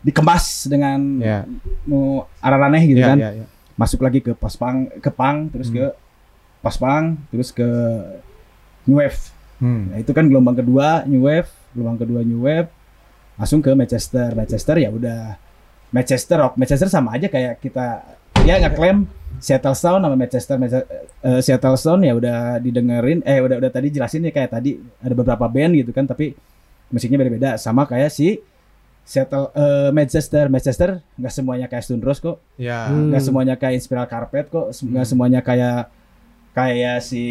[0.00, 1.44] dikemas dengan Ya.
[1.84, 3.46] nu araraneh gitu Ya, kan ya, ya.
[3.76, 5.76] masuk lagi ke post punk ke punk terus Hmm.
[5.76, 5.84] ke
[6.60, 7.68] post punk terus ke
[8.84, 9.18] new wave
[9.56, 9.92] Hmm.
[9.92, 12.72] nah, itu kan gelombang kedua new wave gelombang kedua new wave
[13.36, 15.36] langsung ke Manchester Manchester ya udah
[15.90, 18.00] Manchester rock Manchester sama aja kayak kita
[18.40, 19.04] ya nggak klaim
[19.36, 20.88] Seattle Sound sama Manchester Manchester-
[21.20, 25.12] eh, Seattle Sound ya udah didengerin eh udah udah tadi jelasin ya kayak tadi ada
[25.12, 26.32] beberapa band gitu kan tapi
[26.88, 28.40] musiknya beda-beda sama kayak si
[29.02, 32.88] Seattle eh, Manchester Manchester nggak semuanya kayak Stone Roses kok Ya.
[32.88, 33.12] Hmm.
[33.12, 35.04] nggak semuanya kayak Inspiral Carpet kok nggak Hmm.
[35.06, 35.92] semuanya kayak
[36.50, 37.22] kayak si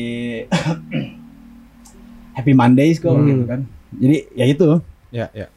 [2.36, 3.26] Happy Mondays kok Hmm.
[3.26, 3.62] gitu kan
[3.92, 4.70] jadi ya itu
[5.10, 5.50] Ya, ya.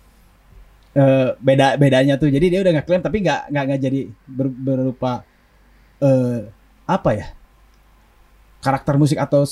[0.92, 4.56] eh, beda bedanya tuh jadi dia udah nggak klaim tapi nggak nggak nggak jadi ber-
[4.56, 5.22] berupa
[5.98, 6.48] eh,
[6.84, 7.26] apa ya
[8.58, 9.44] karakter musik atau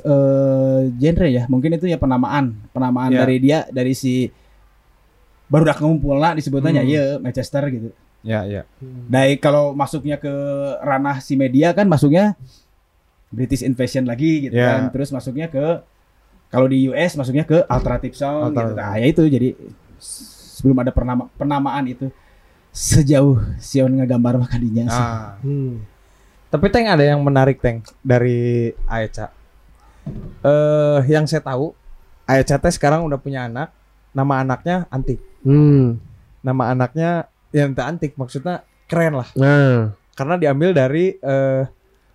[0.00, 3.18] eh, genre ya mungkin itu ya penamaan penamaan Ya.
[3.20, 4.30] dari dia dari si
[5.46, 6.86] baru udah ngumpul lah disebutnya Hmm.
[6.86, 7.90] ya Manchester gitu
[8.20, 8.62] Ya, ya.
[9.08, 10.30] dari kalau masuknya ke
[10.80, 12.34] ranah si media kan masuknya
[13.28, 14.76] British Invasion lagi gitu Ya.
[14.78, 14.80] kan.
[14.90, 15.82] Terus masuknya ke
[16.48, 18.60] kalau di US masuknya ke alternative sound gitu.
[18.64, 18.78] Alternative.
[18.80, 19.48] Nah, ya itu jadi
[20.00, 22.08] sebelum ada penama, penamaan itu
[22.72, 25.04] sejauh Sion ngegambar makadinya sih.
[25.04, 25.36] Ah.
[25.40, 25.84] Hmm.
[26.48, 29.28] Tapi Teng ada yang menarik Teng dari Aeca.
[30.40, 31.76] Eh yang saya tahu
[32.24, 33.72] Aeca teh sekarang udah punya anak,
[34.12, 35.20] nama anaknya Antik.
[35.44, 35.96] Hmm.
[36.40, 37.10] Nama anaknya
[37.52, 41.62] yang tak Antik maksudnya keren lah Nah, karena diambil dari eh,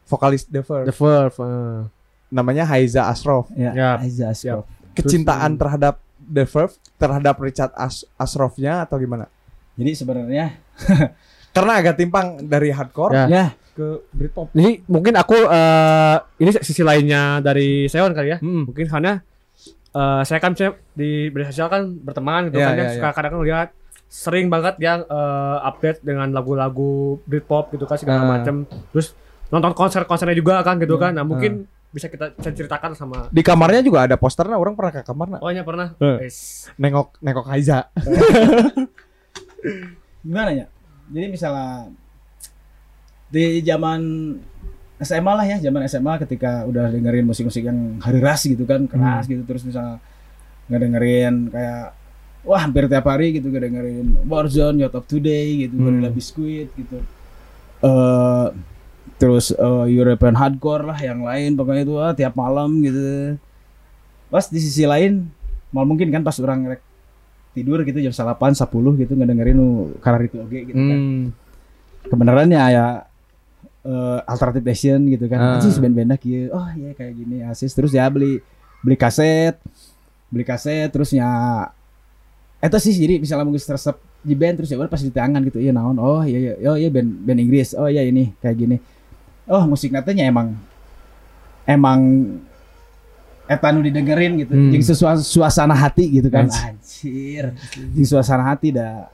[0.06, 0.86] vokalis The Verve.
[0.86, 1.36] The Verve.
[1.40, 1.82] ah.
[2.30, 3.46] namanya Haiza Asrof.
[3.54, 3.90] Ya, Ya.
[3.98, 4.66] Aiza Asrof.
[4.92, 9.30] Kecintaan terhadap The Verve terhadap Richard As Asrofnya atau gimana?
[9.74, 10.54] Jadi sebenarnya
[11.56, 13.26] Karena agak timpang dari hardcore Ya.
[13.28, 14.54] ya ke Britpop.
[14.54, 18.38] Ini mungkin aku eh, ini sisi lainnya dari Seon kali ya.
[18.38, 18.66] Hmm.
[18.66, 19.22] Mungkin karena
[19.92, 22.82] eh, saya kan misalnya di media sosial kan berteman gitu Iya, kan ya.
[22.84, 23.70] iya, Suka kadang lihat
[24.06, 28.30] sering banget dia eh, update dengan lagu-lagu Britpop gitu kan segala Ah.
[28.38, 28.66] macam.
[28.90, 29.14] Terus
[29.54, 31.14] nonton konser-konsernya juga kan gitu kan.
[31.14, 31.24] Nah, Ah.
[31.24, 35.38] mungkin bisa kita bisa ceritakan sama Di kamarnya juga ada posternya, orang pernah ke kamarnya
[35.38, 35.94] Oh, iya pernah.
[36.02, 36.68] Wes.
[36.76, 37.86] nengok nengok Haiza.
[40.24, 40.66] gimana ya?
[41.08, 41.88] Jadi misalnya
[43.30, 44.00] di zaman
[44.98, 49.26] SMA lah ya, zaman SMA ketika udah dengerin musik-musik yang hari ras gitu kan, keras
[49.26, 49.98] gitu terus misalnya
[50.64, 51.92] nggak dengerin kayak
[52.42, 55.84] wah hampir tiap hari gitu nggak dengerin Warzone, Yacht of Today gitu, Hmm.
[55.86, 56.98] Gorilla Biscuit gitu.
[57.84, 58.46] eh
[59.18, 63.38] terus eh, European Hardcore lah yang lain pokoknya itu ah, tiap malam gitu.
[64.28, 65.30] Pas di sisi lain
[65.70, 66.82] mal mungkin kan pas orang rek
[67.54, 68.66] tidur gitu jam 8 10
[69.06, 70.98] gitu ngedengerin nu karar itu oge gitu kan.
[70.98, 71.24] Hmm.
[72.04, 72.86] Kebenarannya ya
[73.84, 75.30] eh, alternative nation gitu Ah.
[75.30, 75.40] kan.
[75.62, 76.50] Anjing band-bandnya kieu.
[76.50, 78.42] Oh iya kayak gini asis terus ya beli
[78.82, 79.58] beli kaset.
[80.34, 81.30] Beli kaset terus ya
[82.64, 83.92] itu sih jadi misalnya mungkin resep
[84.24, 86.80] di band terus ya udah pas di tangan gitu iya naon oh iya iya oh
[86.80, 88.80] iya band band Inggris oh iya ini kayak gini
[89.54, 90.58] oh musik natanya emang
[91.64, 92.00] emang
[93.46, 94.82] eta nu didengerin gitu Hmm.
[94.82, 96.64] sesuatu suasana hati gitu kan Anjir.
[96.66, 97.46] anjir
[97.94, 99.08] jeung suasana hati dah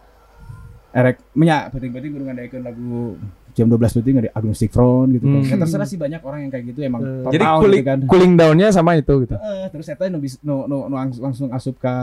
[0.92, 3.18] erek nya penting-penting kudu ngadaikeun lagu
[3.52, 5.50] jam 12 penting ada agnostic front gitu kan Hmm.
[5.50, 8.34] Ya, terserah sih banyak orang yang kayak gitu emang total Jadi gitu cooling, kan cooling
[8.36, 9.36] down-nya sama itu gitu.
[9.36, 11.94] Eh, terus eta nu, nu, nu langsung, langsung asup ke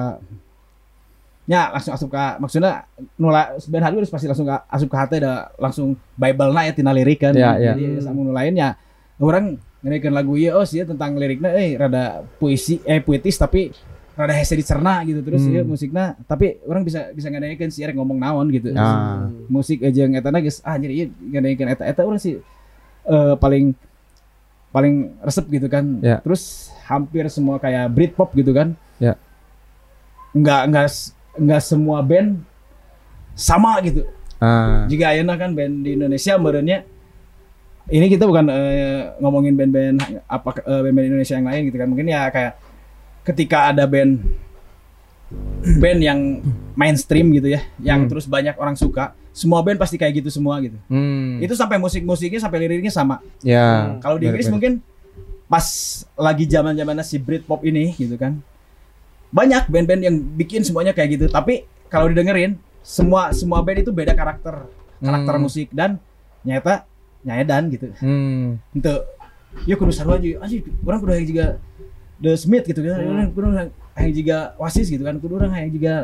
[1.47, 2.85] ya langsung asup ke maksudnya
[3.15, 6.73] nula band hardcore harus pasti langsung ke, asup ke hati ada langsung bible na ya
[6.75, 7.73] tina lirik kan Ya, ya.
[7.73, 8.75] jadi sama nu lain ya
[9.17, 13.71] orang ngedekeun lagu ieu oh sih tentang liriknya eh rada puisi eh puitis tapi
[14.13, 15.53] rada hese dicerna gitu terus Hmm.
[15.53, 19.31] ieu musiknya tapi orang bisa bisa ngadekeun sih ngomong naon gitu Ah.
[19.47, 22.43] musik aja yang eta geus ah jadi ieu ngadekeun eta eta orang sih
[23.07, 23.71] eh, paling
[24.75, 26.19] paling resep gitu kan Ya.
[26.19, 29.15] terus hampir semua kayak Britpop gitu kan Ya.
[30.33, 30.89] nggak nggak
[31.37, 32.41] nggak semua band
[33.33, 34.05] sama gitu
[34.37, 34.85] Ah.
[34.85, 36.85] jika ayeuna kan band di Indonesia merenya
[37.87, 42.05] ini kita bukan eh, ngomongin band-band apa eh, band-band Indonesia yang lain gitu kan mungkin
[42.05, 42.53] ya kayak
[43.25, 44.21] ketika ada band
[45.77, 46.21] band yang
[46.73, 48.11] mainstream gitu ya yang Hmm.
[48.11, 51.41] terus banyak orang suka semua band pasti kayak gitu semua gitu Hmm.
[51.41, 53.97] itu sampai musik-musiknya sampai liriknya sama ya.
[53.99, 54.79] kalau di Inggris mungkin
[55.47, 55.65] pas
[56.15, 58.39] lagi zaman zamannya si Britpop ini gitu kan
[59.31, 64.15] banyak band-band yang bikin semuanya kayak gitu tapi kalau didengerin semua semua band itu beda
[64.15, 64.71] karakter.
[65.03, 65.43] Karakter Hmm.
[65.43, 65.99] musik dan
[66.47, 66.87] nyata
[67.27, 67.91] nyaedan gitu.
[67.99, 68.63] Hmm.
[68.73, 68.95] itu
[69.67, 70.39] ya kudu sarua aja.
[70.41, 70.55] Aja
[70.87, 71.59] orang kudu juga
[72.23, 73.03] The Smith gitu kan.
[73.03, 73.47] Orang kudu
[73.99, 75.95] yang juga Oasis gitu kan kudu orang yang juga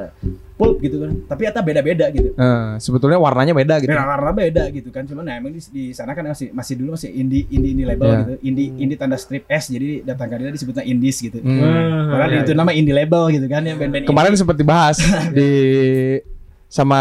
[0.55, 3.89] Pulp gitu kan tapi eta beda-beda gitu Eh, sebetulnya warnanya beda gitu.
[3.89, 6.95] beda warna beda gitu kan cuman nah, emang di, di sana kan masih masih dulu
[6.95, 8.19] masih indie indie indie label Ya.
[8.19, 12.09] gitu indie indie tanda strip S jadi datang ke dia disebutnya indies gitu Hmm.
[12.09, 14.97] Padahal iya, itu nama indie label gitu kan ya band-band Kemarin sempat dibahas
[15.37, 15.51] di
[16.67, 17.01] sama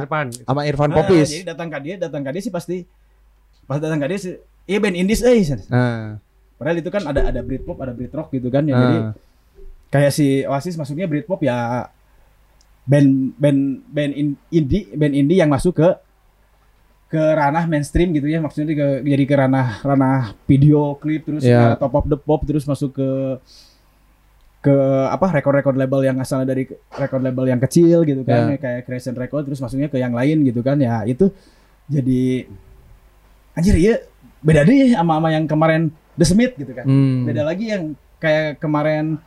[0.00, 0.26] Irfan.
[0.42, 0.98] sama Irfan indie.
[0.98, 1.28] Ah, Popis.
[1.30, 2.82] jadi datang ke dia datang ke dia sih pasti
[3.62, 6.18] pas datang ke dia sih iya band indies eh Nah,
[6.56, 8.80] padahal itu kan ada ada Britpop ada Britrock gitu kan ya Ah.
[8.80, 8.98] jadi
[9.88, 11.88] kayak si Oasis masuknya Britpop ya
[12.86, 13.60] band band
[13.90, 15.88] band in- indie band indie yang masuk ke
[17.06, 21.74] ke ranah mainstream gitu ya maksudnya ke, jadi ke ranah ranah video klip terus Ya.
[21.74, 23.08] ke top of the pop terus masuk ke
[24.66, 24.74] ke
[25.06, 26.66] apa record-record label yang asalnya dari
[26.98, 28.58] record label yang kecil gitu kan Ya.
[28.58, 31.30] kayak Creation Record terus masuknya ke yang lain gitu kan ya itu
[31.86, 32.50] jadi
[33.54, 33.94] anjir iya
[34.42, 37.30] beda deh sama sama yang kemarin The Smith gitu kan hmm.
[37.30, 39.22] beda lagi yang kayak kemarin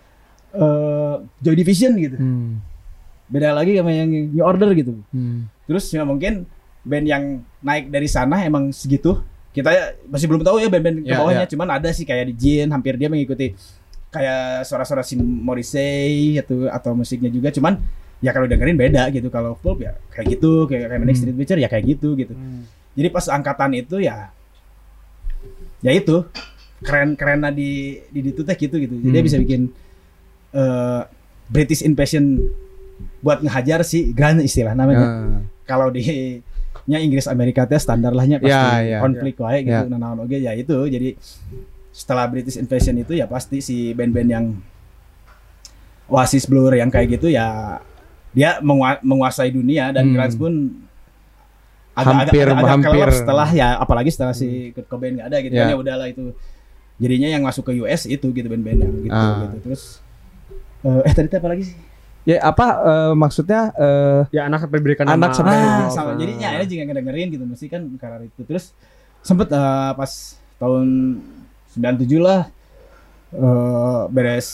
[0.51, 2.59] eh Joy Division gitu Hmm.
[3.25, 5.45] beda lagi sama yang New Order gitu Hmm.
[5.65, 6.49] terus ya mungkin
[6.81, 7.23] band yang
[7.59, 9.69] naik dari sana emang segitu kita
[10.05, 11.49] masih belum tahu ya band-band ke Ya, bawahnya ya.
[11.49, 13.53] cuman ada sih kayak di Jin hampir dia mengikuti
[14.09, 17.77] kayak suara-suara si Morrissey atau atau musiknya juga cuman
[18.19, 21.13] ya kalau dengerin beda gitu kalau Pulp ya kayak gitu kayak kayak Hmm.
[21.13, 22.33] Street Preacher ya kayak gitu gitu
[22.93, 24.33] jadi pas angkatan itu ya
[25.79, 26.25] ya itu
[26.79, 29.27] keren kerennya di di itu teh gitu gitu jadi dia Hmm.
[29.27, 29.61] bisa bikin
[30.51, 31.01] eh,
[31.45, 32.39] British Invasion
[33.19, 35.39] buat ngehajar si grand istilah namanya Ah.
[35.65, 36.01] kalau di
[36.85, 38.99] nya Inggris Amerika teh standar lahnya pasti Ya, ya.
[38.99, 39.85] konflik wae gitu Ya.
[39.91, 41.13] nah oge ya itu jadi
[41.91, 44.45] setelah British Invasion itu ya pasti si band-band yang
[46.07, 47.77] Oasis Blur yang kayak gitu ya
[48.31, 50.17] dia mengua- menguasai dunia dan Hmm.
[50.31, 50.53] Pun
[51.93, 52.87] Hampir- hampir.
[52.87, 55.61] kelelep setelah ya apalagi setelah si Kurt Cobain nggak ada gitu Ya.
[55.61, 56.31] kan ya udahlah itu
[56.95, 59.43] jadinya yang masuk ke US itu gitu band-band yang gitu Ah.
[59.43, 59.99] gitu terus
[60.81, 61.77] eh, eh tadi apa lagi sih?
[62.23, 65.35] Ya apa eh, maksudnya eh, Ya anak sampai berikan Anak nama.
[65.35, 66.11] sampai- Oh, sama.
[66.15, 68.41] Jadinya ini juga ngedengerin gitu mesti kan karar itu.
[68.43, 68.71] Terus
[69.19, 70.11] sempet eh, pas
[70.57, 71.19] tahun
[71.71, 72.47] 97 lah
[73.31, 74.47] eh, beres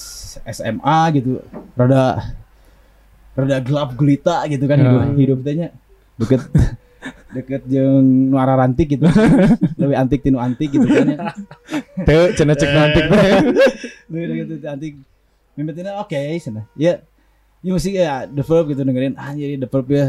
[0.46, 1.42] SMA gitu
[1.74, 2.22] rada
[3.34, 4.86] rada gelap gulita gitu kan Ya.
[4.86, 5.68] hidup hidup tehnya
[6.16, 6.42] deket.
[7.28, 9.04] Deket jeung nuara rantik gitu.
[9.82, 11.18] Lebih antik tinu antik gitu kan ya.
[12.02, 13.00] Teu cenah cek nanti
[14.08, 14.94] lebih deket antik
[15.56, 17.00] mimpinnya oke sana ya
[17.60, 20.08] ya musik ya The Verb gitu dengerin anjir The Verb ya.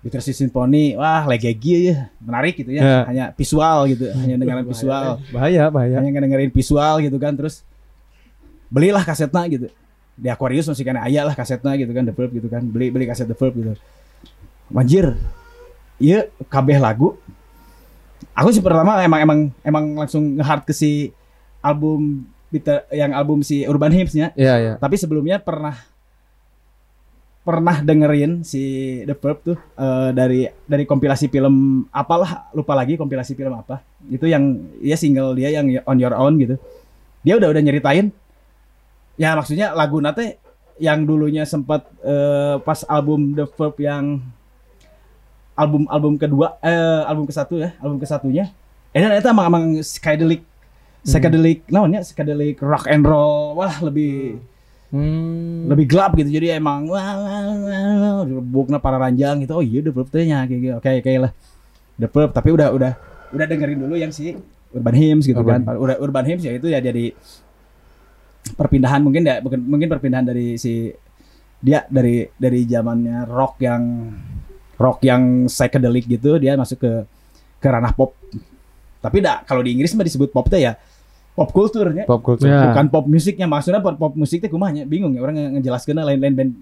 [0.00, 2.98] Bittersweet Symphony wah legegi ya menarik gitu ya Ya.
[3.04, 5.20] hanya visual gitu hanya dengerin visual.
[5.28, 6.00] bahaya bahaya.
[6.00, 7.60] Hanya dengerin visual gitu kan terus
[8.72, 9.66] belilah kasetnya gitu.
[10.16, 12.64] Di Aquarius masih kan ayah lah kasetnya gitu kan The Verb gitu kan.
[12.64, 13.76] Beli beli kaset The Verb gitu.
[14.72, 15.20] Manjir
[16.00, 17.20] iya kabeh lagu.
[18.32, 21.12] Aku sih pertama emang emang emang langsung ngehard ke si
[21.60, 24.34] album Bitter, yang album si Urban Hymns-nya.
[24.34, 25.78] Ya ya tapi sebelumnya pernah
[27.40, 28.62] pernah dengerin si
[29.08, 33.80] The Verb tuh eh, dari dari kompilasi film apalah lupa lagi kompilasi film apa.
[34.12, 36.60] Itu yang ya single dia yang On Your Own gitu.
[37.24, 38.12] Dia udah udah nyeritain.
[39.16, 40.36] Ya maksudnya lagu nate
[40.80, 44.20] yang dulunya sempat eh, pas album The Verb yang
[45.56, 48.52] album album kedua eh album ke satu ya album ke satunya.
[48.92, 50.49] Eh dan itu emang emang psychedelic
[51.04, 53.56] psychedelic naonnya psychedelic rock and roll.
[53.56, 54.40] Wah lebih
[54.92, 55.70] hmm.
[55.70, 56.30] lebih gelap gitu.
[56.30, 59.58] Jadi emang wah, wah, wah, bukna para ranjang gitu.
[59.58, 60.74] Oh iya teh nya kayak gitu.
[60.76, 61.32] Oke oke lah.
[62.00, 62.92] The Verb tapi udah udah
[63.30, 64.36] udah dengerin dulu yang si
[64.74, 65.64] Urban Hymns gitu Urban.
[65.66, 65.76] kan.
[65.76, 67.14] Udah Urban Hymns ya itu ya jadi
[68.56, 70.90] perpindahan mungkin ya mungkin perpindahan dari si
[71.60, 73.82] dia dari dari zamannya rock yang
[74.80, 76.92] rock yang psychedelic gitu dia masuk ke
[77.60, 78.16] ke ranah pop.
[79.00, 80.76] Tapi dah kalau di Inggris mah disebut pop teh ya
[81.32, 82.46] pop kulturnya Pop culture.
[82.46, 82.68] Ya.
[82.68, 86.52] bukan pop musiknya maksudnya pop, pop musiknya kumanya bingung ya orang nge- ngejelaskeun lain-lain band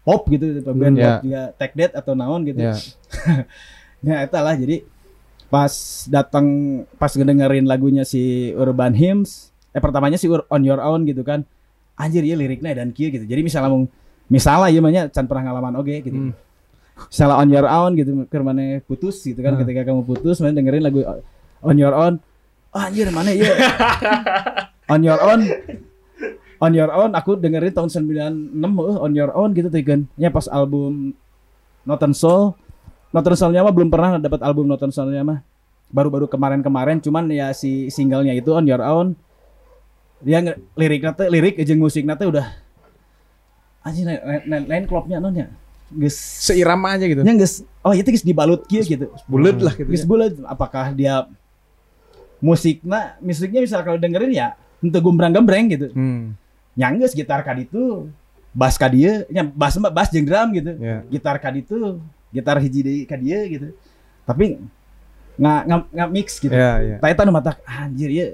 [0.00, 1.04] pop gitu band ya.
[1.06, 2.74] pop juga tech dead atau naon gitu Ya.
[4.00, 4.76] Ya itu lah jadi
[5.46, 5.72] pas
[6.06, 6.46] datang
[6.94, 8.22] pas ngedengerin lagunya si
[8.54, 11.44] Urban Hymns eh pertamanya si Ur- On Your Own gitu kan
[11.94, 13.84] anjir ya liriknya dan kia gitu jadi misalnya mau
[14.26, 16.32] misalnya ya banyak can pernah ngalaman oke gitu Hmm.
[17.02, 19.60] misalnya On Your Own gitu ke mana putus gitu kan Hmm.
[19.60, 21.04] ketika kamu putus mana dengerin lagu
[21.60, 22.24] On Your Own
[22.74, 23.50] oh, anjir mana ya?
[24.92, 25.40] On Your Own.
[26.60, 30.28] On Your Own aku dengerin tahun 96 uh, On Your Own gitu tuh kan ya
[30.28, 31.14] pas album
[31.86, 32.52] Northern Soul.
[33.10, 35.40] Northern Soul-nya mah belum pernah dapat album Northern Soul-nya mah.
[35.90, 39.14] Baru-baru kemarin-kemarin cuman ya si singlenya itu On Your Own.
[40.20, 40.44] Dia
[40.76, 42.44] liriknya teh lirik jeung musiknya teh udah
[43.80, 45.48] anjing lain- lain lain klopnya non ya?
[45.90, 47.24] Geus Seirama aja gitu.
[47.24, 49.08] nya geus oh itu geus dibalut kieu gitu.
[49.24, 49.88] Bulat lah gitu.
[49.88, 50.06] geus ya.
[50.06, 51.24] bulat apakah dia
[52.40, 56.34] musiknya musiknya bisa kalau dengerin ya untuk gombrang-gembreng gitu Hmm.
[56.74, 58.08] nyangges gitar kaditu
[58.50, 61.04] bass kadieu nya bass mah bass jeung drum gitu Ya.
[61.06, 62.00] gitar kaditu
[62.32, 63.68] gitar hiji deui ka dieu gitu
[64.24, 64.56] tapi
[65.36, 66.96] nggak nggak nggak mix gitu Ya, ya.
[66.98, 68.26] Tapi eta nu matak anjir ya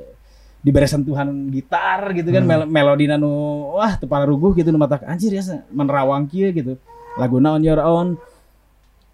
[0.63, 2.51] diberi sentuhan gitar gitu kan Hmm.
[2.51, 3.31] mel melodi nu
[3.75, 6.75] wah teu ruguh gitu nu matak anjir ya menerawang kieu gitu
[7.17, 8.15] laguna on your own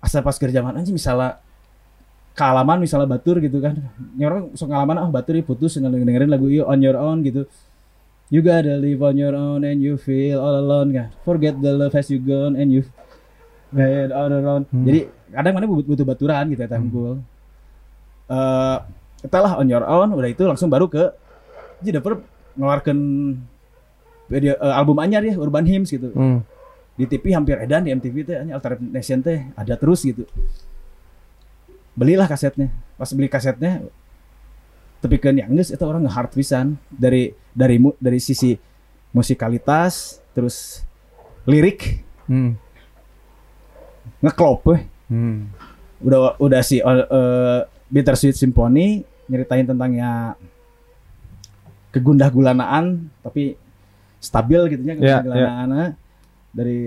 [0.03, 1.39] asa pas kerja zaman anjir misalnya
[2.33, 3.77] kealaman misalnya batur gitu kan
[4.17, 7.21] ya orang sok ngalaman ah batur ya putus dengan dengerin lagu ieu on your own
[7.23, 7.45] gitu
[8.33, 11.13] You gotta live on your own and you feel all alone kan.
[11.21, 12.81] Forget the love has you gone and you
[13.77, 14.65] get all around.
[14.73, 14.89] Hmm.
[14.89, 16.89] Jadi kadang mana butuh, butuh baturan gitu ya Hmm.
[16.89, 17.21] unggul.
[18.33, 18.77] Eh,
[19.29, 21.13] itulah on your own udah itu langsung baru ke
[21.85, 22.25] Jennifer
[22.57, 22.97] ngeluarkan
[24.33, 26.09] video eh, album anyar ya Urban Hymns gitu.
[26.17, 26.41] Hmm.
[26.97, 30.25] Di TV hampir edan di MTV teh hanya Alternative Nation teh ada terus gitu.
[31.93, 32.69] Belilah kasetnya.
[32.95, 33.83] Pas beli kasetnya
[34.99, 38.55] tapi kan yang geus itu orang nge-hard pisan dari dari mu- dari sisi
[39.11, 40.87] musikalitas terus
[41.43, 42.55] lirik Hmm.
[44.21, 44.83] ngeklop weh.
[45.09, 45.51] Hmm.
[46.01, 50.39] udah udah si eh, Bittersweet Symphony nyeritain tentang ya
[51.91, 53.55] kegundah gulanaan tapi
[54.17, 55.87] stabil gitu ya Ya, kegundah gulanaannya
[56.49, 56.79] dari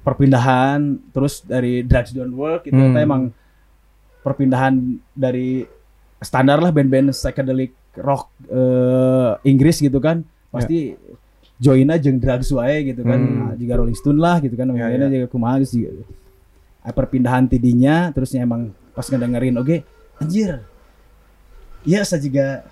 [0.00, 0.80] perpindahan
[1.10, 2.94] terus dari Drugs Don't Work itu Hmm.
[2.96, 3.22] emang
[4.20, 5.64] perpindahan dari
[6.20, 10.22] standar lah band-band psychedelic rock eh, Inggris gitu kan.
[10.50, 10.94] Pasti
[11.60, 13.20] joinnya jeung drugs wae gitu kan.
[13.20, 13.38] Hmm.
[13.52, 14.72] Nah, juga Rolling Stone lah gitu kan.
[14.72, 15.92] Ya, mainnya juga kumaha geus juga
[16.80, 19.84] Ah, perpindahan tidinya terusnya emang pas ngedengerin oke
[20.16, 20.64] anjir.
[21.84, 22.64] Iya asa juga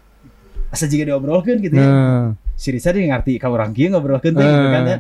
[0.73, 1.85] asa juga diobrolkeun gitu ya.
[1.85, 2.48] Nah.
[2.59, 4.99] Si Risa dia ngerti ka urang kieu ngobrolkeun teh gitu kan ya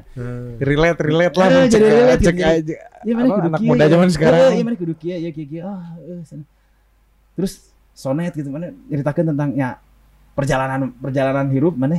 [0.60, 1.46] Relate, relate lah.
[1.48, 2.76] Eh, cek- jadi relate cek aja.
[3.02, 3.90] Iya mana Apa, anak muda ya.
[3.90, 4.40] zaman sekarang.
[4.40, 5.30] Eh, Iya mana kudu kieu ya.
[5.64, 6.46] Ah, eh, sana.
[7.34, 7.52] Terus
[7.92, 9.82] sonet gitu mana nyeritakeun tentang ya
[10.32, 11.98] perjalanan perjalanan hidup mana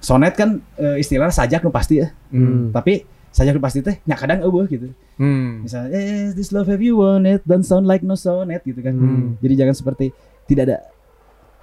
[0.00, 2.72] sonet kan eh, istilahnya sajak nu pasti ya Hmm.
[2.72, 4.88] tapi sajak nu pasti teh nya kadang eueuh gitu
[5.20, 5.68] Hmm.
[5.68, 8.96] misalnya eh this love have you won it don't sound like no sonnet gitu kan
[8.96, 9.36] Hmm.
[9.38, 10.16] jadi jangan seperti
[10.48, 10.76] tidak ada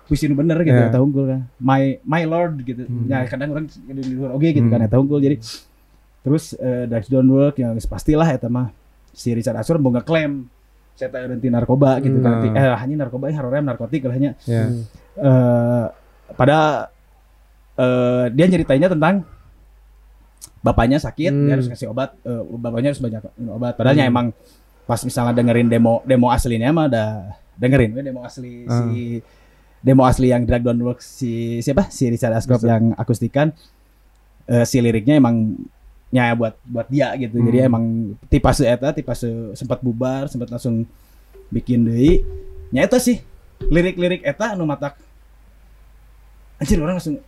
[0.07, 0.87] puisi nu bener gitu Ya.
[0.87, 3.05] eta unggul kan my my lord gitu Hmm.
[3.05, 4.87] ya kadang orang di luar oke gitu kan Hmm.
[4.87, 5.35] eta unggul jadi
[6.21, 8.71] terus eh Drugs Don't Work yang pastilah eta mah
[9.11, 10.47] si Richard Ashur mau ngeklaim
[10.93, 12.55] saya tak berhenti narkoba gitu kan Hmm.
[12.55, 14.71] eh hanya narkoba harorem narkotik lah hanya Ya.
[15.17, 15.85] eh
[16.33, 16.87] pada
[17.75, 19.27] eh dia nyeritainnya tentang
[20.59, 21.45] bapaknya sakit Hmm.
[21.45, 24.13] dia harus ngasih obat eh, bapaknya harus banyak minum obat padahalnya Hmm.
[24.13, 24.27] emang
[24.83, 27.03] pas misalnya dengerin demo demo aslinya mah ada
[27.55, 28.87] dengerin demo asli Ah.
[28.87, 29.19] si
[29.81, 31.87] demo asli yang Drag Don't Work si siapa?
[31.89, 32.73] Si Richard Ashcroft Richard.
[32.73, 33.47] yang akustikan.
[34.47, 35.55] Eh, si liriknya emang
[36.07, 37.35] nya buat buat dia gitu.
[37.37, 37.67] Jadi Hmm.
[37.67, 37.83] emang
[38.31, 40.87] tipase eta tipase sempat bubar sempat langsung
[41.51, 42.23] bikin deui.
[42.71, 43.19] Nya eta sih
[43.67, 44.95] lirik-lirik eta anu matak.
[46.57, 47.19] Anjir orang langsung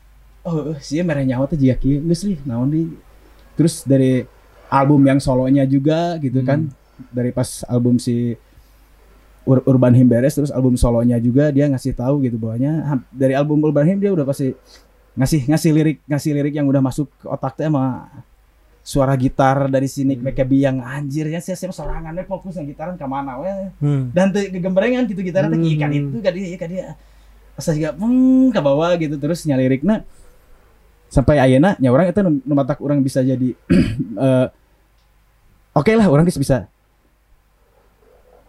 [0.48, 2.88] oh sih merah nyawa tuh jika kieu geus li naon di
[3.60, 4.24] terus dari
[4.72, 6.72] album yang solonya juga gitu kan
[7.12, 8.40] dari pas album si
[9.50, 12.72] Ur- Urban Hymn beres terus album solonya juga dia ngasih tahu gitu bahwanya
[13.10, 14.54] dari album Urban Hymn dia udah pasti
[15.18, 18.08] ngasih ngasih lirik ngasih lirik yang udah masuk ke otak teh sama
[18.80, 20.24] suara gitar dari sini Hmm.
[20.24, 24.14] McAbee yang anjir ya saya saya sorangannya fokus yang gitaran ke mana we Hmm.
[24.14, 25.74] dan teu gegembrengan gitu gitarnya teh Hmm.
[25.76, 26.86] ikan itu ka dia ka dia
[27.54, 30.06] asa juga hmm ke bawah gitu terus nyalirikna
[31.10, 33.58] sampai ayeuna nya orang itu nu nu matak orang bisa jadi
[34.26, 34.48] eh
[35.74, 36.70] oke lah orang bisa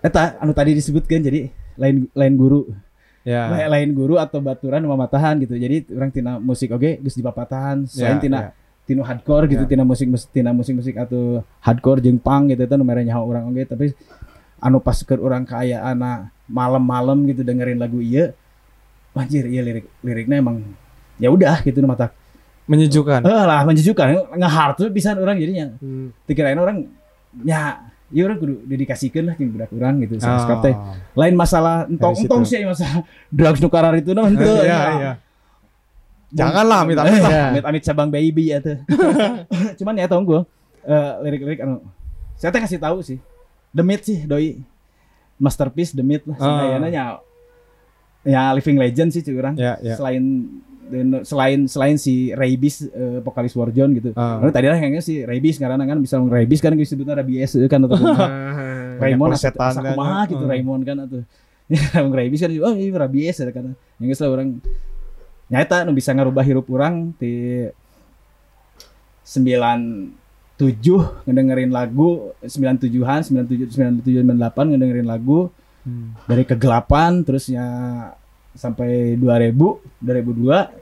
[0.00, 2.62] eta anu tadi disebutkan jadi lain lain guru
[3.20, 3.52] Ya.
[3.52, 7.84] lain, lain guru atau baturan mamatahan gitu jadi orang tina musik oke geus di papatahan
[7.84, 8.50] selain Ya, tina ya.
[8.86, 9.68] tinu hardcore gitu Ya.
[9.68, 13.44] tina musik mus- tina musik musik atau hardcore jeung punk gitu itu nomornya nyaho orang
[13.46, 13.92] oke tapi
[14.58, 18.32] anu pas keur orang kaya anak malam-malam gitu dengerin lagu iya
[19.12, 20.64] anjir iya lirik liriknya emang
[21.16, 22.16] ya udah gitu mata
[22.64, 23.20] Menyejukkan.
[23.20, 26.08] eh lah menjujukan ngehard tuh bisa orang jadinya Hmm.
[26.24, 26.88] dikirain orang
[27.42, 30.38] ya ya orang kudu dedikasikan lah yang budak orang gitu Ah.
[30.38, 30.74] sama teh
[31.14, 35.12] lain masalah entong entong sih masalah drugs nukarar itu nah ente Iya, iya.
[36.30, 37.50] Janganlah amit-amit Eh, lah.
[37.50, 38.78] amit amit cabang baby ya tuh
[39.78, 40.40] cuman ya tau gue
[41.20, 41.82] lirik-lirik anu
[42.34, 43.18] saya teh kasih tahu sih
[43.76, 44.62] Myth sih doi
[45.36, 46.42] masterpiece Myth lah Ah.
[46.42, 47.04] sebenarnya ya
[48.22, 49.94] ya living legend sih cuy orang Ya, ya.
[49.94, 50.22] selain
[50.90, 54.10] dan selain selain si Rabies eh, vokalis Warzone gitu.
[54.12, 54.42] Ah.
[54.42, 57.70] Lalu tadi lah kayaknya si Rabies karena kan bisa ngomong Rabies kan disebutnya Rabies eh,
[57.70, 57.94] kan atau
[59.02, 60.30] Raymond asa kan, kumaha ya.
[60.34, 60.52] gitu Hmm.
[60.52, 61.18] Raymond kan atau
[61.96, 63.72] ngomong Rabies kan oh ini Rabies ya kan.
[64.02, 64.58] Yang geus orang
[65.46, 67.66] nyata nu bisa ngarubah hirup orang di
[69.24, 70.66] 97
[71.26, 75.48] ngedengerin lagu 97-an 97 97 98 ngedengerin lagu
[75.80, 76.12] Hmm.
[76.28, 77.64] dari kegelapan terusnya
[78.52, 80.79] sampai 2000 2002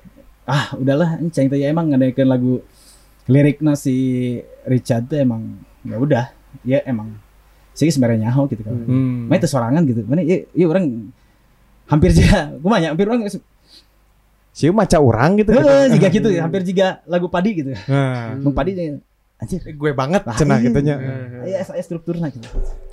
[0.48, 2.64] ah udahlah enceng teh ya emang ngedengerin lagu
[3.26, 3.94] liriknya si
[4.64, 6.24] Richard tuh emang ya udah
[6.64, 7.12] ya emang
[7.70, 9.28] sih sebenarnya nyaho gitu kan Hmm.
[9.28, 11.12] Main itu sorangan gitu mana iya iya orang
[11.86, 13.28] hampir juga kumanya hampir orang
[14.50, 15.54] Sieu maca urang gitu.
[15.54, 18.72] eh jika gitu hampir juga lagu padi gitu Nah, Bang padi
[19.38, 20.66] anjir gue banget Ah, cenah iya.
[20.66, 20.96] gitu nya.
[21.46, 22.48] ya saya strukturnya gitu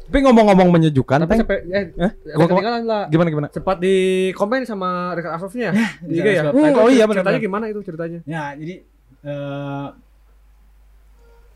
[0.05, 2.11] Tapi ngomong-ngomong menyejukkan, Tapi sampai eh, Eh?
[2.31, 3.03] gua ketinggalan lah.
[3.07, 3.47] gimana gimana?
[3.49, 3.95] Sempat di
[4.31, 6.41] komen sama rekan Asofnya di IG ya.
[6.45, 7.47] Nah, itu oh iya, benar, Ceritanya benar.
[7.49, 8.19] gimana itu ceritanya?
[8.23, 8.75] Ya, jadi
[9.23, 9.87] eh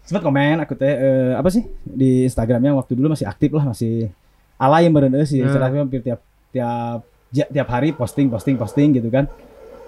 [0.02, 4.10] sempat komen aku teh eh, apa sih di Instagramnya waktu dulu masih aktif lah masih
[4.58, 5.47] alay yang berendah sih Hmm.
[5.47, 6.20] Instagram hampir tiap
[6.50, 9.30] tiap tiap hari posting posting posting gitu kan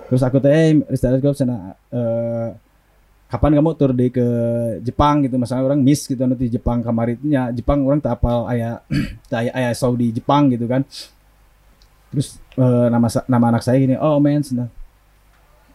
[0.06, 2.54] terus aku teh Instagram sana eh,
[3.32, 4.26] kapan kamu tur deh ke
[4.84, 8.84] Jepang gitu misalnya orang miss gitu nanti Jepang kamaritnya Jepang orang tak apal ayah
[9.40, 10.84] ayah ayah Saudi Jepang gitu kan
[12.12, 14.68] terus eh, nama nama anak saya gini oh man sana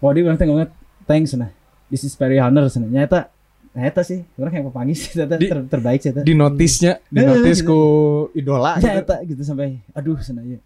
[0.04, 0.68] oh dia teh ngomongnya
[1.08, 1.48] thanks nah
[1.88, 3.32] this is very honor sana nyata
[3.72, 6.12] nyata sih orang yang pepanggil sih ternyata Di- ter- terbaik sih.
[6.12, 7.68] Di notisnya, di Eh, notis gitu.
[7.68, 7.78] ku
[8.32, 8.88] idola gitu.
[8.88, 10.60] nyata gitu sampai aduh sana ya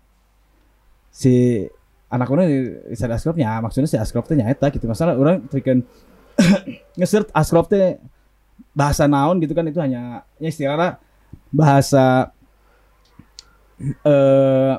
[1.10, 1.66] si
[2.10, 2.58] anak orang di
[2.94, 5.82] askropnya maksudnya si askrop teh nyata gitu masalah orang trikan
[6.98, 7.30] nge-search
[7.68, 7.98] teh
[8.76, 10.96] bahasa naon gitu kan itu hanya ya istilahnya
[11.50, 12.30] bahasa
[13.80, 14.74] eh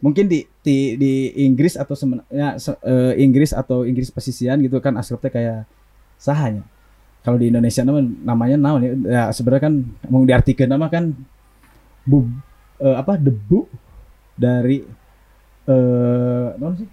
[0.00, 1.12] mungkin di di di
[1.44, 2.60] Inggris atau sebenarnya
[3.16, 5.68] Inggris atau Inggris pesisian gitu kan askrop teh kayak
[6.20, 6.64] sahanya
[7.24, 9.74] kalau di Indonesia nama namanya naon ya, ya sebenarnya kan
[10.12, 11.16] mau diartikan nama kan
[12.04, 12.28] bu
[12.84, 13.64] eh, apa debu
[14.36, 14.84] dari
[15.64, 16.88] eh naon sih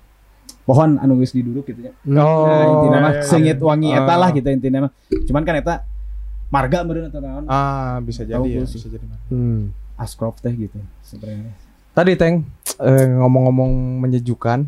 [0.72, 3.28] pohon anu geus diduduk gitu ya Oh, nah, intinya mah iya, iya.
[3.28, 4.32] sengit wangi eta lah Ah.
[4.32, 4.92] gitu intinya mah
[5.22, 5.76] cuman kan eta
[6.48, 9.04] marga meureun atau naon Ah, bisa jadi ya, bisa jadi.
[9.28, 9.76] Hmm.
[9.96, 11.52] askrop teh gitu sebenarnya
[11.92, 12.48] Tadi Teng
[12.80, 14.64] eh, ngomong-ngomong menyejukkan,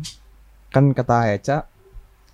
[0.68, 1.64] kan kata Eca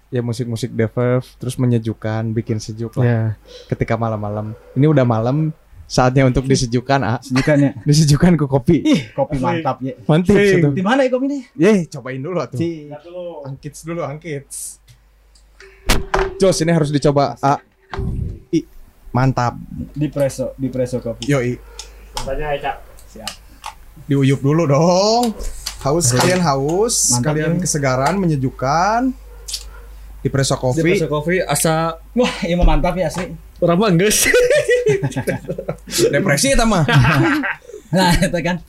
[0.09, 3.21] ya musik-musik The Verve terus menyejukkan, bikin sejuk lah Ya.
[3.67, 4.59] ketika malam-malam.
[4.75, 5.55] Ini udah malam,
[5.91, 7.19] saatnya untuk disejukkan, ah.
[7.19, 8.77] sejukannya Disejukkan ke kopi.
[8.81, 10.71] ih kopi mantap ya Mantap itu.
[10.71, 12.55] di mana ya kopi nih Ye, cobain dulu tuh.
[12.57, 12.87] si
[13.43, 14.79] Angkits dulu, angkits.
[16.39, 17.35] Jos, ini harus dicoba.
[17.43, 17.59] Ah.
[18.49, 18.63] I,
[19.11, 19.59] mantap.
[19.91, 21.59] di preso di preso kopi Yoi.
[22.15, 22.79] Tanya Eca.
[24.07, 25.35] Diuyup dulu dong.
[25.81, 27.61] Haus kalian haus, Mantap, kalian ya.
[27.65, 29.11] kesegaran, menyejukkan.
[30.21, 30.85] Di preso Di coffee.
[30.85, 34.29] Preso Coffee asa wah ini mah mantap ya asli orang mah geus.
[36.13, 36.85] Depresi eta mah.
[37.91, 38.63] Nah, itu kan.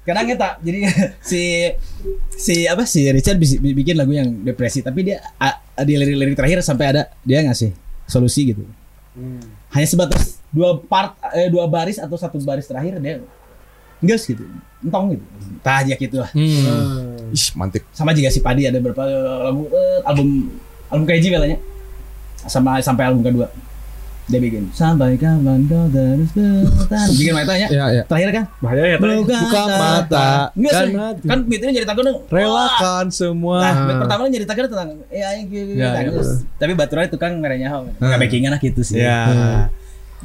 [0.00, 0.88] Kadang eta jadi
[1.20, 1.68] si
[2.32, 5.20] si apa si Richard bikin lagu yang depresi tapi dia
[5.84, 7.76] di lirik-lirik terakhir sampai ada dia ngasih
[8.08, 8.64] solusi gitu.
[9.76, 13.20] Hanya sebatas dua part eh, dua baris atau satu baris terakhir dia
[14.00, 14.44] enggak gitu.
[14.80, 15.24] Entong gitu.
[15.60, 16.30] Tah aja gitu lah.
[16.32, 17.28] Hmm.
[17.36, 17.84] Ih, mantip.
[17.92, 19.04] Sama juga si Padi ada beberapa
[19.52, 20.48] lagu eh, album
[20.88, 21.58] album KJ belanya.
[22.48, 23.52] Sama sampai album kedua.
[24.26, 27.08] Dia bikin sampai kapan kau terus bertahan.
[27.14, 27.66] Bikin matanya.
[27.70, 28.02] Ya, ya.
[28.10, 29.14] Terakhir kan Bahaya ya tadi.
[29.22, 30.94] Buka mata, Enggak kan sih.
[30.98, 31.26] hati.
[31.30, 32.18] Kan beatnya nyeritakan dong.
[32.26, 33.58] Relakan semua.
[33.62, 35.72] Nah, beat pertama lu nyeritakan tentang ya yang gitu.
[35.78, 36.10] Ya, nah, ya.
[36.10, 36.30] terus.
[36.58, 37.86] Tapi baturan itu kan merenya how.
[37.86, 38.02] Hmm.
[38.02, 38.98] Enggak backingan lah gitu sih.
[38.98, 39.22] Ya.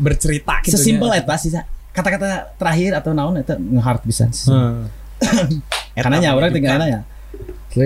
[0.01, 0.73] Bercerita gitu.
[0.73, 1.61] Sesimpel eta sih Sa.
[1.91, 4.25] kata-kata terakhir atau naon itu nge-hard bisa.
[4.49, 4.89] Hmm.
[5.93, 7.05] Karena nya orang tinggal nanya.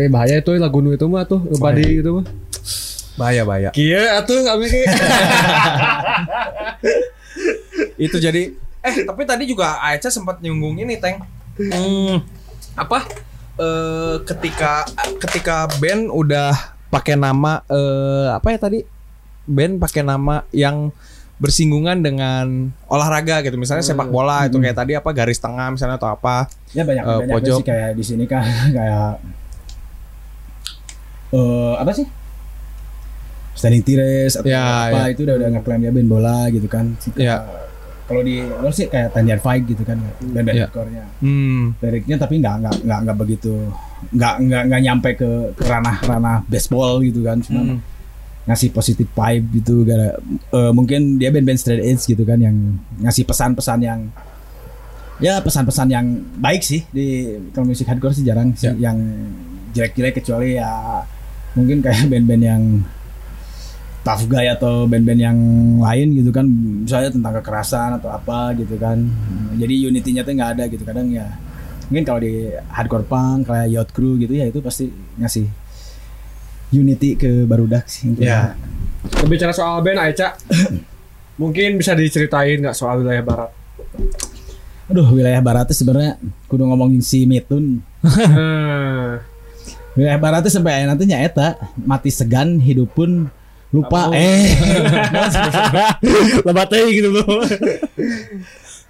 [0.07, 2.25] Bahaya itu lagu nu itu mah tuh ngebadi itu mah.
[3.15, 3.69] Bahaya, bahaya.
[3.71, 4.67] Kieu atuh kami
[7.97, 8.51] itu jadi
[8.81, 11.23] eh tapi tadi juga Aicha sempat nyinggung ini Teng.
[11.55, 12.19] Hmm,
[12.75, 13.07] apa?
[13.55, 14.83] Eh ketika
[15.17, 16.51] ketika band udah
[16.89, 18.79] pakai nama eh apa ya tadi?
[19.45, 20.91] Band pakai nama yang
[21.35, 22.45] bersinggungan dengan
[22.85, 23.55] olahraga gitu.
[23.55, 26.51] Misalnya sepak bola itu kayak tadi apa garis tengah misalnya atau apa.
[26.71, 27.59] Ya banyak Eh, banyak pojok.
[27.59, 28.43] sih kayak di sini kan
[28.77, 29.23] kayak
[31.31, 32.07] eh, apa sih
[33.55, 37.41] standing tires atau Ya, apa itu udah udah ngeklaim dia band bola gitu kan Ya.
[38.05, 40.67] kalau di luar sih kayak Tandian Fight gitu kan band Ya.
[40.67, 41.73] hardcore-nya Hmm.
[41.79, 43.53] liriknya tapi nggak nggak nggak nggak begitu
[44.11, 47.79] nggak nggak nggak nyampe ke, ke ranah ranah baseball gitu kan cuma Hmm.
[48.45, 53.25] ngasih positif vibe gitu gara eh, mungkin dia band-band straight edge gitu kan yang ngasih
[53.25, 53.99] pesan-pesan yang
[55.17, 58.91] ya pesan-pesan yang baik sih di kalau musik hardcore sih jarang sih Ya.
[58.91, 58.97] yang
[59.71, 61.01] jelek-jelek kecuali ya
[61.55, 62.63] mungkin kayak band-band yang
[64.05, 65.37] tough guy atau band-band yang
[65.81, 66.45] lain gitu kan
[66.85, 69.01] misalnya tentang kekerasan atau apa gitu kan
[69.57, 71.25] jadi unity-nya tuh nggak ada gitu kadang ya
[71.89, 75.49] mungkin kalau di hardcore punk kayak yacht crew gitu ya itu pasti ngasih
[76.69, 78.53] unity ke barudak sih Ya.
[79.05, 80.33] Berbicara soal band Aica,
[81.41, 83.51] mungkin bisa diceritain nggak soal wilayah barat?
[84.85, 87.81] aduh wilayah barat tuh sebenarnya kudu ngomongin si Mitun
[89.97, 91.57] wilayah barat tuh sampai akhirnya nanti eta
[91.89, 93.33] mati segan hidup pun
[93.75, 94.55] lupa eh.
[96.47, 97.43] Lebat teh gitu loh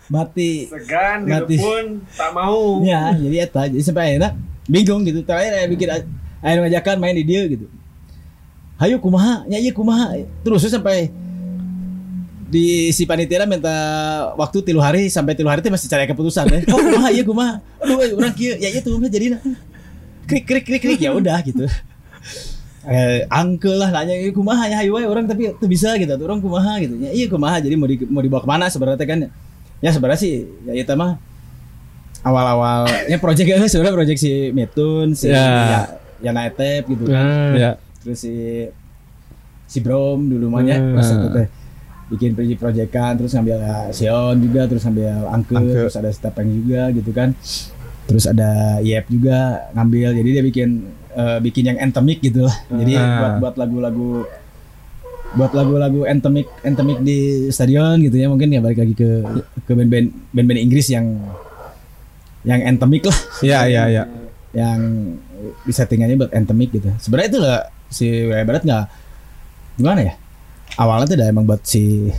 [0.09, 0.69] mati.
[0.69, 1.57] Segan Mati.
[1.57, 1.83] pun
[2.13, 2.81] tak mau.
[2.85, 4.31] ya jadi eta jadi sampai akhirnya
[4.69, 5.19] bingung gitu.
[5.25, 5.87] Terakhir saya bikin
[6.41, 7.65] akhirnya ngajakan main di dia gitu.
[8.75, 9.47] Hayu kumaha?
[9.47, 10.19] Nya iya kumaha?
[10.43, 11.09] Terus sampai
[12.45, 13.73] di si panitia minta
[14.37, 16.59] waktu tilu hari sampai tilu hari itu masih cari keputusan ya.
[16.69, 17.09] Oh kumaha?
[17.09, 17.53] Iya kumaha.
[17.81, 18.53] Aduh eh, orang kieu.
[18.59, 19.39] Ya itu mah jadi
[20.29, 20.99] krik krik krik krik.
[21.01, 21.65] Ya udah gitu.
[22.85, 26.25] Eh, angkel lah nanya "Iya, kumaha ya hayu we orang tapi tuh bisa gitu tuh
[26.25, 29.19] orang kumaha gitu ya iya kumaha jadi mau di, mau dibawa ke mana sebenarnya kan
[29.81, 30.33] ya sebenarnya sih
[30.63, 31.17] ya itu mah
[32.21, 35.41] awal-awalnya project ya sebenarnya project si Metun si Ya.
[35.41, 35.81] ya,
[36.21, 37.71] Yana Etep gitu kan Ya.
[38.01, 38.33] terus si
[39.65, 40.93] si Brom dulu mahnya Hmm.
[40.93, 41.47] pas itu teh
[42.05, 45.73] bikin proyek proyekan terus ngambil ya, Sion juga terus ngambil Angke, Angke.
[45.89, 47.33] terus ada Stepeng juga gitu kan
[48.05, 49.37] terus ada Yep juga
[49.73, 50.69] ngambil jadi dia bikin
[51.15, 53.07] eh, bikin yang endemic gitu lah jadi Ah.
[53.17, 54.09] buat buat lagu-lagu
[55.33, 57.17] buat lagu-lagu endemic endemic di
[57.49, 59.09] stadion gitu ya mungkin ya balik lagi ke
[59.61, 61.07] ke band-band band-band Inggris yang
[62.43, 64.03] yang endemic lah Ya, ya, ya.
[64.53, 64.79] yang
[65.65, 66.87] di settingannya buat endemic gitu.
[66.97, 68.85] Sebenarnya itu lah si wilayah barat nggak
[69.75, 70.13] gimana ya?
[70.77, 72.09] Awalnya tuh udah emang buat si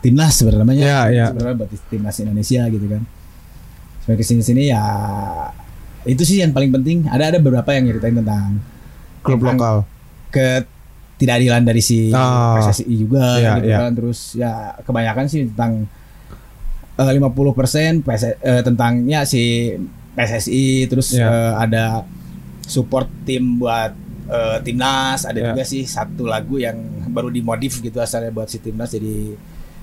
[0.00, 0.82] timnas sebenarnya namanya.
[0.82, 1.24] Ya, ya.
[1.30, 3.02] Sebenarnya buat timnas Indonesia gitu kan.
[4.00, 4.82] Sampai ke sini sini ya
[6.04, 7.06] itu sih yang paling penting.
[7.06, 8.58] Ada ada beberapa yang nyeritain tentang
[9.20, 9.76] Klub tentang lokal.
[10.32, 12.56] ketidakadilan dari si Ah.
[12.56, 13.78] PSSI juga Ya, gitu ya.
[13.80, 13.90] kan.
[13.92, 15.86] Terus ya kebanyakan sih tentang
[16.92, 19.72] eh, 50% PS, eh, tentangnya si
[20.12, 21.24] PSSI terus eh,
[21.54, 22.04] ada
[22.62, 25.46] support tim buat eh, timnas ada Ya.
[25.50, 26.76] juga sih satu lagu yang
[27.08, 29.34] baru dimodif gitu asalnya buat si timnas jadi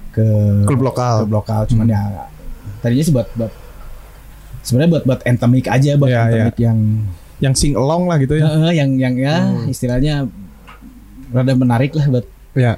[0.10, 0.26] ke
[0.64, 1.22] Klub lokal.
[1.22, 1.94] klub lokal cuman Hmm.
[1.94, 2.02] ya
[2.80, 3.52] tadinya sih buat buat
[4.70, 6.24] sebenarnya buat buat endemic aja buat Ya, ya.
[6.30, 6.80] endemic yang
[7.40, 8.46] Yang sing along lah gitu ya.
[8.46, 9.66] Heeh, yang yang ya Hmm.
[9.66, 10.28] istilahnya
[11.32, 12.76] rada menarik lah buat Ya.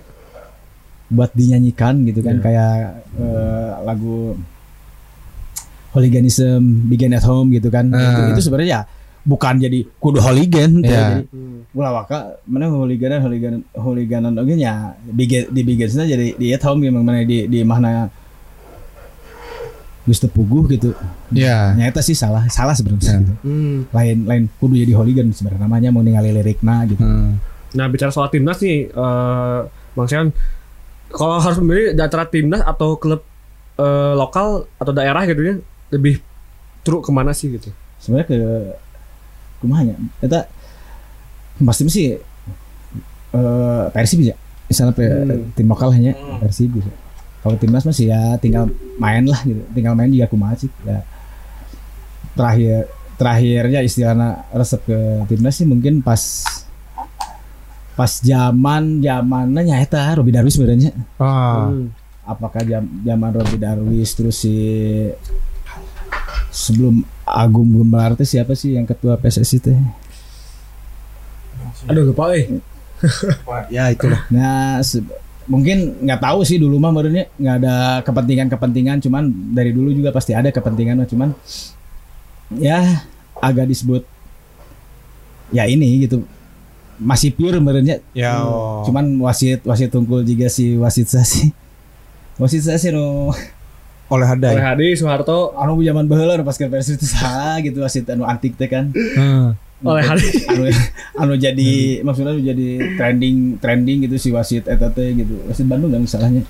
[1.09, 2.41] buat dinyanyikan gitu kan Ya.
[2.41, 2.71] kayak
[3.17, 4.37] eh, lagu
[5.91, 7.99] hooliganism begin at home gitu kan Ah.
[7.99, 8.81] itu, itu sebenarnya ya
[9.21, 10.89] bukan jadi kudu hooligan Ya.
[11.19, 11.27] jadi
[11.71, 14.53] ulah waka mana hooliganan hooliganan hooliganan oke
[15.11, 18.07] begin di beginsnya jadi di at home memang mana di di mana
[20.03, 20.97] Puguh gitu
[21.29, 21.71] Ya.
[21.71, 22.79] nyata sih salah salah Ya.
[22.79, 23.33] sebenarnya gitu.
[23.41, 23.77] Hmm.
[23.89, 27.37] lain lain kudu jadi hooligan sebenarnya namanya mau ningali lirikna gitu Hmm.
[27.71, 29.59] Nah bicara soal timnas nih, eh
[29.93, 30.35] Bang Sean,
[31.07, 33.23] kalau harus memilih antara timnas atau klub
[33.77, 35.55] eh, lokal atau daerah gitu ya,
[35.89, 36.19] lebih
[36.81, 37.69] truk ke mana sih gitu?
[37.97, 38.37] sebenarnya ke
[39.57, 40.49] kumanya kita
[41.61, 42.17] pasti sih
[43.31, 44.35] eh Persib ya
[44.65, 45.53] misalnya Hmm.
[45.53, 46.89] tim lokal hanya Persib gitu.
[47.41, 51.01] Kalau timnas masih ya tinggal main lah gitu tinggal main juga kumaha sih ya
[52.31, 52.85] terakhir
[53.17, 56.21] terakhirnya istilahnya resep ke timnas sih mungkin pas
[57.91, 61.69] pas zaman zamannya nyata Robi Darwis sebenarnya Ah.
[61.69, 61.91] Hmm.
[62.23, 64.55] apakah jam zaman Robi Darwis terus si
[66.49, 69.77] sebelum Agung Gumelar itu siapa sih yang ketua PSSI teh?
[71.87, 72.59] Aduh lupa eh.
[73.73, 74.27] Ya itulah.
[74.27, 75.01] Nah, se-
[75.49, 77.75] mungkin nggak tahu sih dulu mah barunya nggak ada
[78.05, 79.23] kepentingan-kepentingan, cuman
[79.53, 81.29] dari dulu juga pasti ada kepentingan, mah, cuman
[82.59, 83.05] ya
[83.39, 84.03] agak disebut
[85.51, 86.23] ya ini gitu
[87.01, 88.37] masih pure sebenarnya Ya.
[88.37, 88.45] Hmm.
[88.45, 88.81] oh.
[88.85, 91.49] cuman wasit wasit tungkul juga si wasit sasi
[92.37, 93.33] wasit sasi no
[94.11, 94.59] oleh Hadai.
[94.59, 98.59] Oleh Hadi Soeharto, anu zaman baheula pas ke versi itu salah gitu wasit anu antik
[98.59, 99.55] teh kan Hmm.
[99.81, 100.29] Oleh Hadi.
[100.51, 100.63] anu
[101.17, 105.41] anu jadi maksudnya anu jadi trending trending gitu si wasit eta teh gitu.
[105.49, 106.45] Wasit Bandung kan salahnya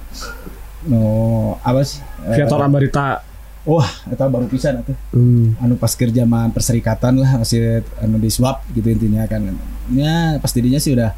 [0.87, 2.03] no apa sih?
[2.27, 3.23] Eh, Viator Ambarita.
[3.61, 4.97] wah eta baru pisan atuh.
[5.13, 5.53] Hmm.
[5.61, 9.53] anu pas kerja zaman perserikatan lah masih anu di swap gitu intinya kan.
[9.93, 11.13] Ya pas didinya sih udah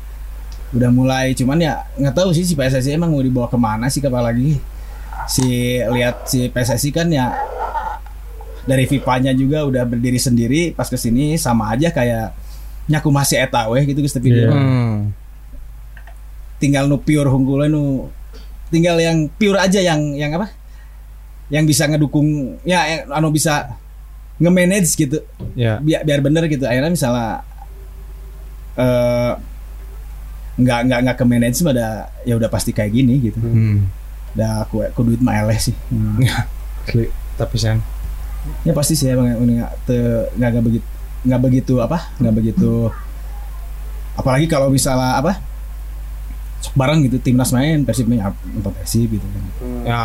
[0.76, 1.32] udah mulai.
[1.34, 4.60] Cuman ya nggak tahu sih si PSSI emang mau dibawa ke mana sih apalagi
[5.32, 7.32] si lihat si PSSI kan ya
[8.64, 12.32] dari FIFA-nya juga udah berdiri sendiri pas ke sini sama aja kayak
[12.86, 15.12] nyaku masih eta weh gitu guys tapi dia Hmm.
[16.58, 18.08] tinggal nu pure hunggulnya nu
[18.68, 20.48] tinggal yang pure aja yang yang apa
[21.48, 23.76] yang bisa ngedukung ya yang anu bisa
[24.38, 25.20] nge-manage gitu
[25.54, 25.78] Ya.
[25.78, 27.44] biar biar bener gitu akhirnya misalnya
[28.74, 29.34] eh
[30.54, 31.88] nggak nggak nggak ke manage mah ada
[32.24, 33.86] ya udah pasti kayak gini gitu Hmm.
[34.34, 36.18] udah aku aku duit mah eleh sih Hmm.
[37.34, 37.82] Tapi sen.
[38.62, 39.64] ya pasti sih emang ini
[40.36, 40.86] nggak begitu
[41.24, 42.92] nggak begitu apa nggak begitu
[44.14, 45.40] apalagi kalau misalnya apa
[46.60, 49.44] sok bareng gitu timnas main persib main ap- nonton persib gitu kan
[49.84, 50.04] Ya.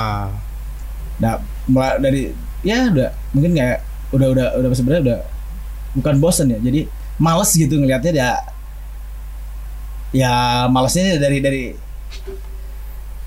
[1.18, 1.32] nah
[1.66, 2.22] mulai dari
[2.62, 5.18] ya udah mungkin kayak udah udah udah sebenarnya udah
[5.94, 6.86] bukan bosen ya jadi
[7.16, 8.30] males gitu ngelihatnya ya
[10.10, 10.32] ya
[10.66, 11.62] malesnya dari dari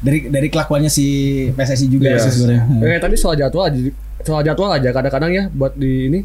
[0.01, 1.05] dari dari kelakuannya si
[1.51, 2.19] PSSI juga Iya.
[2.19, 3.77] sih sebenarnya Kayak tadi soal jadwal aja,
[4.23, 6.19] soal jadwal aja kadang-kadang ya buat di ini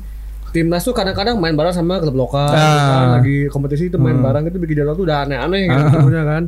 [0.49, 2.57] timnas tuh kadang-kadang main bareng sama klub lokal Ah.
[2.57, 4.25] gitu kan, lagi kompetisi itu main Hmm.
[4.25, 5.91] bareng itu bikin jadwal tuh udah aneh-aneh gitu Ah.
[5.93, 6.45] sebenarnya kan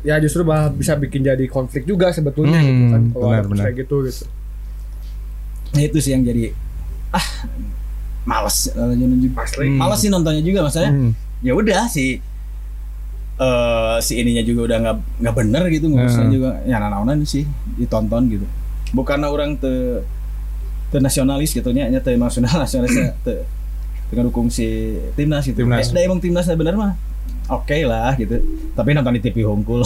[0.00, 3.64] ya justru malah bisa bikin jadi konflik juga sebetulnya gitu Hmm, kan kalau ada benar,
[3.66, 4.24] kayak gitu gitu
[5.68, 6.54] Nah, itu sih yang jadi
[7.10, 7.26] ah
[8.24, 9.68] males eh, nunjuk Asli.
[9.70, 11.12] males sih nontonnya juga maksudnya Hmm.
[11.40, 12.20] ya udah si
[13.36, 16.32] eh si ininya juga udah nggak nggak bener gitu ngurusnya Hmm.
[16.32, 18.46] juga ya nanaonan sih ditonton gitu
[18.90, 20.00] bukan orang te
[20.88, 23.44] te nasionalis gitu nya nya te nasional nasionalisnya te
[24.04, 25.90] te ngedukung si timnas gitu Timnas.
[25.90, 26.96] Eh, emang timnasnya bener mah
[27.48, 28.40] oke lah gitu
[28.72, 29.84] tapi nonton di TV hongkul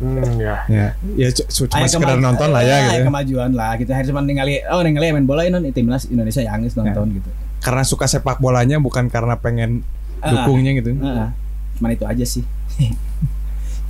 [0.00, 0.64] Hmm, ya.
[0.72, 0.86] Ya.
[1.12, 2.92] Ya cuma sekedar kema- nonton lah ya gitu.
[2.94, 3.04] ya.
[3.04, 6.72] kemajuan lah gitu akhirnya cuma ningali oh ningali main bola ini timnas Indonesia yang geus
[6.72, 7.28] nonton gitu
[7.60, 9.84] Karena suka sepak bolanya bukan karena pengen
[10.18, 10.96] Ah, dukungnya gitu.
[11.00, 11.30] ah, ah.
[11.76, 12.44] cuman itu aja sih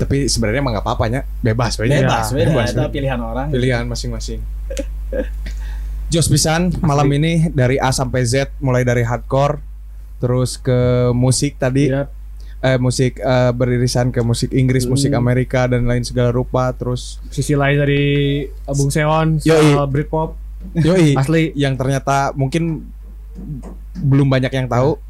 [0.00, 1.86] Tapi sebenarnya emang nggak apa-apanya, bebas we.
[1.86, 2.88] bebas Ya, beda bebas, itu we.
[2.90, 4.40] pilihan orang Pilihan masing-masing.
[6.10, 9.62] Jos Pisan malam ini dari A sampai Z mulai dari hardcore
[10.18, 10.74] terus ke
[11.12, 12.10] musik tadi Iya.
[12.60, 14.92] eh musik eh, beririsan ke musik Inggris, Hmm.
[14.92, 18.02] musik Amerika dan lain segala rupa terus sisi lain dari
[18.66, 19.72] Bung Seon Yoi.
[19.72, 20.36] soal Britpop
[20.74, 22.84] yoi asli yang ternyata mungkin
[23.96, 25.00] belum banyak yang tahu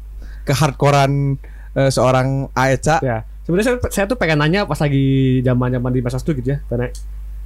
[0.43, 1.35] ke hardcorean
[1.73, 5.99] eh, seorang Aeca ya sebenarnya saya, saya tuh pengen nanya pas lagi zaman zaman di
[5.99, 6.87] masa itu gitu ya karena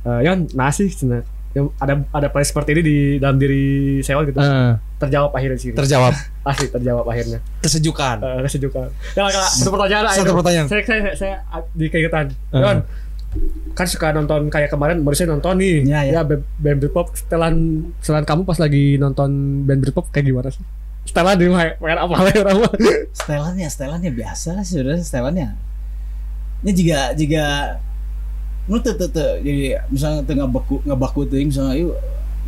[0.06, 1.26] eh, Yon nasi cina
[1.58, 5.72] yang ada ada play seperti ini di dalam diri Seon gitu Eh, terjawab akhirnya sih.
[5.72, 6.12] Terjawab.
[6.52, 7.40] Asli terjawab akhirnya.
[7.64, 10.68] Kesejukan Eh, kesejukan ya kalau satu pertanyaan Satu pertanyaan.
[10.70, 11.36] saya saya saya, saya
[11.74, 12.30] di keingetan.
[12.54, 12.60] Eh.
[12.62, 12.78] Yon
[13.76, 15.84] kan suka nonton kayak kemarin baru saya nonton nih.
[15.88, 16.22] Ya, ya.
[16.24, 20.64] band, band Britpop setelan setelan kamu pas lagi nonton band Britpop kayak gimana sih?
[21.08, 22.74] Setelan di pengen apa lagi orang mah?
[23.16, 25.48] Setelannya, setelannya biasa lah sih sebenarnya setelannya.
[26.66, 27.46] Ini juga juga
[28.66, 31.94] nu tuh tuh tuh jadi misalnya tuh ngabaku ngabaku tuh misalnya yuk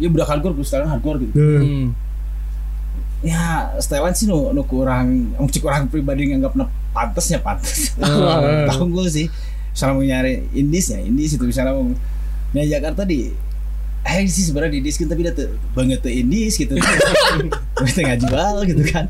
[0.02, 1.38] yuk budak hardcore setelan hardcore gitu.
[1.38, 1.86] Hmm.
[3.22, 6.58] Ya setelan sih nu nu kurang cik orang pribadi nganggap
[6.90, 7.94] pantasnya pantas.
[8.02, 8.66] Ah.
[8.74, 9.30] Tahu gue sih.
[9.70, 11.86] Misalnya mau nyari indies ya indies itu misalnya mau
[12.58, 13.30] Nah Jakarta di
[14.08, 16.74] Eh sih sebenarnya di diskin tapi udah tuh banget tuh indies gitu.
[17.86, 19.06] Kita nggak jual gitu kan.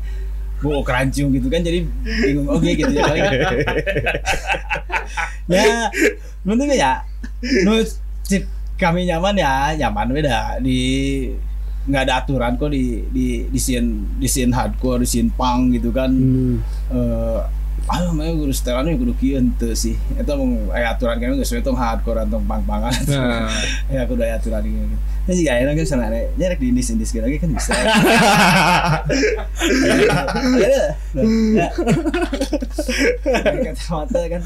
[0.58, 3.54] Bawa kerancung gitu kan jadi bingung oke gitu ya kali kan.
[5.48, 5.86] ya
[6.42, 6.92] menurut gue ya
[7.64, 7.78] nu
[8.22, 8.44] cip
[8.74, 10.78] kami nyaman ya nyaman beda di
[11.88, 15.88] nggak ada aturan kok di di di scene di scene hardcore di scene punk gitu
[15.88, 16.60] kan Hmm.
[16.92, 17.40] eh
[17.88, 21.52] ayo mah guru setelan ya kudu kieu henteu sih eta mung aya aturan kami geus
[21.56, 23.48] we tong hardcore atau pang-pangan Nah,
[23.94, 24.96] ya kudu aya aturan gitu
[25.28, 26.08] Nah, jika enak kan sana
[26.40, 27.76] nyerek di indis indis lagi kan bisa.
[30.56, 30.96] Ya.
[31.52, 31.68] Ya.
[33.68, 34.40] Kacamata kan.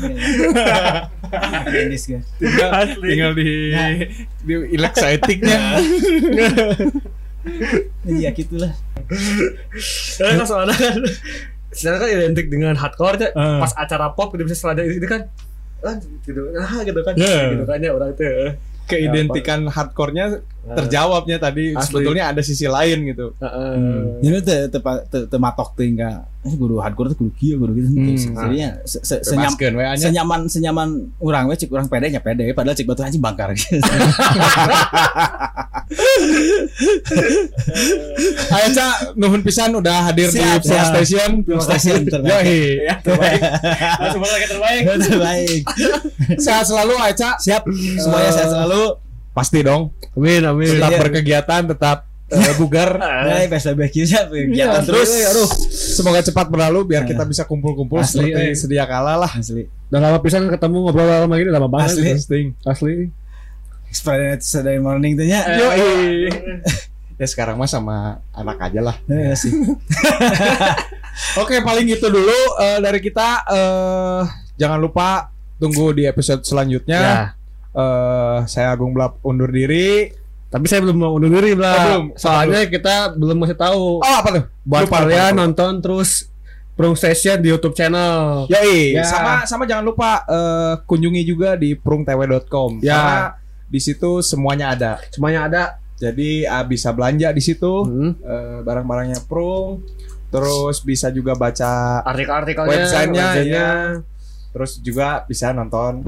[1.70, 2.22] Indis kan.
[2.98, 3.70] tinggal di
[4.42, 5.78] di excitingnya
[8.02, 8.74] Ya gitulah.
[10.18, 10.98] Karena kan soalnya kan
[11.72, 13.28] Sebenarnya kan identik dengan hardcore aja.
[13.34, 13.60] Ah.
[13.64, 15.28] Pas acara pop gitu bisa selada itu kan
[15.82, 17.58] ah, gitu ah gitu kan Yeah.
[17.58, 18.52] gitu kan ya orang tuh eh.
[18.86, 21.82] keidentikan hardcore-nya terjawabnya tadi Asli.
[21.84, 23.74] sebetulnya ada sisi lain gitu Heeh.
[24.20, 26.22] Ini tuh tepat tematok tuh enggak.
[26.42, 27.88] Eh guru hardcore tuh kudu kieu kudu gitu.
[27.88, 28.34] Hmm.
[28.36, 29.54] Jadinya se- se- senyam
[29.96, 33.50] senyaman senyaman orang we cek orang pede nya pede padahal cek batu anjing bangkar
[38.52, 40.86] Ayo Ca, nuhun pisan udah hadir di Siap, Flow siap.
[40.92, 41.30] Station.
[41.58, 42.76] Station terbaik.
[42.80, 43.40] Ya, terbaik.
[43.40, 44.08] Ke
[44.48, 44.82] terbaik.
[45.00, 45.62] terbaik
[46.38, 47.30] Sehat selalu Aca.
[47.36, 47.62] siap
[47.98, 48.82] semuanya Eh, sehat selalu
[49.32, 49.96] Pasti dong.
[50.12, 50.76] Amin amin.
[50.76, 51.00] tetap Iya.
[51.00, 51.98] berkegiatan, tetap
[52.28, 52.96] eh, bugar.
[53.00, 55.30] Nah, PSBQ-nya kegiatan Terus terus.
[55.32, 58.56] aduh, semoga cepat berlalu biar kita bisa kumpul-kumpul Asli, seperti eh.
[58.56, 59.32] sedia kala lah.
[59.32, 59.68] Asli.
[59.88, 61.96] Udah lama pisan ketemu ngobrol lama gini lama banget.
[61.96, 62.08] Asli.
[62.12, 62.40] Asli.
[62.64, 62.94] Asli.
[63.92, 65.44] Expired Saturday morning tuh nya.
[65.44, 66.32] Yoi.
[67.20, 68.96] ya sekarang mah sama anak aja lah.
[69.04, 69.52] Iya sih.
[71.40, 73.44] Oke, paling itu dulu eh, dari kita.
[73.48, 74.24] eh
[74.56, 75.28] jangan lupa
[75.60, 77.00] tunggu di episode selanjutnya.
[77.00, 77.41] Ya.
[77.72, 80.12] Eh, saya Agung Blap undur diri.
[80.46, 81.72] Tapi saya belum mau undur diri, Bla.
[81.72, 82.04] Oh, belum.
[82.14, 83.98] Soalnya kita belum masih tahu.
[83.98, 84.44] Oh, apa tuh?
[84.62, 85.40] Buat Lupa, kalian lupa, lupa.
[85.40, 86.10] nonton terus
[86.72, 88.44] Prung Station di YouTube channel.
[88.48, 89.04] Yoi, Ya.
[89.04, 92.92] sama sama jangan lupa eh, kunjungi juga di prungtw.com Ya.
[92.92, 93.18] karena
[93.66, 94.92] di situ semuanya ada.
[95.08, 95.62] Semuanya ada.
[95.96, 98.12] Jadi ah, bisa belanja di situ Hmm.
[98.18, 99.80] eh, barang-barangnya Prung.
[100.28, 103.68] Terus bisa juga baca Artikel-artikelnya, Websitenya, websitenya.
[104.48, 106.04] terus juga bisa nonton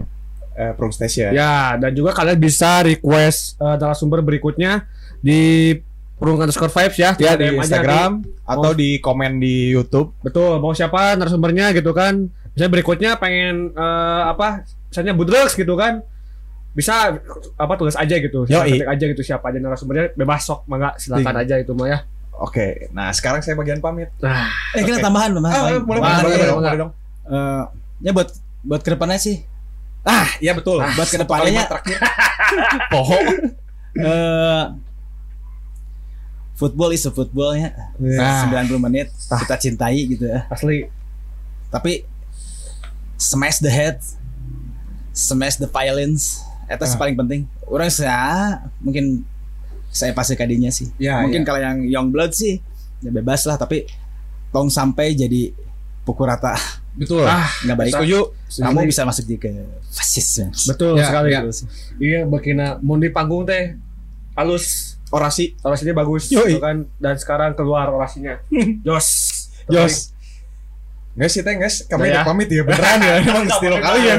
[0.54, 1.34] eh, Prung Station.
[1.34, 4.86] Ya, dan juga kalian bisa request uh, narasumber berikutnya
[5.18, 5.74] di
[6.14, 7.10] Prung underscore vibes ya.
[7.18, 8.30] Ya di DM aja Instagram nanti.
[8.46, 10.14] atau di komen di YouTube.
[10.22, 12.30] Betul, mau siapa narasumbernya gitu kan.
[12.54, 14.62] Misalnya berikutnya pengen eh, apa?
[14.88, 16.06] Misalnya Budrex gitu kan.
[16.74, 17.18] Bisa
[17.54, 18.46] apa tulis aja gitu.
[18.46, 21.98] Ketik aja gitu siapa aja narasumbernya bebas sok mangga silakan aja itu mah ya.
[22.34, 24.10] Oke, nah sekarang saya bagian pamit.
[24.18, 25.06] Nah, Eh kita Oke.
[25.06, 25.54] tambahan, tambahan.
[25.54, 25.82] Ah, paling.
[25.86, 26.38] boleh, Tambahan, boleh, ya.
[26.38, 26.92] boleh dong, boleh dong.
[27.24, 27.62] Eh,
[28.02, 28.28] ya buat
[28.66, 29.36] buat ke depannya sih.
[30.04, 30.84] Ah, iya betul.
[30.84, 31.64] buat ke depannya.
[32.92, 33.16] Poho.
[34.04, 34.64] eh
[36.54, 37.74] football is a footballnya.
[37.98, 38.46] Nah.
[38.48, 40.46] 90 menit kita cintai gitu ya.
[40.48, 40.86] asli.
[41.68, 42.06] Tapi
[43.18, 43.98] smash the head,
[45.10, 46.44] smash the violence.
[46.64, 46.88] Itu Ah.
[46.88, 47.40] yang paling penting.
[47.66, 49.24] Orang saya mungkin
[49.90, 50.90] saya pasti kadinya sih.
[50.96, 51.46] Ya, mungkin ya.
[51.46, 52.60] kalau yang young blood sih
[53.00, 53.58] ya bebas lah.
[53.58, 53.88] Tapi
[54.54, 55.50] tong sampai jadi
[56.04, 56.54] pukul rata
[56.94, 57.26] Betul.
[57.26, 57.90] Ah, nggak baik.
[57.90, 58.20] Setuju.
[58.54, 59.50] Kamu bisa masuk di ke
[59.90, 60.28] fasis.
[60.38, 60.46] ya.
[60.70, 61.28] betul Ya, sekali.
[61.34, 61.42] ya.
[61.98, 63.74] Iya, bakina mau di panggung teh
[64.38, 65.58] halus Orasi.
[65.62, 66.54] orasinya bagus Yoi.
[66.54, 68.38] gitu kan dan sekarang keluar orasinya.
[68.86, 69.08] Jos.
[69.66, 70.14] Jos.
[71.14, 72.14] Guys, sih teh guys, kami Udah ya.
[72.22, 73.14] udah pamit ya beneran ya.
[73.26, 73.46] Emang
[73.78, 74.16] kali ya.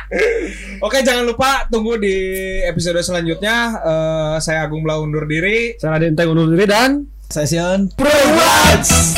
[0.88, 2.16] Oke, jangan lupa tunggu di
[2.64, 3.56] episode selanjutnya.
[3.76, 5.76] Eh, saya Agung Blau undur diri.
[5.76, 9.15] Saya Raden Teng undur diri dan Session Pro Watch.